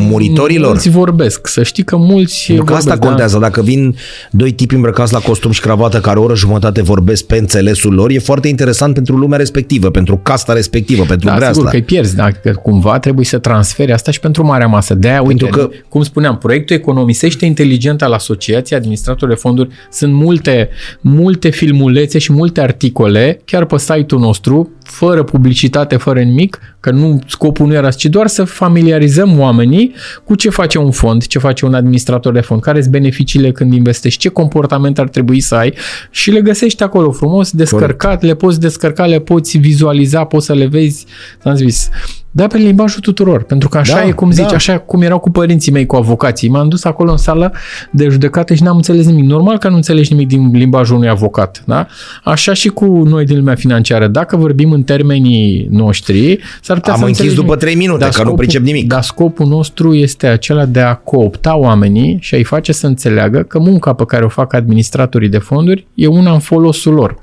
[0.09, 0.67] muritorilor?
[0.69, 1.47] Mulți vorbesc.
[1.47, 3.07] Să știi că mulți Pentru că asta vorbesc, da.
[3.07, 3.37] contează.
[3.39, 3.95] Dacă vin
[4.31, 8.09] doi tipi îmbrăcați la costum și cravată care o oră jumătate vorbesc pe înțelesul lor,
[8.09, 11.53] e foarte interesant pentru lumea respectivă, pentru casta respectivă, pentru Da, breazla.
[11.53, 14.93] sigur că îi pierzi, dacă cumva trebuie să transferi asta și pentru marea masă.
[14.93, 19.69] De aia, uite, Pentru că- cum spuneam, proiectul Economisește Inteligent al Asociației Administratorilor de Fonduri
[19.91, 20.69] sunt multe,
[21.01, 27.19] multe filmulețe și multe articole, chiar pe site-ul nostru, fără publicitate, fără nimic, că nu,
[27.27, 29.93] scopul nu era, ci doar să familiarizăm oamenii
[30.23, 33.73] cu ce face un fond, ce face un administrator de fond, care sunt beneficiile când
[33.73, 35.73] investești, ce comportament ar trebui să ai
[36.09, 40.65] și le găsești acolo frumos, descărcat, le poți descărca, le poți vizualiza, poți să le
[40.65, 41.05] vezi,
[41.41, 41.89] ți-am zis.
[42.33, 44.55] Da, pe limbajul tuturor, pentru că așa Da, e cum zici, da.
[44.55, 46.49] așa cum erau cu părinții mei, cu avocații.
[46.49, 47.53] M-am dus acolo în sală
[47.91, 49.25] de judecată și n-am înțeles nimic.
[49.25, 51.87] Normal că nu înțelegi nimic din limbajul unui avocat, da?
[52.23, 54.07] Așa și cu noi din lumea financiară.
[54.07, 57.59] Dacă vorbim în termenii noștri, s-ar putea Am să închis înțelegi după nimic.
[57.59, 58.87] trei minute, că nu pricep nimic.
[58.87, 63.59] Dar scopul nostru este acela de a coopta oamenii și a-i face să înțeleagă că
[63.59, 67.17] munca pe care o fac administratorii de fonduri e una în folosul lor.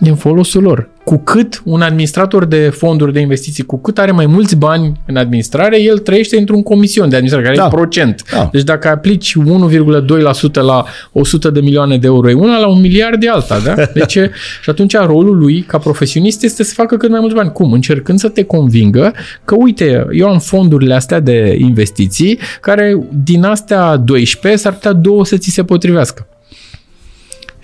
[0.00, 0.88] E în folosul lor.
[1.04, 5.16] Cu cât un administrator de fonduri de investiții, cu cât are mai mulți bani în
[5.16, 7.64] administrare, el trăiește într-un comision de administrare, care Da.
[7.64, 8.22] e procent.
[8.32, 8.48] Da.
[8.52, 13.20] Deci dacă aplici 1,2% la 100 de milioane de euro, e una la un miliard
[13.20, 13.74] de alta, da?
[13.94, 14.30] Deci, e-
[14.62, 17.52] și atunci rolul lui ca profesionist este să facă cât mai mulți bani.
[17.52, 17.72] Cum?
[17.72, 19.12] Încercând să te convingă
[19.44, 25.24] că, uite, eu am fondurile astea de investiții, care din astea 12 s-ar putea două
[25.24, 26.26] să ți se potrivească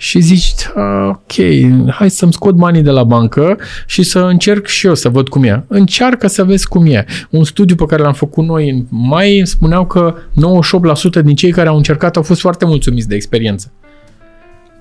[0.03, 1.33] și zici, "Ah, ok,
[1.91, 5.43] hai să-mi scot banii de la bancă și să încerc și eu să văd cum
[5.43, 5.63] e.
[5.67, 7.05] Încearcă să vezi cum e.
[7.29, 11.67] Un studiu pe care l-am făcut noi în mai spuneau că 98% din cei care
[11.69, 13.71] au încercat au fost foarte mulțumiți de experiență.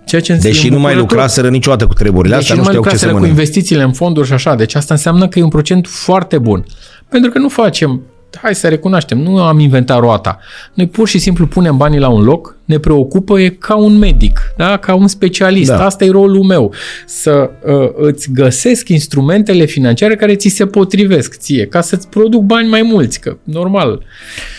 [0.04, 1.10] Ceea ce Deși e nu mai îmbucurător.
[1.10, 3.40] lucraseră niciodată cu treburile Deși astea, nu nu mai știau ce să lucraseră cu mănânce.
[3.40, 4.54] investițiile în fonduri și așa.
[4.54, 6.64] Deci asta înseamnă că e un procent foarte bun.
[7.08, 8.00] Pentru că nu facem,
[8.36, 10.38] hai să recunoaștem, nu am inventat roata.
[10.74, 14.40] Noi pur și simplu punem banii la un loc, ne preocupă e ca un medic,
[14.56, 14.76] da?
[14.76, 15.70] ca un specialist.
[15.70, 15.76] Da.
[15.76, 15.84] Da.
[15.84, 16.72] Asta e rolul meu.
[17.06, 22.68] Să uh, îți găsesc instrumentele financiare care ți se potrivesc ție, ca să-ți produc bani
[22.68, 24.02] mai mulți, că normal.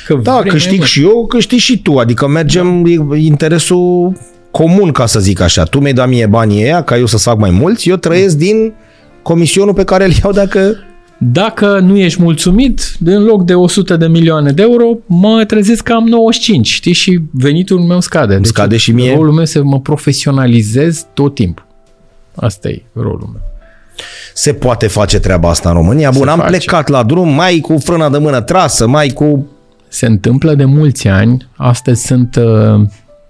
[0.08, 0.90] Că Da, vrei mai câștig mult.
[0.90, 1.98] și eu, câștig și tu.
[1.98, 3.16] Adică mergem da.
[3.16, 4.14] interesul
[4.52, 5.64] comun, ca să zic așa.
[5.64, 8.74] Tu mi-ai dat mie banii ăia ca eu să fac mai mulți, eu trăiesc din
[9.22, 10.78] comisionul pe care îl iau dacă...
[11.32, 15.94] Dacă nu ești mulțumit, în loc de 100 de milioane de euro, mă trezesc că
[15.94, 18.36] am 95, știi, și venitul meu scade.
[18.36, 19.16] Deci scade și mie.
[19.16, 21.66] Rolul meu să mă profesionalizez tot timpul.
[22.36, 23.42] Asta e rolul meu.
[24.34, 26.12] Se poate face treaba asta în România.
[26.12, 26.58] Bun, Se am face.
[26.58, 29.48] plecat la drum, mai cu frâna de mână trasă, mai cu...
[29.88, 31.48] Se întâmplă de mulți ani.
[31.56, 32.82] Astăzi sunt uh,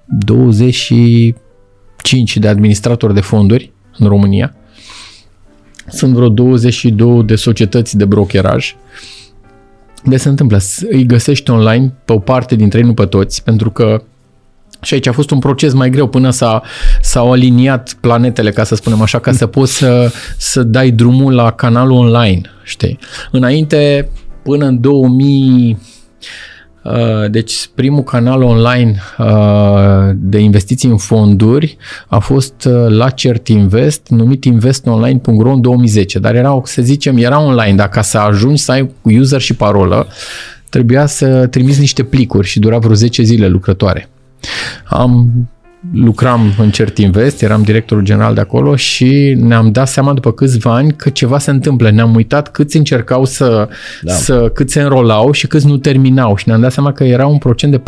[0.06, 4.56] 25 de administratori de fonduri în România.
[5.88, 8.76] Sunt vreo 22 de societăți de brokeraj.
[10.04, 10.58] De se întâmplă?
[10.58, 14.04] S- Îi găsești online pe o parte dintre ei, nu pe toți, pentru că
[14.82, 16.62] și aici a fost un proces mai greu până s-a,
[17.02, 21.52] s-au aliniat planetele, ca să spunem așa, ca să poți să, să dai drumul la
[21.52, 23.00] canalul online, știi?
[23.32, 24.10] Înainte,
[24.44, 25.80] până în 2000, Uh,
[27.30, 31.78] Deci primul canal online uh, de investiții în fonduri
[32.08, 37.42] a fost uh, la Cert Invest, numit investonline.ro în 2010, dar era, să zicem, era
[37.42, 40.08] online, dar ca să ajungi să ai user și parolă,
[40.70, 44.10] trebuia să trimiți niște plicuri și dura vreo 10 zile lucrătoare.
[44.86, 45.32] Am
[45.92, 50.76] lucram în Cert Invest, eram directorul general de acolo și ne-am dat seama după câțiva
[50.76, 51.92] ani că ceva se întâmplă.
[51.92, 53.68] Ne-am uitat câți încercau să, Da.
[54.02, 54.14] da.
[54.14, 57.38] să cât se înrolau și câți nu terminau și ne-am dat seama că era un
[57.38, 57.82] procent de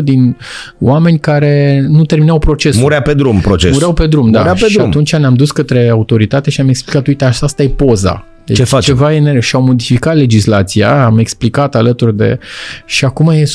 [0.02, 0.36] din
[0.78, 2.80] oameni care nu terminau procesul.
[2.82, 3.72] Murea pe drum procesul.
[3.72, 4.38] Mureau pe drum, da.
[4.38, 4.86] Murea pe și drum.
[4.86, 8.24] atunci ne-am dus către autoritate și am explicat, uite, asta, asta e poza.
[8.50, 8.94] Deci Ce facem?
[8.94, 12.38] Ceva e nere- și au modificat legislația, am explicat alături de...
[12.86, 13.46] Și acum e 100%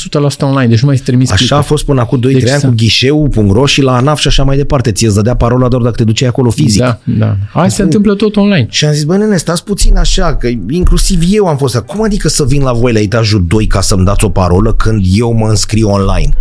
[0.42, 1.66] online, deci nu mai trimis Așa a plicuri.
[1.68, 4.58] fost până acum 2-3 Deci ani să- cu ghișeu.ro și la ANAF și așa mai
[4.58, 4.92] departe.
[4.92, 6.82] Ție îți dădea parola doar dacă te duceai acolo fizic.
[6.82, 7.36] Da, da.
[7.54, 8.68] Hai se întâmplă tot online.
[8.70, 11.78] Și am zis, bă, nene, stați puțin așa, că inclusiv eu am fost.
[11.78, 15.06] Cum adică să vin la voi la etajul 2 ca să-mi dați o parolă când
[15.14, 16.34] eu mă înscriu online?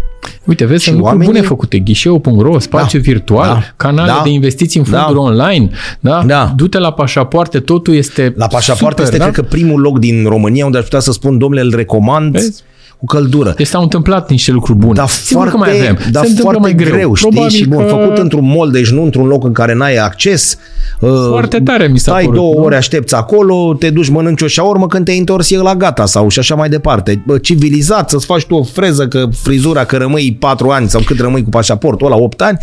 [0.45, 1.79] Uite, vezi, Și sunt lucruri oamenii- bune făcute.
[1.79, 5.21] Ghișeu.ro, spațiu Da, virtual, da, canale da, de investiții în fonduri da.
[5.21, 5.71] online.
[6.01, 6.23] Da?
[6.27, 6.53] Da.
[6.57, 9.23] Du-te la pașapoarte, totul este La pașapoarte super, este, da?
[9.31, 12.63] cred că, primul loc din România unde aș putea să spun, domnule, îl recomand Vezi?
[13.05, 13.53] Cu căldură.
[13.57, 14.93] Deci s-au întâmplat niște lucruri bune.
[14.93, 15.99] Dar Sigur foarte, că mai avem.
[16.11, 16.93] dar Se întâmplă foarte mai greu.
[16.93, 17.31] greu știi?
[17.31, 17.89] Probabil și bun, că...
[17.91, 20.59] făcut într-un mall, deci nu într-un loc în care n-ai acces.
[21.01, 22.63] Uh, Foarte tare mi s-a Stai părut, două nu?
[22.63, 26.29] ore, aștepți acolo, te duci, mănânci o șaormă, când te-ai întors e la gata sau
[26.29, 27.23] și așa mai departe.
[27.27, 31.21] Bă, civilizat, să-ți faci tu o freză, că frizura, că rămâi 4 ani sau cât
[31.21, 32.59] rămâi cu pașaportul ăla, 8 ani,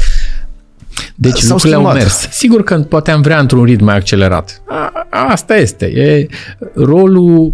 [1.15, 2.01] Deci S-au lucrurile au schimbat.
[2.03, 2.27] mers.
[2.31, 4.61] Sigur că poate am vrea într-un ritm mai accelerat.
[4.67, 4.91] A,
[5.31, 5.85] asta este.
[5.85, 6.27] E,
[6.75, 7.51] rolul,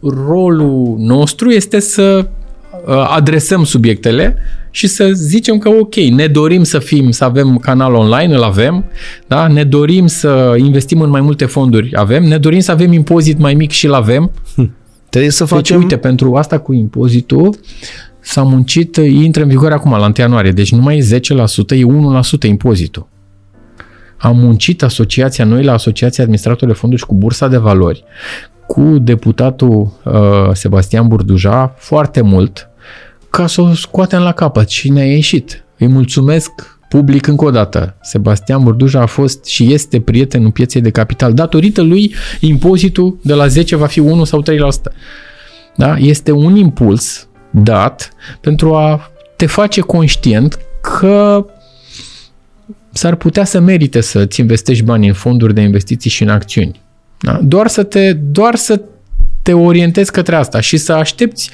[0.00, 2.28] rolul nostru este să
[2.86, 4.36] uh, adresăm subiectele
[4.70, 8.84] și să zicem că ok, ne dorim să fim, să avem canal online, îl avem,
[9.26, 9.46] da?
[9.46, 13.54] ne dorim să investim în mai multe fonduri, avem, ne dorim să avem impozit mai
[13.54, 14.30] mic și îl avem.
[15.10, 15.78] trebuie să Deci, facem...
[15.78, 17.58] uite, pentru asta cu impozitul
[18.20, 21.20] s-a muncit, intră în vigoare acum, la 1 ianuarie, deci nu mai e 10%,
[21.68, 21.84] e
[22.44, 23.08] 1% impozitul.
[24.16, 28.04] Am muncit asociația, noi la Asociația Administratorilor de Fonduri și cu Bursa de Valori,
[28.68, 30.12] cu deputatul uh,
[30.52, 32.70] Sebastian Burduja, foarte mult,
[33.30, 35.64] ca să o scoatem la capăt și ne-a ieșit.
[35.78, 36.50] Îi mulțumesc
[36.88, 37.96] public încă o dată.
[38.02, 41.34] Sebastian Burduja a fost și este prietenul pieței de capital.
[41.34, 44.46] Datorită lui, impozitul de la 10 va fi 1 sau 3%.
[45.76, 45.96] Da?
[45.96, 51.46] Este un impuls dat pentru a te face conștient că
[52.92, 56.80] s-ar putea să merite să-ți investești bani în fonduri de investiții și în acțiuni.
[57.20, 57.40] Da?
[57.42, 58.80] Doar, să te, doar să
[59.42, 61.50] te orientezi către asta și să aștepți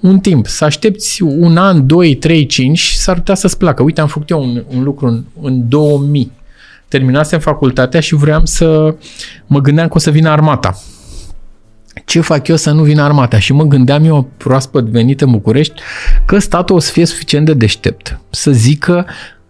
[0.00, 3.82] un timp, să aștepți un an, 2, 3, 5 și s-ar putea să-ți placă.
[3.82, 6.32] Uite, am făcut eu un, un lucru în, în 2000.
[6.88, 8.94] Terminasem facultatea și vreau să
[9.46, 10.78] mă gândeam că o să vină armata
[12.04, 13.38] ce fac eu să nu vină armata?
[13.38, 15.80] Și mă gândeam eu, proaspăt venit în București,
[16.26, 19.06] că statul o să fie suficient de deștept să zică,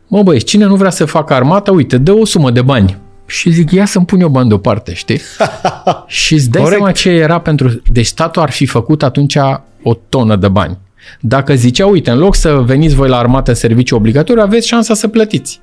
[0.07, 2.97] mă băieți, cine nu vrea să facă armata, uite, dă o sumă de bani.
[3.29, 5.21] Și zic, ia să-mi pun eu bani deoparte, știi?
[6.07, 6.79] și îți dai Corect.
[6.81, 7.83] seama ce era pentru...
[7.87, 9.37] Deci statul ar fi făcut atunci
[9.83, 10.79] o tonă de bani.
[11.21, 14.95] Dacă zicea, uite, în loc să veniți voi la armată în serviciu obligatoriu, aveți șansa
[14.95, 15.61] să plătiți.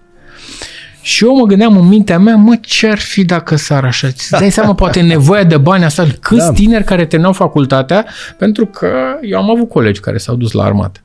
[1.02, 4.08] Și eu mă gândeam în mintea mea, mă, ce ar fi dacă s-ar așa?
[4.08, 6.46] Îți dai seama, poate nevoia de bani asta, câți Da.
[6.46, 6.52] da.
[6.54, 8.06] tineri care terminau facultatea,
[8.38, 8.90] pentru că
[9.22, 11.00] eu am avut colegi care s-au dus la armată.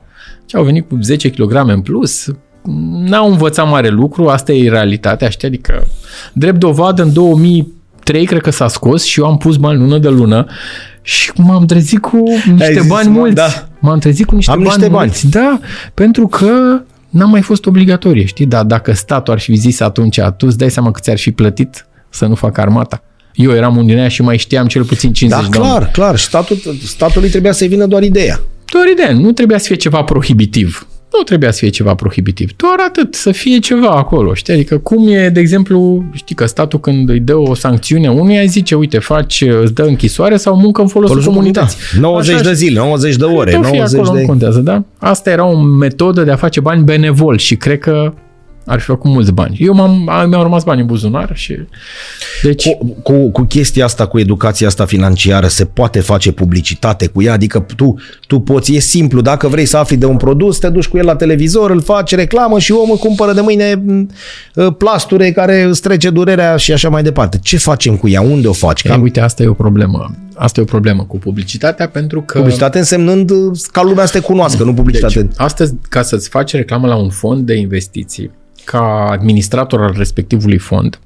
[0.45, 2.27] Și au venit cu 10 kg în plus,
[3.05, 5.47] n-au învățat mare lucru, asta e realitatea, știi?
[5.47, 5.87] Adică,
[6.33, 10.09] drept dovadă, în 2003 cred că s-a scos și eu am pus bani lună de
[10.09, 10.45] lună
[11.01, 13.35] și m-am trezit cu niște zis, bani mă, mulți.
[13.35, 13.67] da.
[13.79, 15.05] M-am trezit cu niște Am bani niște bani.
[15.05, 15.29] mulți.
[15.29, 15.59] Da,
[15.93, 18.45] pentru că n-a mai fost obligatorie, știi?
[18.45, 21.85] Dar dacă statul ar fi zis atunci, tu îți dai seama că ți-ar fi plătit
[22.09, 23.03] să nu facă armata?
[23.33, 25.75] Eu eram un din aia și mai știam cel puțin 50 Da, de oameni.
[25.79, 26.17] clar, clar.
[26.17, 28.39] Statul, statului trebuia să-i vină doar ideea.
[28.71, 30.87] Doar ideea, nu trebuia să fie ceva prohibitiv.
[31.13, 32.49] Nu trebuia să fie ceva prohibitiv.
[32.55, 34.53] Doar atât, să fie ceva acolo, știi?
[34.53, 38.75] Adică cum e, de exemplu, știi că statul când îi dă o sancțiune unuia, zice,
[38.75, 41.77] uite, faci, îți dă închisoare sau muncă în folosul Folosul comunității.
[41.93, 41.99] da.
[41.99, 44.21] 90 Așa de zile, 90 de ore, tot fie 90 acolo, de...
[44.21, 44.83] nu contează, da?
[44.97, 48.13] Asta era o metodă de a face bani benevol și cred că
[48.65, 49.57] ar fi făcut mulți bani.
[49.59, 51.57] Eu m-am, a- mi-au rămas bani în buzunar și...
[52.43, 57.21] Deci, Cu, cu, cu chestia asta, cu educația asta financiară, se poate face publicitate cu
[57.21, 57.33] ea?
[57.33, 57.95] Adică tu,
[58.27, 61.05] tu poți, e simplu, dacă vrei să afli de un produs, te duci cu el
[61.05, 64.09] la televizor, îl faci reclamă și omul cumpără de mâine m,
[64.77, 67.39] plasture care îți trece durerea și așa mai departe.
[67.41, 68.21] Ce facem cu ea?
[68.21, 68.83] Unde o faci?
[68.83, 70.15] e, Ca uite, asta e o problemă.
[70.35, 72.37] Asta e o problemă cu publicitatea pentru că...
[72.37, 73.37] publicitate însemnând uh,
[73.71, 75.21] ca lumea să te cunoască, nu publicitate.
[75.21, 78.31] Deci, astăzi, ca să-ți faci reclamă la un fond de investiții,
[78.71, 80.99] ca administrator al respectivului fond,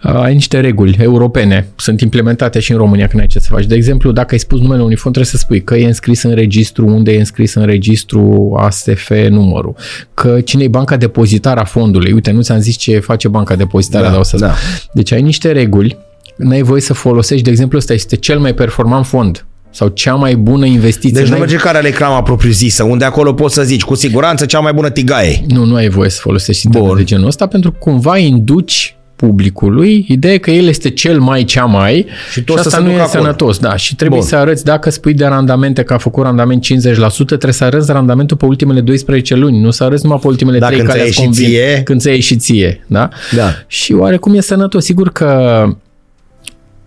[0.00, 3.66] ai niște reguli europene, sunt implementate și în România când ai ce să faci.
[3.66, 6.34] De exemplu, dacă ai spus numele unui fond, trebuie să spui că e înscris în
[6.34, 9.74] registru, unde e înscris în registru ASF numărul,
[10.14, 12.12] că cine e banca depozitară a fondului.
[12.12, 14.54] Uite, nu ți-am zis ce face banca depozitară, Da, dar o să da.
[14.92, 15.96] Deci ai niște reguli,
[16.36, 20.36] n-ai voie să folosești, de exemplu, ăsta este cel mai performant fond sau cea mai
[20.36, 21.10] bună investiție.
[21.10, 24.60] Deci nu N-ai- merge care reclama propriu-zisă, unde acolo poți să zici, cu siguranță cea
[24.60, 25.40] mai bună tigaie.
[25.48, 26.98] Nu, nu ai voie să folosești internet Bun.
[26.98, 31.64] de genul ăsta pentru că cumva induci publicului ideea că el este cel mai cea
[31.64, 33.22] mai Și tot să asta se nu ducă e acolo.
[33.22, 33.58] sănătos.
[33.58, 34.28] Da, și trebuie Bun.
[34.28, 38.36] să arăți, dacă spui de randamente că a făcut randament 50%, trebuie să arăți randamentul
[38.36, 41.08] pe ultimele 12 luni, nu să arăți numai pe ultimele Da, 3 când care ți-a
[41.08, 41.82] îți ieșit convin, ție.
[41.84, 42.84] când ți-a ieșit ție.
[42.86, 43.08] Da?
[43.36, 43.48] Da.
[43.66, 44.84] Și oarecum e sănătos.
[44.84, 45.64] Sigur că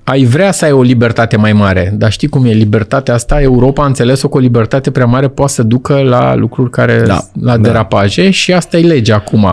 [0.07, 3.83] ai vrea să ai o libertate mai mare, dar știi cum e, libertatea asta, Europa
[3.83, 7.51] a înțeles-o că o libertate prea mare poate să ducă la lucruri care, Da, la
[7.57, 7.61] da.
[7.61, 9.43] derapaje și asta e legea acum.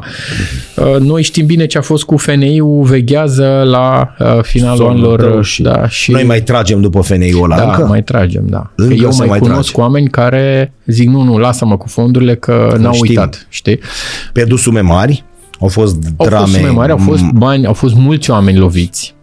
[0.77, 5.21] Uh, Noi știm bine ce a fost cu FNI-ul, veghează la uh, finalul Somnul anilor.
[5.21, 7.85] tău și da, și Noi mai tragem după FNI-ul ăla da, încă?
[7.87, 8.71] mai tragem, da.
[8.77, 9.81] Că Încă eu se mai, mai cunosc trage.
[9.81, 13.07] oameni care zic, nu, nu, lasă-mă cu fondurile că n-au știm.
[13.09, 13.79] uitat, știi?
[14.33, 15.25] Pierdut sume mari,
[15.61, 19.15] au fost Au drame, fost sume mari, au fost bani, au fost mulți oameni loviți.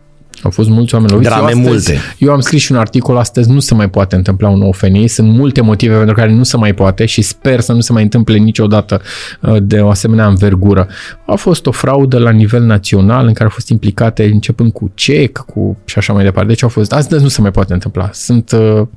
[0.43, 1.29] Au fost mulți oameni loviți.
[1.29, 2.01] Drame eu astăzi, multe.
[2.17, 5.07] Eu am scris și un articol astăzi, nu se mai poate întâmpla un nou FNI.
[5.07, 8.03] Sunt multe motive pentru care nu se mai poate și sper să nu se mai
[8.03, 9.01] întâmple niciodată
[9.41, 10.87] uh, de o asemenea învergură.
[11.25, 15.37] A fost o fraudă la nivel național în care au fost implicate începând cu CEC
[15.37, 16.49] cu, și așa mai departe.
[16.49, 18.09] Deci au fost, astăzi nu se mai poate întâmpla.
[18.13, 18.87] Sunt, uh,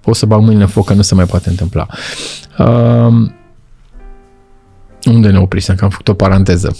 [0.00, 1.86] pot să bag mâinile în foc că nu se mai poate întâmpla.
[2.58, 3.28] Uh,
[5.06, 5.74] unde ne oprisem?
[5.74, 6.76] Că am făcut o paranteză.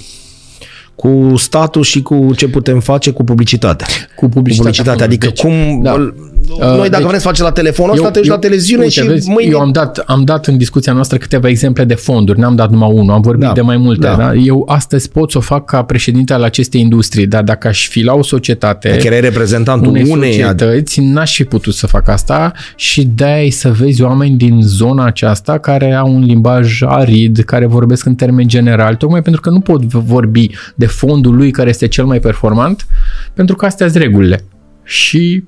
[0.99, 3.87] Cu statul și cu ce putem face cu publicitatea.
[4.17, 4.71] Cu publicitatea.
[4.71, 5.83] Publicitatea, adică Deci, cum...
[5.83, 6.15] da.
[6.59, 9.07] Noi dacă deci- vrem să facem la telefonul ăsta, te duci la televiziune uite, și
[9.07, 9.51] vezi, mâine...
[9.51, 12.91] Eu am dat, am dat în discuția noastră câteva exemple de fonduri, n-am dat numai
[12.93, 14.07] unul, am vorbit Da, de mai multe.
[14.07, 14.15] da.
[14.17, 14.35] Da.
[14.35, 18.03] Eu astăzi pot să o fac ca președinte al acestei industrii, dar dacă aș fi
[18.03, 18.89] la o societate...
[18.89, 20.33] Chiar erai reprezentantul unei unei...
[20.33, 25.59] societăți, n-aș fi putut să fac asta și de-aia să vezi oameni din zona aceasta
[25.59, 29.83] care au un limbaj arid, care vorbesc în termeni generali, tocmai pentru că nu pot
[29.85, 32.87] vorbi de fondul lui care este cel mai performant,
[33.35, 34.45] pentru că astea sunt regulile.
[34.85, 35.45] Și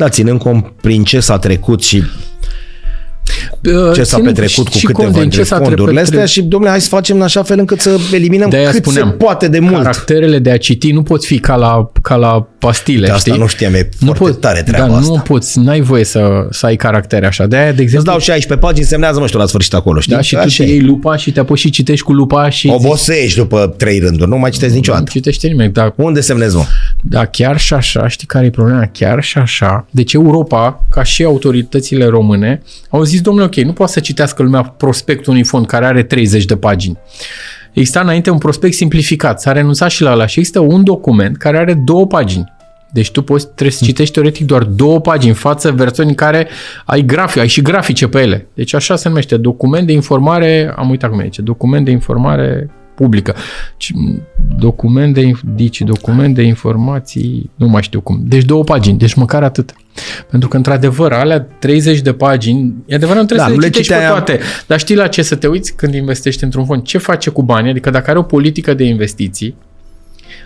[0.00, 2.02] Da, ținând cont prin ce s-a trecut și
[3.94, 6.24] ce s-a ținând petrecut cu și câteva cont de dintre ce s-a fondurile trecut- astea
[6.26, 9.14] și, domnule, hai să facem în așa fel încât să eliminăm De-aia cât spuneam, se
[9.14, 9.74] poate de mult.
[9.74, 13.40] Caracterele de a citi nu pot fi ca la, ca la pastile, De asta știi?
[13.42, 15.12] nu știam, e nu foarte poți, tare treaba da, asta.
[15.12, 17.46] nu poți, n-ai voie să, să ai caractere așa.
[17.46, 20.14] De-aia, de Îți exemplu, dau 16 pagini, semnează, mă știu, la sfârșit acolo, știi?
[20.14, 20.72] da, și tu Așa te e.
[20.72, 24.30] iei lupa și te apuci și citești cu lupa și zici, Obosești după trei rânduri,
[24.30, 25.10] nu mai citesc nu niciodată.
[25.10, 26.64] citește nimeni, dar Unde semnezi, mă?
[27.02, 28.86] Da, chiar și așa, știi care e problema?
[28.92, 29.86] Chiar și așa.
[29.90, 34.62] Deci Europa, ca și autoritățile române, au zis, domnule, ok, nu poate să citească lumea
[34.62, 36.98] prospectul unui fond care are 30 de pagini.
[37.72, 41.58] Exista înainte un prospect simplificat, s-a renunțat și la ăla și există un document care
[41.58, 42.52] are două pagini.
[42.92, 46.48] Deci tu poți, trebuie să citești teoretic doar două pagini față versiuni în care
[46.84, 48.46] ai grafice, ai și grafice pe ele.
[48.54, 52.70] Deci așa se numește, document de informare, am uitat cum e aici, document de informare
[53.00, 53.34] publică.
[53.76, 53.92] Ci-
[54.58, 58.20] Document de, inf- dici, document de informații, nu mai știu cum.
[58.22, 59.74] Deci două pagini, deci măcar atât.
[60.30, 63.66] Pentru că, într-adevăr, alea 30 de pagini, e adevărat, nu trebuie Da, să nu le
[63.66, 64.16] le citești pe citeam.
[64.24, 64.40] toate.
[64.66, 66.82] Dar știi la ce să te uiți când investești într-un fond?
[66.82, 67.70] Ce face cu banii?
[67.70, 69.54] Adică dacă are o politică de investiții,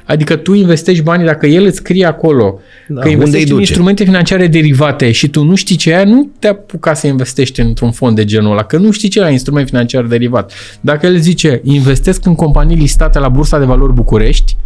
[0.07, 3.57] Adică tu investești banii, dacă el îți scrie acolo da, că unde îi investești în
[3.57, 3.61] duce?
[3.61, 7.61] instrumente financiare derivate și tu nu știi ce e aia, nu te apuca să investești
[7.61, 10.53] într-un fond de genul ăla, că nu știi ce e instrument financiar derivat.
[10.81, 14.57] Dacă el zice, investesc în companii listate la Bursa de Valori București,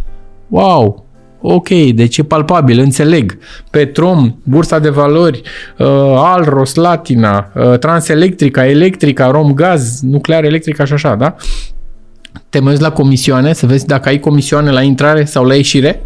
[0.47, 1.05] wow,
[1.41, 3.37] ok, deci e palpabil, înțeleg.
[3.69, 5.41] Petrom, Bursa de Valori,
[5.77, 11.35] uh, Alros, Latina, uh, Transelectrica, Electrica, Romgaz, Nuclear Electrica și așa, da?
[12.49, 16.01] Te mai uiți la comisioane, să vezi dacă ai comisioane la intrare sau la ieșire.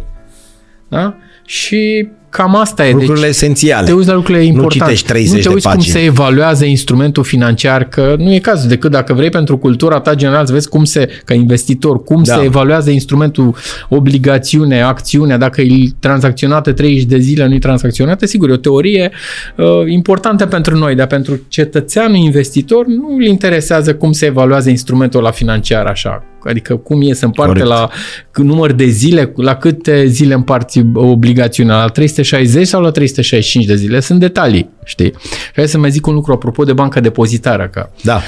[0.88, 1.14] Da?
[1.44, 2.92] Și cam asta e.
[2.92, 3.86] Lucrurile deci, esențiale.
[3.86, 4.84] te uiți la lucrurile importante.
[4.84, 5.94] citești 30 nu te de uiți cum pagini.
[5.94, 10.46] se evaluează instrumentul financiar, că nu e cazul decât dacă vrei pentru cultura ta generală
[10.46, 12.34] să vezi cum se, ca investitor, cum Da.
[12.34, 13.54] se evaluează instrumentul
[13.88, 19.10] obligațiune, acțiunea, dacă e tranzacționată 30 de zile, nu e tranzacționată, sigur, e o teorie
[19.56, 25.22] uh, importantă pentru noi, dar pentru cetățeanul investitor nu îl interesează cum se evaluează instrumentul
[25.22, 26.24] la financiar așa.
[26.48, 27.68] Adică cum e să împarte Corect.
[27.68, 33.64] la c- număr de zile, la câte zile împarți obligațiunea, la 360 sau la 365
[33.64, 34.00] de zile?
[34.00, 35.12] Sunt detalii, știi?
[35.22, 38.20] Și hai să mai zic un lucru apropo de banca depozitară, că Da.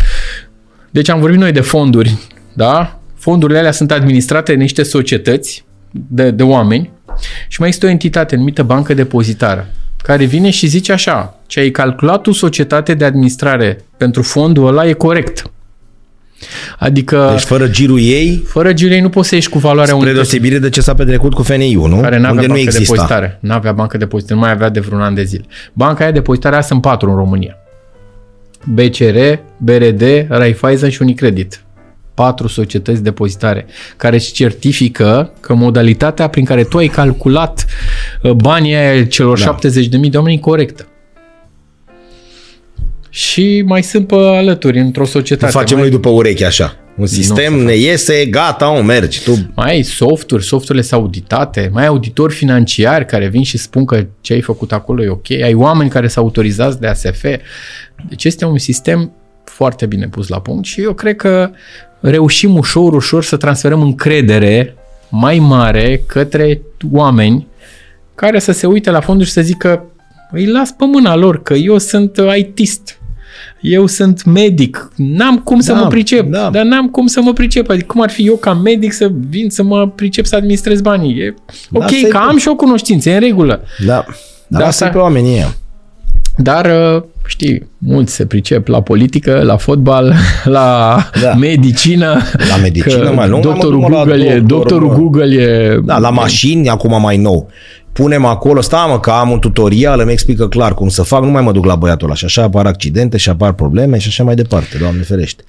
[0.91, 2.15] deci am vorbit noi de fonduri,
[2.53, 3.01] da?
[3.15, 6.91] Fondurile alea sunt administrate în niște societăți de, de oameni
[7.49, 9.67] și mai este o entitate numită bancă depozitară
[10.03, 14.87] care vine și zice așa, ce ai calculat tu societate de administrare pentru fondul ăla
[14.87, 15.43] e corect.
[16.79, 20.13] Adică Deci fără girul ei, fără girei nu poți să ieși cu valoarea spre unui
[20.13, 22.01] deosebire de ce s-a petrecut cu FNI-ul, nu?
[22.01, 22.93] care nu avea Unde nu bancă exista.
[22.93, 23.39] depozitare.
[23.41, 25.45] Nu avea bancă depozitare, nu mai avea de vreun an de zile.
[25.73, 27.57] Banca aia depozitare sunt patru în România.
[28.65, 29.19] BCR,
[29.57, 31.61] BRD, Raiffeisen și Unicredit.
[32.15, 37.67] Patru societăți depozitare care îți certifică că modalitatea prin care tu ai calculat
[38.23, 39.57] uh, banii aia celor Da.
[39.69, 40.87] 70.000 de oameni e corectă.
[43.17, 45.53] Și mai sunt pe alături într-o societate.
[45.53, 45.87] Facem mai...
[45.87, 46.77] noi după ureche așa.
[46.97, 49.23] Un sistem se ne iese, gata, o mergi.
[49.23, 53.85] Tu Mai ai softuri, softurile sunt auditate, mai ai auditori financiari care vin și spun
[53.85, 57.25] că ce ai făcut acolo e ok, ai oameni care sunt autorizați de ASF.
[58.09, 59.13] Deci este un sistem
[59.45, 61.51] foarte bine pus la punct și eu cred că
[62.01, 64.75] reușim ușor, ușor să transferăm încredere
[65.09, 66.61] mai mare către
[66.91, 67.47] oameni
[68.15, 69.85] care să se uite la fonduri și să zică
[70.31, 72.99] îi las pe mâna lor, că eu sunt ITist,
[73.61, 76.49] eu sunt medic, n-am cum să Da, mă pricep, da.
[76.53, 77.71] dar n-am cum să mă pricep.
[77.71, 81.19] Adică cum ar fi eu ca medic să vin să mă pricep să administrez banii?
[81.21, 81.35] E
[81.71, 83.63] Da, ok, asta e că am și o cunoștință, e în regulă.
[83.87, 84.05] Da.
[84.47, 84.93] Dar Da, asta e da.
[84.93, 85.45] pe oamenii
[86.37, 90.15] Dar, uh, știi, mulți se pricep la politică, la fotbal,
[90.45, 91.21] la Da.
[91.21, 91.35] da.
[91.35, 92.21] medicină.
[92.51, 94.89] La medicină, că mai nu mai mă doctorul duc, mă, la Google e, doctor, doctorul
[94.89, 94.95] mă.
[94.95, 95.79] Google e...
[95.85, 97.51] Da, la mașini, acum mai nou.
[97.97, 101.31] Punem acolo, stai mă, că am un tutorial, îmi explică clar cum să fac, nu
[101.31, 104.25] mai mă duc la băiatul ăla și așa apar accidente și apar probleme și așa
[104.25, 105.43] mai departe, Doamne ferește.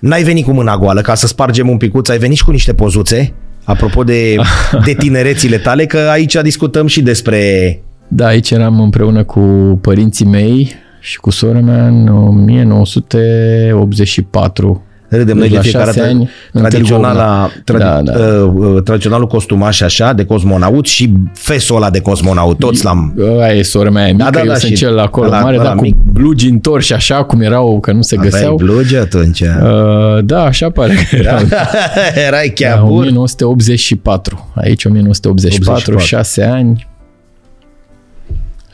[0.00, 2.74] N-ai venit cu mâna goală ca să spargem un picuț, ai venit și cu niște
[2.74, 3.32] pozuțe,
[3.64, 4.34] apropo de,
[4.86, 7.82] de tinerețile tale, că aici discutăm și despre...
[8.08, 9.40] Da, aici eram împreună cu
[9.80, 14.84] părinții mei și cu sora mea în 1984.
[15.10, 18.00] Râdem noi Deci de la fiecare șase dată ani, în tradiționala, Târgu Ovna.
[18.00, 18.24] tradi- Da, da.
[18.44, 23.14] uh, uh, tradiționalul costumaș așa de cosmonaut și fesul ăla de cosmonaut, toți l-am...
[23.40, 25.40] Aia e sora mea e mică, Da, da, eu da, sunt și cel acolo ăla-
[25.42, 25.96] mare, ăla dar cu mic.
[26.12, 28.54] blugi întorși așa cum erau, că nu se Aveai găseau.
[28.56, 29.40] blugi atunci.
[29.40, 31.38] Uh, da, așa pare că erau.
[32.26, 32.88] Erai Da, chiar bun.
[32.98, 34.50] 1984.
[34.54, 35.98] Aici 1984, 84.
[36.06, 36.88] 6 ani.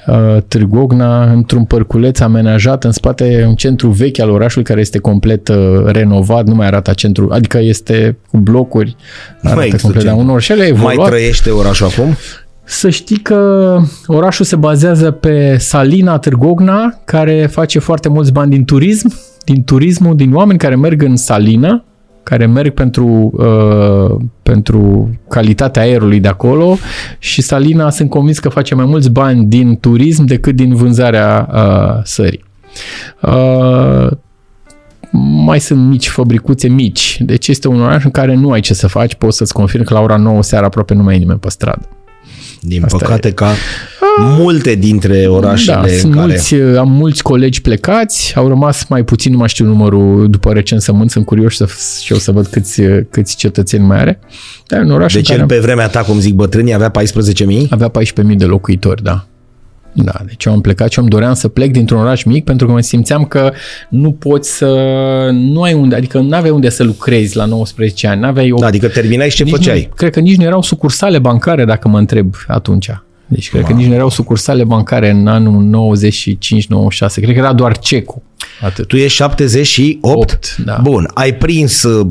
[0.07, 4.99] Uh, Târgu Ogna, într-un părculeț amenajat în spate, un centru vechi al orașului care este
[4.99, 8.97] complet uh, renovat, nu mai arată centru, adică este cu blocuri,
[9.43, 10.27] arată există complet, dar centru.
[10.28, 11.09] un orășel a Mai evoluat.
[11.09, 12.16] trăiește orașul acum?
[12.65, 18.65] Să știi că orașul se bazează pe Salina Târgogna, care face foarte mulți bani din
[18.65, 19.12] turism,
[19.45, 21.85] din turismul, din oameni care merg în Salina,
[22.28, 26.77] care merg pentru, uh, pentru calitatea aerului de acolo
[27.19, 32.01] și Salina sunt convins că face mai mulți bani din turism decât din vânzarea uh,
[32.05, 32.44] sării.
[33.23, 34.11] Uh,
[35.44, 38.86] mai sunt mici fabricuțe mici, deci este un oraș în care nu ai ce să
[38.86, 41.48] faci, poți să-ți confirm că la ora 9 seara aproape nu mai e nimeni pe
[41.48, 41.89] stradă.
[42.61, 43.55] Din Asta păcate ca
[44.39, 46.27] multe dintre orașele da, în sunt care...
[46.27, 51.11] mulți, am mulți colegi plecați, au rămas mai puțin, nu mai știu numărul după recensământ,
[51.11, 51.69] sunt curios să,
[52.03, 54.19] și eu să văd câți, câți cetățeni mai are.
[54.66, 56.91] Dar e un oraș Deci în el care pe vremea ta, cum zic bătrânii, avea
[56.91, 57.69] 14.000?
[57.70, 59.27] avea 14.000 de locuitori, da.
[60.05, 62.66] Da, deci eu am plecat și eu îmi doream să plec dintr-un oraș mic pentru
[62.66, 63.52] că mă simțeam că
[63.89, 64.66] nu poți să...
[65.32, 68.56] Nu ai unde, adică nu aveai unde să lucrezi la 19 ani, nu aveai o
[68.56, 69.86] Da, adică terminai și ce nici făceai?
[69.89, 72.90] Nu, cred că nici nu erau sucursale bancare, dacă mă întreb atunci.
[73.27, 77.12] Deci cred că nici nu erau sucursale bancare în anul 95-96.
[77.14, 78.23] Cred că era doar cecul.
[78.60, 78.86] Atât.
[78.86, 80.32] Tu ești 78?
[80.32, 80.78] Opt, da.
[80.82, 82.06] Bun, ai prins uh,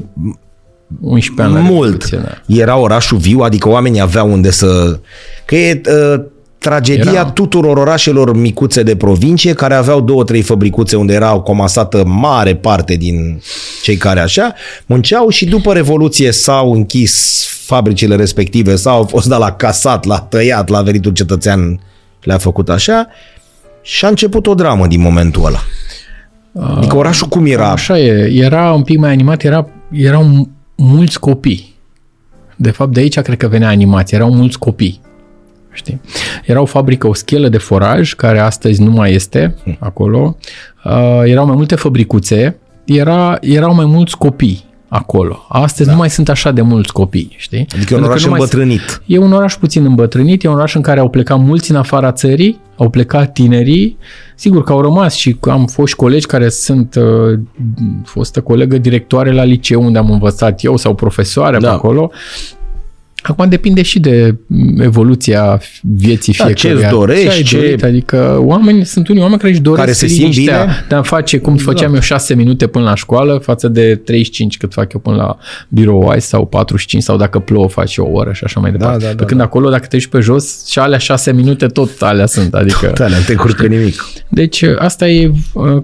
[1.01, 2.03] 11 ani la mult.
[2.03, 2.17] Revoluție,
[2.47, 2.61] da.
[2.61, 4.99] Era orașul viu, adică oamenii aveau unde să...
[5.45, 6.23] Că e uh,
[6.65, 7.25] tragedia Era.
[7.25, 12.95] tuturor orașelor micuțe de provincie care aveau două, trei fabricuțe unde era comasată mare parte
[12.95, 13.41] din
[13.81, 14.53] cei care așa
[14.85, 20.19] munceau și după Revoluție s-au închis fabricile respective sau au fost dat la casat, la
[20.19, 21.79] tăiat, la venitul cetățean
[22.23, 23.07] le-a făcut așa
[23.81, 25.59] și a început o dramă din momentul ăla.
[26.77, 27.71] Adică orașul cum era?
[27.71, 28.31] Așa e.
[28.33, 31.75] Era un pic mai animat, era, erau mulți copii.
[32.55, 34.17] De fapt, de aici cred că venea animația.
[34.17, 35.01] Erau mulți copii.
[35.75, 36.01] Știi?
[36.45, 40.37] Era o fabrică, o schelă de foraj, care astăzi nu mai este acolo.
[40.83, 45.45] Uh, erau mai multe fabricuțe, era, erau mai mulți copii acolo.
[45.49, 45.91] Astăzi da.
[45.93, 47.67] nu mai sunt așa de mulți copii, știi?
[47.75, 49.01] Adică e un Pentru că oraș nu mai îmbătrânit.
[49.05, 52.11] E un oraș puțin îmbătrânit, e un oraș în care au plecat mulți în afara
[52.11, 53.97] țării, au plecat tinerii,
[54.35, 57.39] sigur că au rămas și am fost și colegi care sunt uh,
[58.03, 61.67] fostă colegă directoare la liceu unde am învățat eu sau profesoare Da.
[61.67, 62.11] pe acolo.
[63.27, 64.35] Acum depinde și de
[64.79, 66.79] evoluția vieții Da, fiecăruia.
[66.81, 69.95] ce-ți dorești, ce ai ce- dorit, adică oameni, sunt unii oameni care își doresc Care
[69.95, 70.85] se simt liniștea bine.
[70.89, 74.73] de a face cum făceam eu 6 minute până la școală față de 35 cât
[74.73, 75.37] fac eu până la
[75.69, 79.03] birou wise sau 45 sau dacă plouă faci o oră și așa mai departe.
[79.05, 82.01] da, da, Pe când acolo dacă te duci pe jos și alea 6 minute tot
[82.01, 82.53] alea sunt.
[82.53, 84.05] Adică, Da, nu te curcă nimic.
[84.29, 85.83] deci asta e uh,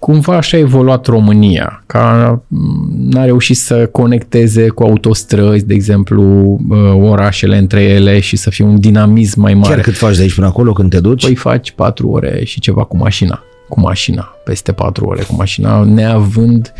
[0.00, 6.22] cumva așa a evoluat România, ca m, n-a reușit să conecteze cu autostrăzi, de exemplu,
[6.68, 6.78] uh,
[7.10, 9.74] orașele între ele și să fie un dinamism mai mare.
[9.74, 11.24] Chiar cât faci de aici până acolo când te duci?
[11.24, 13.42] Păi faci 4 ore și ceva cu mașina.
[13.68, 14.34] Cu mașina.
[14.44, 16.72] Peste 4 ore cu mașina, neavând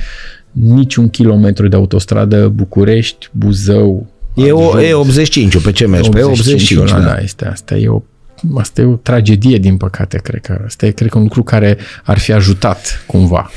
[0.51, 4.06] niciun kilometru de autostradă București, Buzău.
[4.34, 4.82] E, o, Ajung.
[4.82, 6.09] e 85 pe ce mergi?
[6.09, 7.06] Pe 85, ăla, da.
[7.06, 7.18] da.
[7.22, 8.02] Este, asta e o
[8.56, 10.60] Asta e o tragedie, din păcate, cred că.
[10.66, 13.50] Asta e, cred că, un lucru care ar fi ajutat, cumva.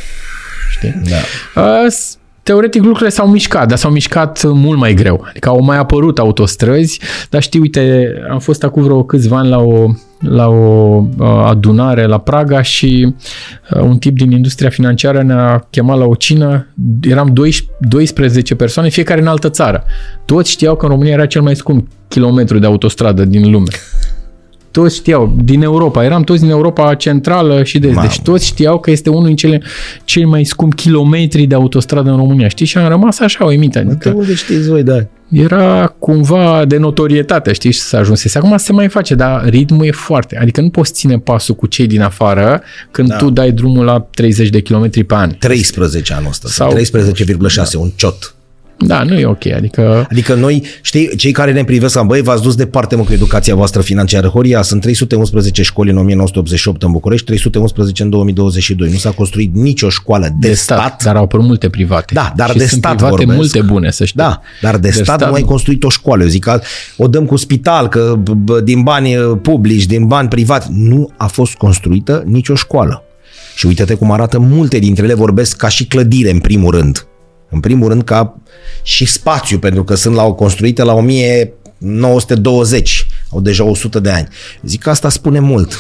[0.72, 1.01] Știi?
[1.10, 1.61] da.
[1.61, 5.26] Uh, s- Teoretic lucrurile s-au mișcat, dar s-au mișcat mult mai greu.
[5.30, 6.99] Adică au mai apărut autostrăzi,
[7.30, 9.89] dar știi, uite, am fost acum vreo câțiva ani la o,
[10.19, 13.14] la o uh, adunare la Praga și
[13.73, 16.68] uh, un tip din industria financiară ne-a chemat la o cină,
[17.01, 19.84] eram 12 12 persoane, fiecare în altă țară.
[20.26, 23.68] Toți știau că în România era cel mai scump kilometru de autostradă din lume.
[24.74, 27.95] Toți știau, din Europa, eram toți din Europa centrală și de est.
[27.95, 28.08] Mamă.
[28.08, 29.62] Deci toți știau că este unul din cele
[30.04, 32.66] cei mai scump kilometri de autostradă în România, știi?
[32.66, 34.98] Și am rămas așa uimit, De adică unde știți voi, da?
[35.32, 38.38] era cumva de notorietate, știi, și să ajunsese.
[38.38, 41.88] Acum se mai face, dar ritmul e foarte, adică nu poți ține pasul cu cei
[41.88, 43.16] din afară când Da.
[43.16, 45.32] tu dai drumul la 30 de km pe an.
[45.40, 48.36] 13 anul ăsta, sau Sau- 13,6, un ciot.
[48.88, 52.41] Da, nu e ok, adică Adică noi, știi, cei care ne privesc am băi, v-ați
[52.41, 54.27] dus departe mă cu educația voastră financiară.
[54.27, 58.89] Horia, sunt 311 școli în 1988 în București, 311 în 2022.
[58.89, 60.77] Nu s-a construit nicio școală de, de stat.
[60.77, 62.14] stat, dar au apărut multe private.
[62.14, 63.38] Da, dar și de sunt stat private vorbesc.
[63.39, 64.19] multe bune, să știi.
[64.19, 65.47] Da, dar de, de stat, stat nu ai nu.
[65.47, 66.23] construit o școală.
[66.23, 66.61] Eu zic că
[66.97, 70.68] o dăm cu spital, că b- b- din bani uh, publici, din bani privați.
[70.72, 73.03] Nu a fost construită nicio școală.
[73.55, 77.07] Și uite-te cum arată multe dintre ele vorbesc ca și clădire în primul rând.
[77.53, 78.38] În primul rând ca
[78.84, 84.27] și spațiu, pentru că sunt la o construită la 1920, au deja 100 de ani.
[84.63, 85.77] Zic că asta spune mult.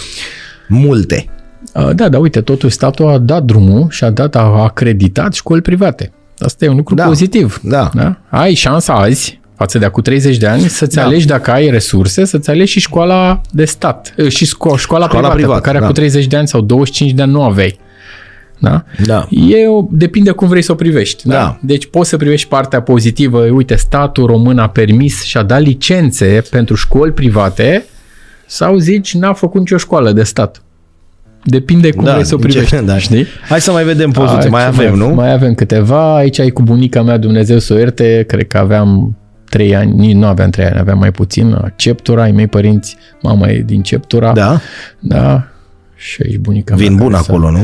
[0.67, 1.25] Multe.
[1.73, 5.61] Uh, Da, dar uite, totuși statul a dat drumul și a dat, a acreditat școli
[5.61, 6.11] private.
[6.39, 7.59] Asta e un lucru Da, pozitiv.
[7.63, 7.89] da.
[7.93, 8.17] da.
[8.29, 11.03] Ai șansa azi, față de acum 30 de ani, să-ți Da.
[11.03, 15.33] alegi dacă ai resurse, să-ți alegi și școala de stat, uh, și sco- școala, privată,
[15.33, 15.83] privată, pe care da.
[15.83, 17.79] acum 30 de ani sau 25 de ani nu aveai.
[18.63, 18.83] Da?
[19.05, 19.27] Da.
[19.29, 21.27] E o, depinde cum vrei să o privești.
[21.27, 21.33] Da?
[21.33, 21.57] Da.
[21.61, 23.39] Deci poți să privești partea pozitivă.
[23.39, 27.85] Uite, statul român a permis și a dat licențe pentru școli private
[28.45, 30.61] sau zici n-a făcut nicio școală de stat.
[31.43, 32.75] Depinde cum vrei să o nici- privești.
[32.85, 32.97] da.
[32.97, 33.25] Știi?
[33.49, 34.43] Hai să mai vedem poziții.
[34.43, 35.07] Ai, Mai ce avem, nu?
[35.13, 36.15] Mai avem câteva.
[36.15, 39.17] Aici ai cu bunica mea, Dumnezeu să o ierte, cred că aveam
[39.49, 41.73] trei ani, nici nu aveam trei ani, aveam mai puțin.
[41.75, 44.31] Ceptura, ai mei părinți, mama e din Ceptura.
[44.33, 44.59] Da?
[44.99, 45.47] Da.
[45.95, 47.01] Și aici bunica Vin mea.
[47.03, 47.63] bun care s-a- acolo, nu?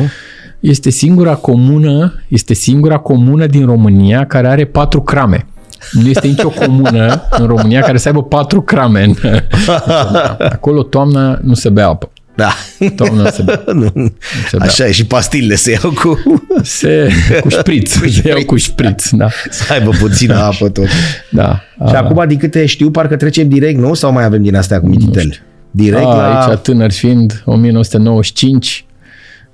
[0.59, 5.45] Este singura comună, este singura comună din România care are patru crame.
[5.91, 9.03] Nu este nicio comună în România care să aibă patru crame.
[9.03, 9.15] În,
[10.55, 12.09] acolo toamna nu se bea apă.
[12.35, 12.53] Da.
[12.95, 13.63] Toamna nu se bea.
[13.73, 14.11] Nu.
[14.49, 14.65] se bea.
[14.65, 16.19] Așa e, și pastilele se iau cu...
[16.63, 17.09] Se,
[17.41, 17.91] cu șpriț.
[17.91, 19.09] Se iau cu șpriț.
[19.09, 19.27] Da.
[19.49, 20.87] să aibă puțină apă tot.
[21.31, 21.61] da.
[21.87, 23.93] Și acum, din câte știu, parcă trecem direct, nu?
[23.93, 25.35] Sau mai avem din astea cu mititele?
[25.71, 26.45] Direct A, la...
[26.45, 28.85] Aici, tânăr fiind, 1995,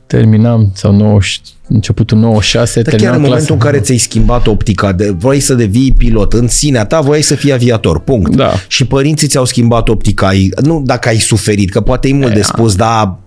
[0.08, 4.48] terminam, sau 90, începutul 96, Dar chiar terminam în momentul în clasa- care ți-ai schimbat
[4.48, 8.36] optica, de, vrei să devii pilot în sinea ta, voiai să fii aviator, punct.
[8.36, 8.52] Da.
[8.68, 12.42] Și părinții ți-au schimbat optica, ai- nu dacă ai suferit, că poate e mult de
[12.42, 13.18] spus, dar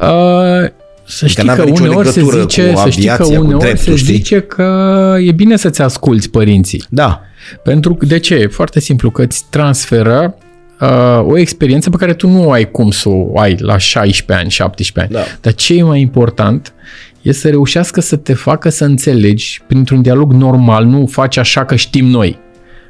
[0.00, 0.68] Uh,
[1.06, 3.44] să știi n-avea că nicio uneori se legătură zice, cu să știi că aviația, cu
[3.44, 4.14] uneori dreptul, se știi?
[4.14, 6.82] zice că e bine să-ți asculți părinții.
[6.88, 7.20] da,
[7.62, 8.34] Pentru că, de ce?
[8.34, 10.34] E foarte simplu, că îți transferă
[10.82, 14.50] uh, o experiență pe care tu nu ai cum să o ai la 16 ani,
[14.50, 15.24] 17 ani.
[15.24, 15.30] Da.
[15.40, 16.74] Dar ce e mai important
[17.22, 21.76] e să reușească să te facă să înțelegi printr-un dialog normal, nu faci așa că
[21.76, 22.38] știm noi.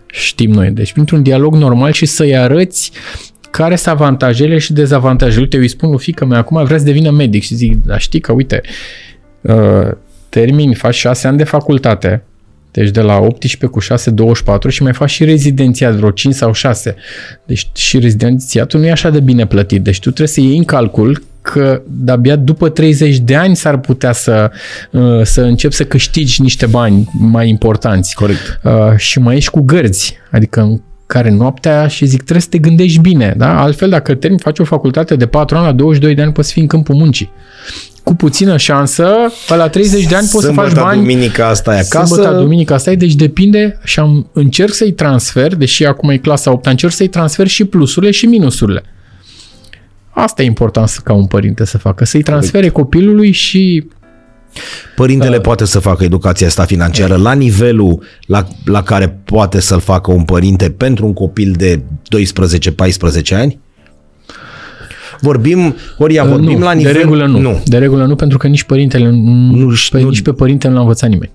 [0.07, 0.71] Știm noi.
[0.71, 2.93] Deci printr-un dialog normal și să-i arăți
[3.51, 5.41] care sunt avantajele și dezavantajele.
[5.41, 8.01] Uite, eu îi spun lui fică mea, acum vrea să devină medic și zic, dar
[8.01, 8.61] știi că, uite,
[9.41, 9.91] uh,
[10.29, 12.23] termini, faci șase ani de facultate,
[12.73, 16.53] deci de la 18 cu 6, 24 și mai faci și rezidențiat, vreo 5 sau
[16.53, 16.95] 6.
[17.45, 19.83] Deci și rezidențiatul nu e așa de bine plătit.
[19.83, 24.13] Deci tu trebuie să iei în calcul că de-abia după 30 de ani s-ar putea
[24.13, 24.51] să,
[24.91, 28.15] uh, să începi să câștigi niște bani mai importanți.
[28.15, 28.61] Corect.
[28.63, 32.59] Uh, și mai ești cu gărzi, adică în care noaptea și zic trebuie să te
[32.59, 33.63] gândești bine, da?
[33.63, 36.61] Altfel dacă termin, faci o facultate de 4 ani, la 22 de ani poți fi
[36.61, 37.31] în câmpul muncii.
[38.05, 39.15] Cu puțină șansă,
[39.49, 42.15] pe la 30 de ani poți să faci Sâmbătă, bani duminica asta e acasă.
[42.15, 46.51] Sâmbătă, duminica asta e, deci depinde și am, încerc să-i transfer, deși acum e clasa
[46.51, 48.83] 8 încerc să-i transfer și plusurile și minusurile.
[50.11, 53.87] Asta e important să, ca un părinte să facă, să-i transfere copilului și
[54.97, 60.13] Părintele poate să facă educația asta financiară la nivelul la, la care poate să-l facă
[60.13, 61.83] un părinte pentru un copil de
[63.33, 63.61] 12-14 ani?
[65.23, 66.93] Vorbim, Horia, vorbim Uh, nu, la nivel...
[66.93, 67.39] de regulă nu.
[67.41, 67.63] nu.
[67.65, 70.75] De regulă nu, pentru că nici părintele nu, Nu pe, știu- nici pe părinte nu
[70.75, 71.31] l-a învățat nimeni.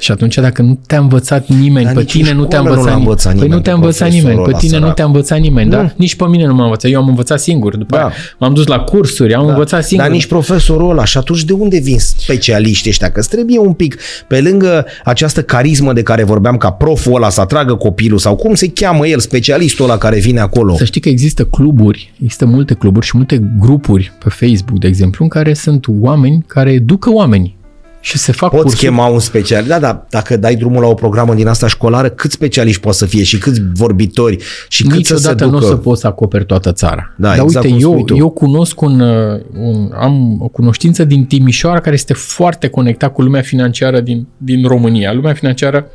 [0.00, 2.74] Și atunci dacă nu te-a învățat nimeni, Dar pe nici în tine nu te-a școală
[2.76, 3.38] nu învățat, l-a învățat nimeni.
[3.38, 4.94] Păi nimeni nu te-a pe învățat nimeni, profesorul pe ăla tine nu sărac.
[4.96, 5.76] te-a învățat nimeni, Nu.
[5.76, 5.92] da?
[5.96, 6.90] Nici pe mine nu m-a învățat.
[6.90, 7.76] Eu am învățat singur.
[7.76, 8.02] După Da.
[8.02, 10.06] aia m-am dus la cursuri, am învățat singur.
[10.06, 11.04] Dar nici profesorul ăla.
[11.04, 13.10] Și atunci de unde vin specialiștii ăștia?
[13.10, 13.96] Că îți trebuie un pic,
[14.28, 18.54] pe lângă această carismă de care vorbeam, ca proful ăla să atragă copilul sau cum
[18.54, 20.76] se cheamă el, specialistul ăla care vine acolo.
[20.76, 25.24] Să știi că există cluburi, există multe cluburi și multe grupuri pe Facebook, de exemplu,
[25.24, 27.56] în care sunt oameni care educă oameni
[28.04, 28.82] și se fac Poți cursuri.
[28.82, 29.68] chema un specialist.
[29.68, 33.06] Da, dar dacă dai drumul la o programă din asta școlară, câți specialiști poate să
[33.06, 35.64] fie și câți vorbitori și cât să se Niciodată nu ducă?
[35.64, 37.12] o să poți să acoperi toată țara.
[37.16, 38.16] Da, Dar exact uite, cum eu, spui tu.
[38.16, 43.22] eu cunosc un, uh, un, am o cunoștință din Timișoara care este foarte conectat cu
[43.22, 45.12] lumea financiară din, din România.
[45.12, 45.86] Lumea financiară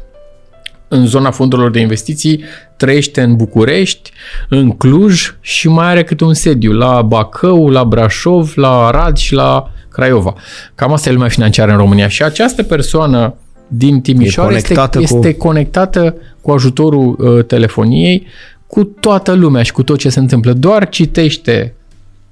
[0.87, 2.43] în zona fondurilor de investiții
[2.77, 4.11] trăiește în București,
[4.49, 9.33] în Cluj și mai are câte un sediu la Bacău, la Brașov, la Arad și
[9.33, 10.33] la Craiova.
[10.75, 13.33] Cam asta e lumea financiară în România și această persoană
[13.67, 18.27] din Timișoara este, conectată cu- este conectată cu ajutorul uh, telefoniei
[18.67, 20.53] cu toată lumea și cu tot ce se întâmplă.
[20.53, 21.73] Doar citește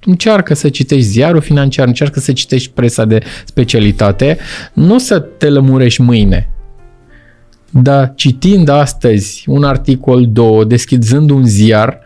[0.06, 4.38] încearcă să citești ziarul financiar, încearcă să citești presa de specialitate,
[4.74, 6.50] nu o să te lămurești mâine.
[7.70, 12.00] Dar citind astăzi un articol, două, deschizând un ziar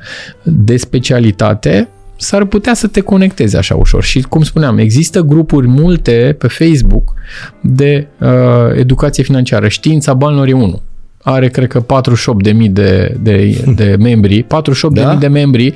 [0.44, 1.90] de specialitate,
[2.22, 4.04] s-ar putea să te conectezi așa ușor.
[4.04, 7.14] Și cum spuneam, există grupuri multe pe Facebook
[7.62, 8.28] de uh,
[8.76, 9.68] educație financiară.
[9.68, 10.82] Știința banilor e unul.
[11.24, 11.86] Are, cred că,
[12.54, 14.44] 48.000 de, de, de membri.
[14.44, 14.48] 48.000
[14.92, 15.16] Da?
[15.16, 15.76] de membri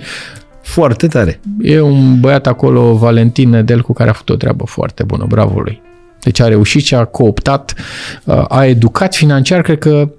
[0.61, 1.39] Foarte tare.
[1.61, 5.81] E un băiat acolo, Valentin Nedelcu, care a făcut o treabă foarte bună, bravo lui.
[6.21, 7.73] Deci a reușit și a cooptat,
[8.47, 10.09] a educat financiar, cred că,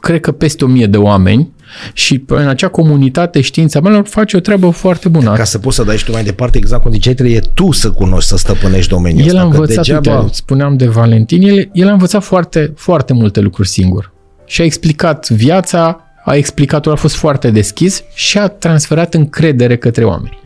[0.00, 1.50] cred că peste o mie de oameni
[1.92, 5.32] și în acea comunitate știința banilor face o treabă foarte bună.
[5.32, 7.90] Ca să poți să dai și tu mai departe exact cum ziceai, trebuie tu să
[7.90, 9.48] cunoști, să stăpânești domeniul El a ăsta.
[9.50, 10.18] că învățat, degeaba...
[10.20, 14.12] uite, spuneam de Valentin, el, el a învățat foarte, foarte multe lucruri singur.
[14.46, 20.04] Și a explicat viața, a explicat a fost foarte deschis și a transferat încredere către
[20.04, 20.38] oameni.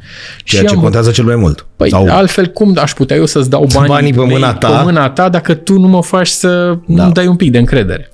[0.45, 1.67] Ceea și ce am- contează cel mai mult.
[1.77, 4.69] Păi Sau altfel cum aș putea eu să-ți dau banii, Banii pe mei mâna ta?
[4.77, 7.05] pe mâna ta dacă tu nu mă faci să Da.
[7.07, 8.11] nu dai un pic de încredere.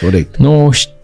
[0.00, 0.36] corect.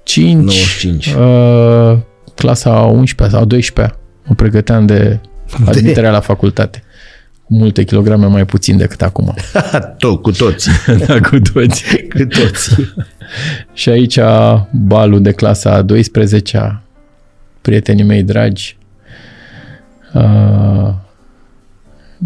[0.05, 1.07] 95, 95.
[1.07, 1.99] Uh,
[2.35, 5.21] clasa a 11 sau 12 mă pregăteam de
[5.67, 6.83] admiterea la facultate.
[7.45, 9.35] Cu multe kilograme mai puțin decât acum.
[9.99, 10.69] Tot, cu toți.
[11.07, 11.85] da, cu toți.
[12.17, 12.75] cu toți.
[13.73, 14.19] Și aici
[14.71, 16.83] balul de clasa a 12
[17.61, 18.77] prietenii mei dragi.
[20.15, 20.95] Uh,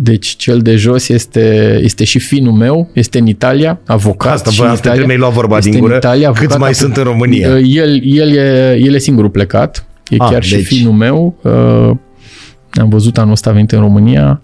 [0.01, 4.57] Deci cel de jos este, este și finul meu, este în Italia, avocat Asta și
[4.57, 5.07] voiam în să te Italia.
[5.07, 5.97] mi-ai luat vorba Este din în gură.
[5.97, 7.49] Italia, Câți avocat mai acum- sunt în România?
[7.55, 11.35] Uh, El, el, e, el e singurul plecat, e Ah, chiar și deci- finul meu.
[11.43, 11.91] Uh,
[12.81, 14.41] Am văzut anul ăsta venit în România.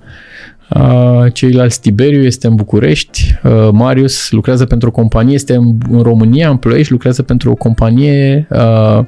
[0.71, 6.01] Uh, Ceilalți Tiberiu este în București, uh, Marius lucrează pentru o companie, este în, în
[6.03, 8.99] România, în Ploiești, lucrează pentru o companie uh,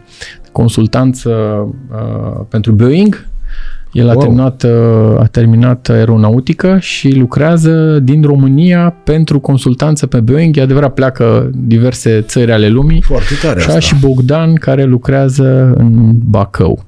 [0.42, 1.30] de consultanță
[1.92, 3.26] uh, pentru Boeing.
[3.96, 4.20] El a, Wow.
[4.20, 10.56] terminat, uh, a terminat aeronautică și lucrează din România pentru consultanță pe Boeing.
[10.56, 13.02] E adevărat, pleacă diverse țări ale lumii.
[13.02, 13.78] Foarte tare Și asta.
[13.80, 16.84] și Bogdan, care lucrează în Bacău.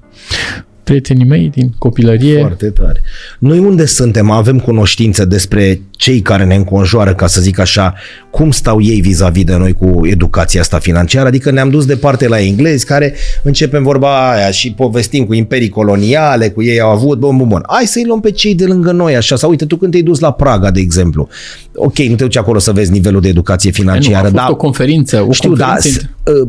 [0.88, 2.38] Prietenii mei din copilărie.
[2.38, 3.00] Foarte tare.
[3.38, 4.30] Noi unde suntem?
[4.30, 7.94] Avem cunoștințe despre cei care ne înconjoară, ca să zic așa,
[8.30, 11.26] cum stau ei vis-a-vis de noi cu educația asta financiară?
[11.28, 16.48] Adică ne-am dus departe la englezi, care începem vorba aia și povestim cu imperii coloniale,
[16.50, 17.62] cu ei au avut, bun, bun, bun.
[17.68, 20.18] Hai să-i luăm pe cei de lângă noi, așa, sau uite, tu când te-ai dus
[20.18, 21.28] la Praga, de exemplu,
[21.74, 24.50] ok, nu te duci acolo să vezi nivelul de educație Nu, a financiară, fost dar
[24.50, 25.24] o conferință.
[25.28, 26.48] O știu, dar conferință s- uh,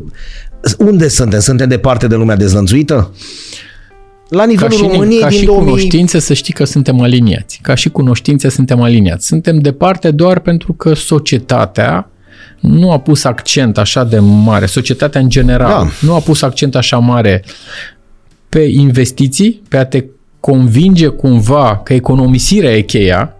[0.88, 1.40] unde suntem?
[1.40, 3.14] Suntem departe de lumea dezlănțuită?
[4.30, 5.66] La ca nivelul și, României ca din și 2000...
[5.66, 7.60] cunoștințe să știi că suntem aliniați.
[7.62, 9.28] Ca și cunoștințe suntem aliniați.
[9.28, 12.10] Suntem departe doar pentru că societatea
[12.60, 16.08] nu a pus accent așa de mare, societatea în general, Da.
[16.08, 17.44] nu a pus accent așa mare
[18.50, 20.04] pe investiții, pe a te
[20.40, 23.34] convinge cumva că economisirea e cheia,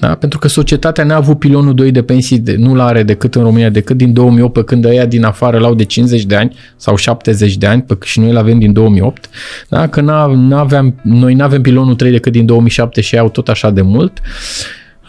[0.00, 0.14] da?
[0.14, 3.68] pentru că societatea n-a avut pilonul 2 de pensii, de, nu l-are decât în România,
[3.68, 7.56] decât din 2008, pe când ăia din afară l-au de 50 de ani sau 70
[7.56, 9.28] de ani, pe cât și noi l-avem din 2008,
[9.68, 9.88] da?
[9.88, 13.48] că n-a, n-aveam, noi nu avem pilonul 3 decât din 2007 și ei au tot
[13.48, 14.20] așa de mult.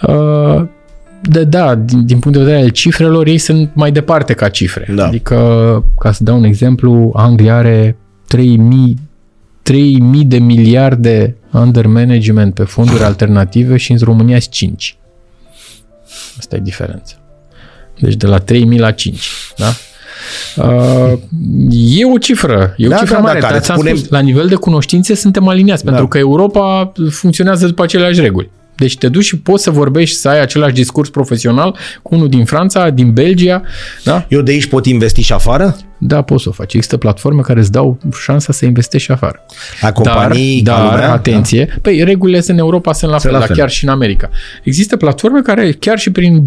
[0.08, 0.64] Uh,
[1.22, 4.94] de da, din, din punct de vedere al cifrelor, ei sunt mai departe ca cifre.
[4.96, 5.06] Da.
[5.06, 5.36] Adică,
[6.00, 7.98] ca să dau un exemplu, Anglia are
[8.28, 9.09] 3000
[9.74, 14.98] 3000 de miliarde under management pe fonduri alternative și în România sunt 5.
[16.38, 17.16] Asta e diferența.
[18.00, 19.30] Deci de la 3000 la 5.
[19.58, 19.68] Da?
[20.64, 21.20] Uh,
[21.98, 24.10] e o cifră, e o Da, cifră da, da, mare, care dar ți-am spune- spus,
[24.10, 25.90] la nivel de cunoștințe suntem aliniați, Da.
[25.90, 28.50] pentru că Europa funcționează după aceleași reguli.
[28.80, 32.46] Deci te duci și poți să vorbești, să ai același discurs profesional cu unul din
[32.46, 33.62] Franța, din Belgia,
[34.04, 34.26] da?
[34.30, 35.76] Eu de aici pot investi și afară?
[35.98, 36.74] Da, poți să o faci.
[36.74, 39.46] Există platforme care îți dau șansa să investești și afară.
[39.82, 41.12] La companii dar, ca dar lumea?
[41.12, 41.74] atenție, da.
[41.82, 43.58] păi regulile în Europa sunt la Sunt fel, la dar fel.
[43.66, 44.30] chiar și în America.
[44.64, 46.40] Există platforme care chiar și prin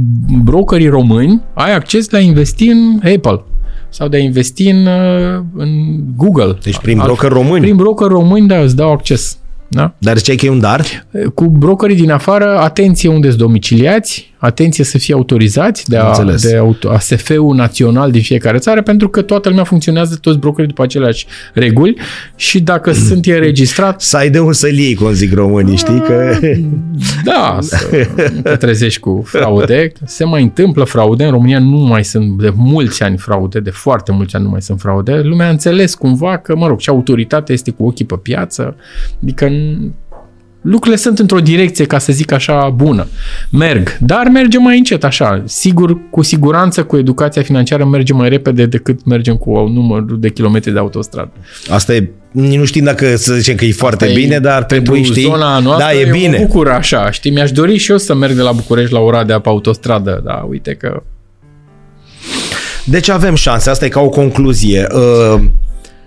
[0.42, 3.42] brokerii români ai acces la a investi în Apple
[3.88, 5.68] sau de a investi în, uh, în
[6.16, 6.58] Google.
[6.62, 7.60] Deci prin Alt- broker români.
[7.60, 9.36] Prin broker români, da, îți dau acces.
[9.74, 9.94] Da?
[9.98, 11.06] Dar ziceai că e un dar?
[11.34, 16.48] Cu brokerii din afară, atenție unde sunt domiciliați, atenție să fie autorizați de, a, Înțeles.
[16.48, 20.82] de auto, ASF-ul național din fiecare țară, pentru că toată lumea funcționează, toți brokerii după
[20.82, 21.96] aceleași reguli
[22.36, 26.00] și dacă sunt e înregistrat, Să ai de un să-l iei, cum zic românii, știi?
[26.00, 26.38] Că...
[27.24, 29.92] da, să nu te trezești cu fraude.
[30.04, 31.24] Se mai întâmplă fraude.
[31.24, 34.62] În România nu mai sunt de mulți ani fraude, de foarte mulți ani nu mai
[34.62, 35.20] sunt fraude.
[35.20, 38.76] Lumea a înțeles cumva că, mă rog, și autoritatea este cu ochii pe piață.
[39.22, 39.90] Adică n-
[40.62, 43.06] lucrurile sunt într-o direcție, ca să zic așa, bună.
[43.50, 45.42] Merg, dar merge mai încet, așa.
[45.46, 50.30] Sigur, cu siguranță, cu educația financiară merge mai repede decât mergem cu un număr de
[50.30, 51.30] kilometri de autostradă.
[51.70, 54.64] Asta e, nici nu știm dacă să zicem că e foarte Asta e bine, dar
[54.64, 55.22] pentru trebuie, știi?
[55.30, 56.38] zona noastră da, e Mă bine.
[56.46, 57.30] bucur așa, știi?
[57.30, 60.72] Mi-aș dori și eu să merg de la București la Oradea pe autostradă, dar uite
[60.74, 61.02] că...
[62.84, 64.86] Deci avem șanse, asta e ca o concluzie.
[64.94, 65.40] Uh,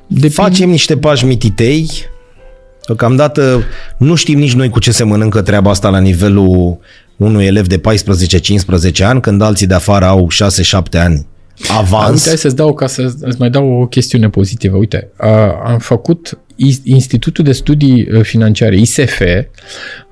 [0.08, 1.90] Depinde- Facem niște pași mititei.
[2.86, 3.64] Deocamdată
[3.98, 6.78] nu știm nici noi cu ce se mănâncă treaba asta la nivelul
[7.16, 7.82] unui elev de
[9.00, 10.28] 14-15 ani, când alții de afară au
[10.98, 11.26] 6-7 ani
[11.68, 12.14] avans.
[12.14, 14.78] Uite, hai să-ți dau, ca să îți mai dau o chestiune pozitivă.
[14.78, 15.30] Uite, a,
[15.66, 19.22] am făcut I- Institutul de Studii uh, Financiare, ISF,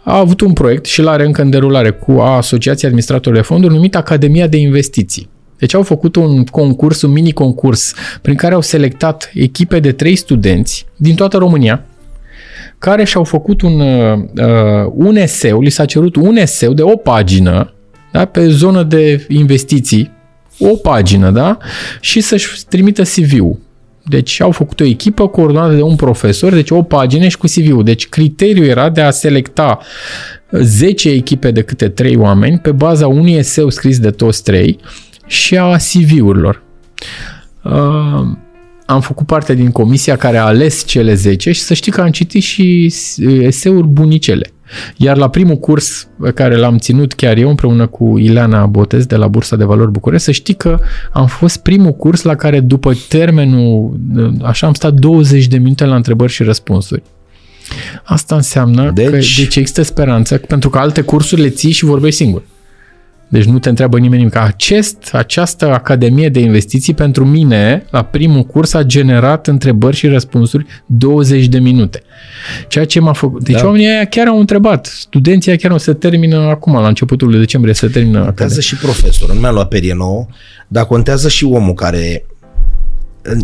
[0.03, 3.95] a avut un proiect și l-are încă în derulare cu Asociația Administratorilor de Fonduri numit
[3.95, 5.29] Academia de Investiții.
[5.57, 10.85] Deci au făcut un concurs, un mini-concurs, prin care au selectat echipe de trei studenți
[10.95, 11.85] din toată România,
[12.84, 16.95] care și-au făcut un, uh, uh, un eseu, li s-a cerut un eseu de o
[16.95, 17.73] pagină
[18.11, 20.11] da, pe zonă de investiții,
[20.60, 21.57] o pagină, da?
[21.99, 23.60] Și să-și trimită CV-ul.
[24.05, 27.84] Deci au făcut o echipă coordonată de un profesor, deci o pagină și cu CV-ul.
[27.84, 29.80] Deci criteriul era de a selecta
[30.51, 34.80] 10 echipe de câte 3 oameni pe baza unui eseu scris de toți trei
[35.26, 36.64] și a CV-urilor.
[37.64, 38.27] Uh,
[38.85, 42.10] am făcut parte din comisia care a ales cele 10 și să știi că am
[42.10, 42.93] citit și
[43.41, 44.51] eseuri bunicele.
[44.97, 49.15] Iar la primul curs pe care l-am ținut chiar eu împreună cu Ileana Botez de
[49.15, 50.80] la Bursa de Valori București, să știi că
[51.11, 53.99] am fost primul curs la care după termenul,
[54.41, 57.03] așa am stat 20 de minute la întrebări și răspunsuri.
[58.03, 59.05] Asta înseamnă deci...
[59.05, 62.43] că Deci- deci există speranță, pentru că alte cursuri le ții și vorbești singur.
[63.34, 64.35] Deci nu te întreabă nimeni nimic.
[64.35, 70.65] Acest, această academie de investiții pentru mine, la primul curs, a generat întrebări și răspunsuri
[70.85, 72.01] 20 de minute.
[72.68, 73.43] Ceea ce m-a făcut.
[73.43, 73.60] Deci Da.
[73.60, 73.65] da.
[73.65, 74.85] oamenii aia chiar au întrebat.
[74.85, 78.61] Studenții aia chiar o să termină acum, la începutul lui decembrie, să termină Contează academia.
[78.61, 80.26] și profesorul, nu mi-a luat perie nouă,
[80.68, 82.26] dar contează și omul care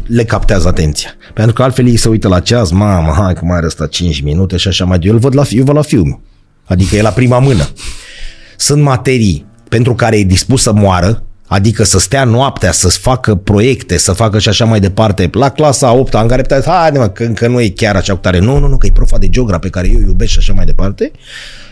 [0.07, 1.09] le captează atenția.
[1.33, 4.21] Pentru că altfel ei se uită la ceas, mamă, hai că mai are ăsta 5
[4.21, 6.21] minute și așa mai de Eu îl văd la, eu văd la film.
[6.65, 7.67] Adică e la prima mână.
[8.57, 13.97] Sunt materii pentru care e dispus să moară, adică să stea noaptea, să facă proiecte,
[13.97, 15.29] să facă și așa mai departe.
[15.31, 18.13] La clasa a 8 în care puteți, haide mă, că încă nu e chiar așa
[18.13, 18.39] cu tare.
[18.39, 20.53] Nu, nu, nu, că e profa de geogra pe care eu o iubesc și așa
[20.53, 21.11] mai departe.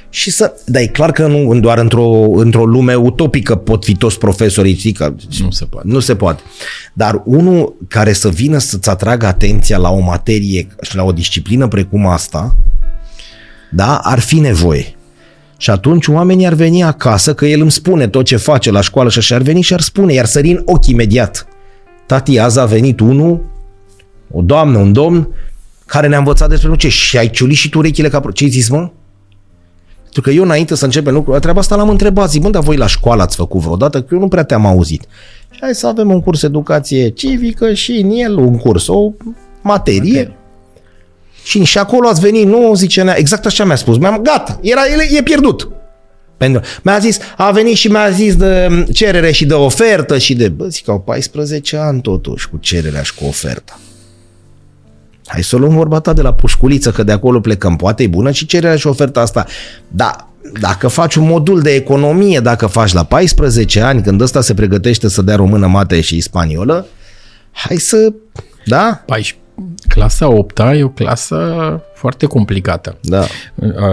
[0.10, 4.18] Și să, dar e clar că nu doar într-o, într-o lume utopică pot fi toți
[4.18, 5.88] profesorii, știi, că Nu se poate.
[5.88, 6.42] nu se poate.
[6.94, 11.68] Dar unul care să vină să-ți atragă atenția la o materie și la o disciplină
[11.68, 12.56] precum asta,
[13.72, 14.97] da, ar fi nevoie.
[15.58, 19.10] Și atunci oamenii ar veni acasă, că el îmi spune tot ce face la școală
[19.10, 21.48] și așa ar veni și ar spune, iar sări în ochi imediat.
[22.06, 23.42] Tati, azi a venit unul,
[24.32, 25.28] o doamnă, un domn,
[25.86, 28.20] care ne-a învățat despre nu ce și ai ciulit și tu urechile ca...
[28.20, 28.90] pro- Ce ai zis, mă?
[30.04, 32.78] Pentru că eu înainte să începem lucrul, treaba asta l-am întrebat, zic, bă, dar voi
[32.78, 34.02] la școală ați făcut vreodată?
[34.02, 35.06] Că eu nu prea te-am auzit.
[35.52, 39.12] Și hai să avem un curs educație civică și în el un curs, o
[39.62, 40.00] materie.
[40.02, 40.36] Materie.
[41.48, 43.98] Și, și acolo ați venit, nu zice, nea- exact așa mi-a spus.
[43.98, 45.70] Mi-am, gata, era, e, e pierdut.
[46.38, 50.50] Pentru, mi-a zis, a venit și mi-a zis de cerere și de ofertă și de,
[50.50, 53.80] bă, zic, au 14 ani totuși cu cererea și cu oferta.
[55.26, 57.76] Hai să o luăm vorba ta de la pușculiță, că de acolo plecăm.
[57.76, 59.46] Poate e bună și cererea și oferta asta.
[59.88, 60.30] Da,
[60.60, 65.10] dacă faci un modul de economie, dacă faci la 14 ani, când ăsta se pregătește
[65.10, 66.88] să dea română, mate și spaniolă,
[67.52, 68.14] hai să...
[68.66, 69.04] Da?
[69.06, 69.36] 14.
[69.88, 71.38] Clasa 8 e o clasă
[71.96, 72.98] foarte complicată.
[73.02, 73.24] Da.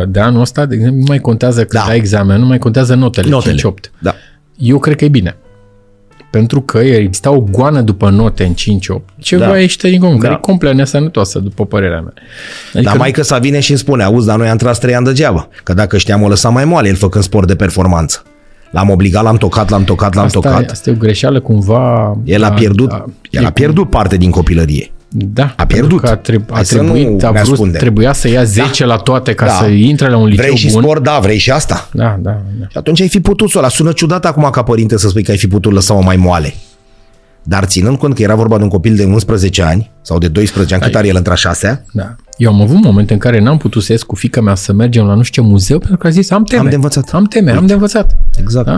[0.09, 1.81] De anul ăsta, de exemplu, nu mai contează când Da.
[1.87, 1.91] da.
[1.93, 3.55] ai examen, nu mai contează notele, Notele.
[3.55, 3.91] 5-8.
[3.99, 4.15] Da.
[4.57, 5.37] Eu cred că e bine.
[6.31, 9.03] Pentru că exista o goană după note în 5-8.
[9.19, 9.51] Ceva Da.
[9.51, 9.59] da.
[9.59, 10.23] ieșite din comun, Da.
[10.23, 12.13] care e complet nesănătoasă, după părerea mea.
[12.75, 14.95] Adică Dar mai că să vine și îmi spune, auzi, dar noi am tras trei
[14.95, 15.49] ani degeaba.
[15.63, 18.23] Că dacă știam, o lăsam mai moale, el făcând sport de performanță.
[18.71, 20.63] L-am obligat, l-am tocat, l-am tocat, l-am asta, tocat.
[20.63, 22.17] E, asta e o greșeală cumva...
[22.25, 24.91] El a da, pierdut, da, el e a pierdut parte din copilărie.
[25.17, 25.89] Da, A pierdut.
[25.89, 27.81] pentru Că a, treb- a Hai să nu trebuit, a ne vrut, ascundem.
[27.81, 29.53] trebuia să ia 10 la toate ca Da.
[29.53, 30.83] să intre la un liceu Vrei și bun.
[30.83, 31.03] sport?
[31.03, 31.89] Da, vrei și asta.
[31.93, 32.67] Da, da, da.
[32.69, 35.23] Și atunci ai fi putut să o la Sună ciudat acum ca părinte să spui
[35.23, 36.55] că ai fi putut lăsa-o mai moale.
[37.47, 40.75] Dar ținând cont că era vorba de un copil de 11 ani sau de 12
[40.75, 42.15] ani, cât Ai- are el între a șasea, Da.
[42.37, 45.05] Eu am avut momente în care n-am putut să ies cu fica mea să mergem
[45.07, 46.61] la nu știu ce muzeu pentru că a zis am teme.
[46.61, 47.11] Am de învățat.
[47.13, 48.17] Am teme, am de învățat.
[48.41, 48.67] exact.
[48.67, 48.75] Da?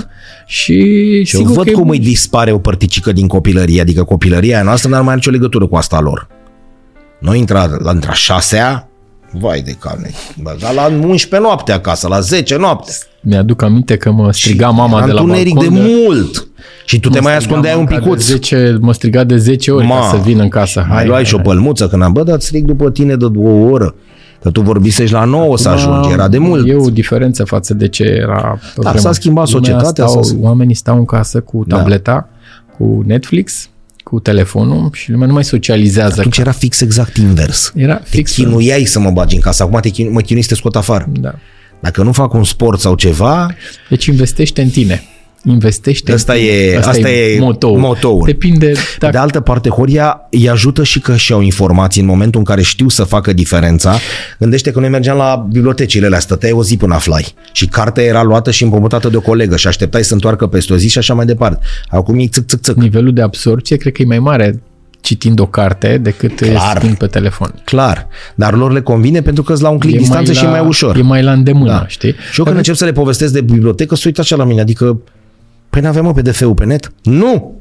[0.46, 0.72] Și
[1.24, 1.92] Și eu sigur văd că e cum bun.
[1.92, 5.76] îi dispare o părticică din copilărie, adică copilăria noastră n-ar mai are nicio legătură cu
[5.76, 6.26] asta lor.
[7.20, 8.88] Noi intra la între a șasea,
[9.32, 10.10] vai de carne,
[10.42, 12.92] băga la 11 noapte acasă, la 10 noapte.
[13.20, 15.74] Mi-aduc aminte că mă striga mama Era de la întuneric balcon.
[15.74, 16.48] de mult.
[16.84, 18.02] Și tu te mai ascundeai un picuț.
[18.04, 18.26] picuț.
[18.26, 20.86] De 10, mă striga de 10 ori Ma, ca să vin în casă.
[20.88, 23.94] Mai luai și o pălmuță când am, bă, dar stric după tine de o oră.
[24.42, 26.68] Că tu vorbisești la 9 să ajungi, era de mult.
[26.68, 29.00] E o diferență față de ce era pe Da, vremuri.
[29.00, 31.76] s-a schimbat Lumea societatea, Stau, s-a- Oamenii stau în casă cu Da.
[31.76, 32.28] tableta,
[32.78, 33.68] cu Netflix,
[34.04, 36.14] cu telefonul și lumea nu mai socializează.
[36.18, 37.72] Atunci era fix exact invers.
[37.76, 38.32] Era Te fix.
[38.34, 41.06] chinuiai să mă bagi în casă, acum te chinu, mă chinui să te scot afară.
[41.20, 41.34] Da.
[41.80, 43.50] Dacă nu fac un sport sau ceva,
[43.88, 45.02] Deci investește în tine.
[45.48, 46.50] Investește Asta în tine.
[46.52, 47.78] e- asta e motoul.
[47.78, 48.22] motoul.
[48.26, 52.44] Depinde dacă de altă parte, Horia îi ajută și că și-au informații în momentul în
[52.46, 53.98] care știu să facă diferența.
[54.38, 57.34] Gândește că noi mergeam la bibliotecile alea, stăteai o zi până aflai.
[57.52, 60.76] Și cartea era luată și împrumutată de o colegă și așteptai să întoarcă peste o
[60.76, 61.64] zi și așa mai departe.
[61.88, 62.76] Acum e țâc, țâc, țâc.
[62.76, 64.62] nivelul de absorpție cred că e mai mare
[65.00, 66.76] citind o carte decât Clar.
[66.78, 67.54] stând pe telefon.
[67.64, 68.06] Clar.
[68.34, 70.96] Dar lor le convine pentru că îți la un click distanță și e mai ușor.
[70.96, 71.84] E mai la îndemână, Da.
[71.88, 72.14] știi?
[72.32, 75.00] Și eu când încep să le povestesc de bibliotecă, se uită așa la mine, adică,
[75.76, 76.92] păi n-aveam mă PDF-ul pe net?
[77.02, 77.60] Nu!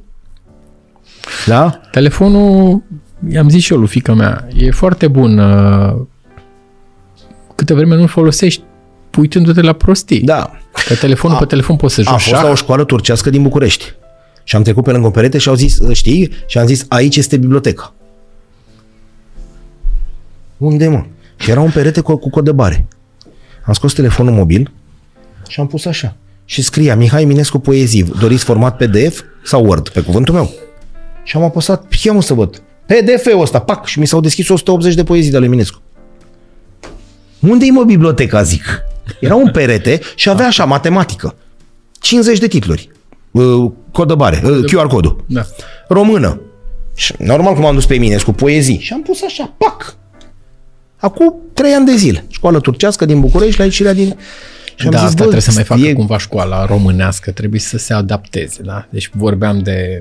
[1.46, 1.82] Da?
[1.92, 2.84] Telefonul,
[3.30, 5.38] i-am zis și eu lui fica mea, e foarte bun.
[5.38, 5.96] uh,
[7.56, 8.64] Câte vreme nu-l folosești,
[9.18, 10.22] uitându-te la prostii.
[10.22, 10.52] Da.
[10.88, 12.52] Că telefonul pe telefon poți să Am joci fost la șah.
[12.52, 13.94] o școală turcească din București.
[14.44, 16.32] Și am trecut pe lângă o perete și au zis, știi?
[16.46, 17.94] Și am zis, aici este biblioteca.
[20.58, 21.04] Unde, mă?
[21.38, 22.88] Și era un perete cu, cu cod de bare.
[23.66, 24.72] Am scos telefonul mobil
[25.48, 26.16] și am pus așa.
[26.46, 28.04] Și scria Mihai Minescu poezii.
[28.20, 29.90] Doriți format PDF sau Word?
[29.90, 30.52] Pe cuvântul meu.
[31.24, 32.62] Și am apăsat, ia mă să văd.
[32.86, 35.82] PDF-ul ăsta, pac, și mi s-au deschis 180 de poezii de ale Minescu.
[37.40, 38.80] Unde-i mă biblioteca, zic?
[39.20, 41.36] Era un perete și avea așa, matematică.
[42.00, 42.90] 50 de titluri.
[43.32, 45.24] Uh, Cod de bare, uh, QR codul.
[45.28, 45.46] Da.
[45.88, 46.42] Română.
[46.96, 48.80] Și normal cum am dus pe mine cu poezii.
[48.80, 49.96] Și am pus așa, pac.
[50.98, 52.26] Acum trei ani de zile.
[52.30, 54.18] Școală turcească din București, la ieșirea din...
[54.76, 57.60] Și am da, zis, asta bă, trebuie să mai facă e- cumva școala românească, trebuie
[57.60, 58.86] să se adapteze, da?
[58.90, 60.00] Deci vorbeam de,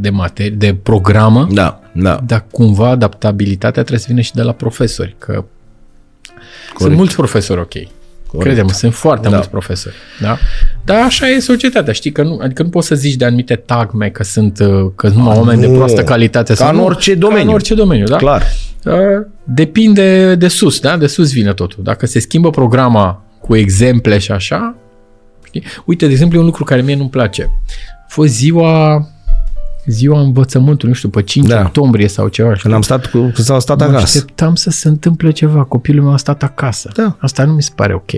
[0.00, 2.20] de materie, de programă, Da, da.
[2.26, 5.44] dar cumva adaptabilitatea trebuie să vină și de la profesori, că
[6.78, 7.72] sunt mulți profesori ok.
[8.38, 9.34] Credem, sunt foarte Da.
[9.34, 9.94] mulți profesori.
[10.20, 10.38] Da?
[10.84, 12.12] Dar așa e societatea, știi?
[12.12, 15.18] Că nu, adică nu poți să zici de anumite tagme că sunt uh, că sunt
[15.18, 15.74] numai oameni de nu.
[15.74, 16.52] proastă calitate.
[16.52, 16.84] Ca sau în nu.
[16.84, 17.48] orice Ca domeniu.
[17.48, 18.16] în orice domeniu, da?
[18.16, 18.42] Clar.
[18.84, 18.94] Uh,
[19.44, 20.96] Depinde de sus, da?
[20.96, 21.82] De sus vine totul.
[21.82, 24.74] Dacă se schimbă programa cu exemple și așa,
[25.44, 25.62] știi?
[25.84, 27.50] Uite, de exemplu, e un lucru care mie nu-mi place.
[28.04, 29.06] A fost ziua
[29.86, 31.60] ziua învățământului, nu știu, pe 5 Da.
[31.60, 32.48] octombrie sau ceva.
[32.48, 32.62] știi?
[32.62, 34.02] Când am stat cu, când s-au stat Mă acasă.
[34.02, 35.62] așteptam să se întâmple ceva.
[35.64, 36.90] Copilul meu a stat acasă.
[36.94, 37.16] Da.
[37.20, 38.10] Asta nu mi se pare ok.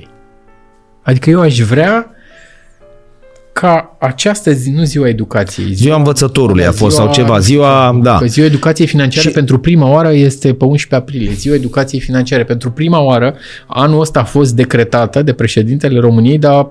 [1.03, 2.11] Adică eu aș vrea
[3.53, 7.39] ca această zi, nu ziua educației, Ziua învățătorului a fost sau ceva.
[7.39, 8.17] Ziua, da.
[8.19, 11.33] Că ziua educației financiare Și- pentru prima oară este pe 11 aprilie.
[11.35, 13.35] Ziua educației financiare pentru prima oară
[13.67, 16.71] anul ăsta a fost decretată de președintele României, dar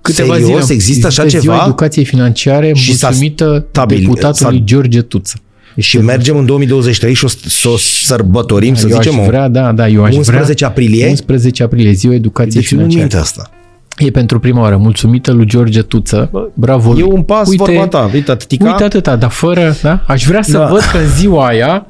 [0.00, 0.60] câteva Serios?
[0.62, 1.62] zile Există așa Ziua ceva?
[1.64, 5.34] educației financiare Și s-a mulțumită stabil- deputatului s-a- George Tuță.
[5.78, 9.48] Și mergem în 2023 și o, să o sărbătorim, să eu zicem, aș o- vrea,
[9.48, 11.08] da, da, eu aș 11 vrea, aprilie?
[11.08, 13.00] 11 aprilie, ziua educației Deci nu financiare.
[13.00, 13.50] minte asta.
[13.98, 14.76] E pentru prima oară.
[14.76, 16.50] Mulțumită lui George Tuță.
[16.54, 16.90] Bravo.
[16.90, 17.02] E lui.
[17.02, 18.10] un pas uite, vorba ta.
[18.12, 18.64] Uite, atâtica.
[18.64, 20.02] Uite atâta, dar fără, da?
[20.06, 20.66] Aș vrea să Da.
[20.66, 21.86] văd că în ziua aia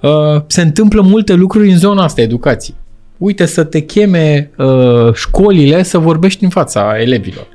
[0.00, 0.10] uh,
[0.46, 2.74] se întâmplă multe lucruri în zona asta, educații.
[3.18, 7.46] Uite, să te cheme uh, școlile să vorbești în fața elevilor.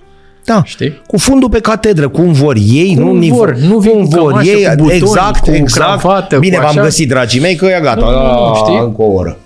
[0.46, 0.62] Da.
[0.66, 1.02] Știi?
[1.08, 4.30] Cu fundul pe catedră, cum vor ei, Cum nu vor, nu vin cum cu vor
[4.30, 6.00] cămașă, ei, cu butoni, exact, cu exact.
[6.00, 6.82] cravată, Bine, cu v-am așa.
[6.82, 8.06] găsit, dragii mei, că e gata.
[8.06, 8.80] Nu, nu, nu, a, știi?
[8.82, 9.38] Încă o oră.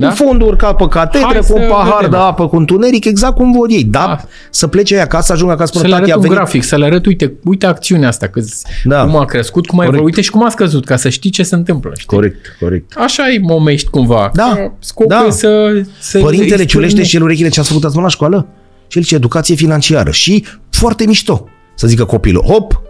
[0.00, 0.08] Da?
[0.08, 2.10] Cu fundul urcat pe catedră, Hai cu un să pahar vedem.
[2.10, 3.84] de apă, cu întuneric, exact cum vor ei.
[3.84, 4.20] Da, Da.
[4.50, 6.36] să plece ei acasă, să ajungă acasă Să până le tati arăt a un venit.
[6.36, 8.40] grafic, să le arăt, uite, uite acțiunea asta, că
[8.84, 9.04] Da.
[9.04, 9.92] cum a crescut, cum a Corect.
[9.94, 11.90] evoluat, uite și cum a scăzut, ca să știi ce se întâmplă.
[11.94, 12.06] Știi?
[12.06, 12.92] Corect, corect.
[12.96, 14.30] Așa îi momești cumva.
[14.34, 15.24] Da, Că Scopul da.
[15.26, 18.08] e să, să Părintele îi ciulește spune- și el urechile ce ați făcut ați la
[18.08, 18.46] școală?
[18.88, 20.10] Și el ce educație financiară.
[20.10, 21.48] Și foarte mișto.
[21.74, 22.80] Să zică copilul, hop,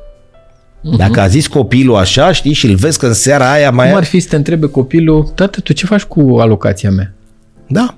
[0.97, 3.89] dacă a zis copilul așa, știi, și îl vezi că în seara aia mai...
[3.89, 7.15] Cum ar fi să te întrebe copilul, tată, tu ce faci cu alocația mea?
[7.67, 7.95] Da,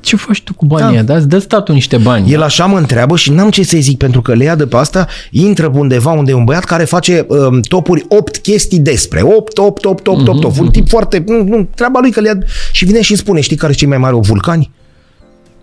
[0.00, 0.92] Ce faci tu cu banii Da.
[0.92, 1.02] ăia?
[1.02, 2.32] Da, îți dă statul niște bani.
[2.32, 4.76] El așa mă întreabă și n-am ce să-i zic, pentru că le ia de pe
[4.76, 9.22] asta, intră pe undeva unde e un băiat care face um, topuri 8 chestii despre.
[9.22, 10.58] 8, 8, 8, 8, 8, 8.
[10.58, 11.24] Un tip foarte...
[11.26, 12.38] Nu, nu, treaba lui că le ia...
[12.72, 14.70] Și vine și îmi spune, știi care e cei mai mari vulcani?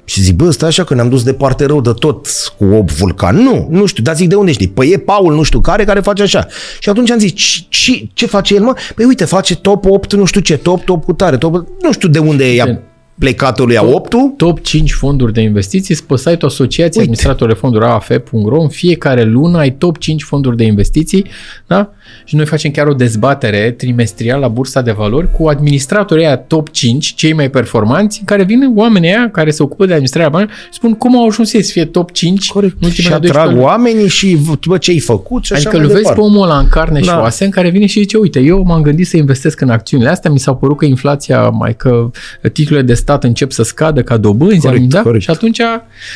[0.05, 3.35] Și zic, bă, stai așa că ne-am dus departe rău de tot cu 8 vulcan.
[3.35, 4.67] Nu, nu știu, dar zic de unde știi?
[4.67, 6.47] Păi e Paul nu știu care care face așa.
[6.79, 7.31] Și atunci am zis,
[7.69, 8.73] ce, ce face el mă?
[8.95, 12.09] Păi uite, face top 8 nu știu ce, top, top cu tare, top, nu știu
[12.09, 12.81] de unde e ea
[13.21, 17.85] plecatul lui a 8 Top 5 fonduri de investiții, pe site-ul Asociației Administratori de Fonduri
[17.85, 21.25] AAF.ro, în fiecare lună ai top 5 fonduri de investiții,
[21.67, 21.89] da?
[22.25, 26.69] Și noi facem chiar o dezbatere trimestrială la Bursa de Valori cu administratorii aia top
[26.69, 30.53] 5, cei mai performanți, în care vin oamenii aia care se ocupă de administrarea banilor
[30.53, 32.85] și spun cum au ajuns ei să fie top 5 Corect.
[32.91, 36.19] și atrag oamenii și bă, ce ai făcut și Adică așa îl vezi departe.
[36.19, 37.11] pe omul ăla în carne da.
[37.11, 40.09] și oase în care vine și zice, uite, eu m-am gândit să investesc în acțiunile
[40.09, 42.09] astea, mi s-a părut că inflația, mai că
[42.53, 45.01] titlurile de stat încep să scadă ca dobânzi, Corect, da?
[45.01, 45.23] corect.
[45.23, 45.59] și atunci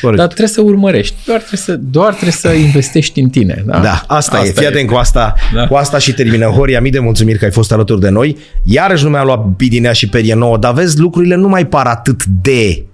[0.00, 0.18] Corect.
[0.18, 3.62] dar trebuie să urmărești, doar trebuie să, doar trebuie să investești în tine.
[3.66, 4.50] Da, Da, asta, asta e.
[4.50, 5.66] Fii atent cu asta, Da.
[5.66, 6.46] cu asta și termină.
[6.46, 8.36] Horia, mii de mulțumiri că ai fost alături de noi.
[8.64, 12.24] Iarăși nu mi-a luat bidinea și perie nouă, dar vezi, lucrurile nu mai par atât
[12.24, 12.84] de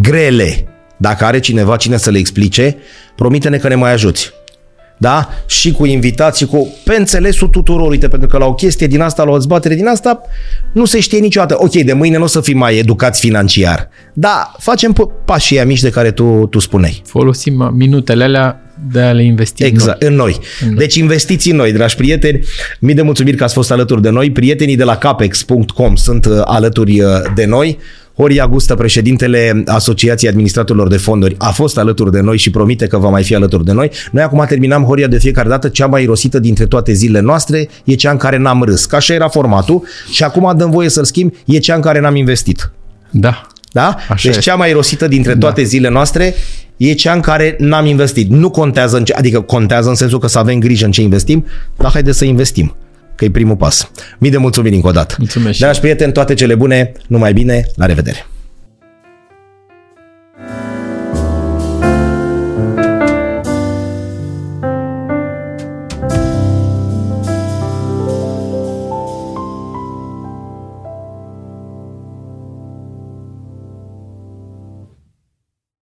[0.00, 0.66] grele.
[0.96, 2.76] Dacă are cineva cine să le explice,
[3.16, 4.32] promite-ne că ne mai ajuți.
[5.02, 5.28] Da?
[5.46, 9.22] Și cu invitații, cu pe înțelesul tuturor, uite, pentru că la o chestie din asta,
[9.24, 10.20] la o dezbatere din asta,
[10.72, 11.56] nu se știe niciodată.
[11.58, 15.64] Ok, de mâine nu o să fim mai educați financiar, dar facem p- pașii ăia
[15.66, 17.02] mici de care tu, tu spuneai.
[17.06, 18.60] Folosim minutele alea
[18.92, 20.38] de a le investi Exact, în noi.
[20.60, 20.76] în noi.
[20.76, 22.40] Deci investiți în noi, dragi prieteni.
[22.80, 24.30] Mii de mulțumiri că ați fost alături de noi.
[24.30, 27.78] Prietenii de la capex.com sunt uh, alături uh, de noi.
[28.16, 32.98] Horia Gustă, președintele Asociației Administratorilor de Fonduri, a fost alături de noi și promite că
[32.98, 33.90] va mai fi alături de noi.
[34.12, 35.68] Noi acum terminam Horia de fiecare dată.
[35.68, 38.84] Cea mai irosită dintre toate zilele noastre e cea în care n-am râs.
[38.84, 41.32] Că așa era formatul și acum dăm voie să-l schimb.
[41.44, 42.72] E cea în care n-am investit.
[43.10, 43.46] Da.
[43.72, 43.96] Da?
[43.96, 44.40] Așa deci este.
[44.40, 45.66] cea mai rosită dintre toate da.
[45.66, 46.34] zilele noastre
[46.76, 48.30] e cea în care n-am investit.
[48.30, 51.46] Nu contează, în ce, adică contează în sensul că să avem grijă în ce investim,
[51.76, 52.74] dar haideți să investim,
[53.14, 53.90] că e primul pas.
[54.18, 55.14] Mii de mulțumiri încă o dată.
[55.18, 58.26] Mulțumesc și Dragi prieteni, toate cele bune, numai bine, la revedere!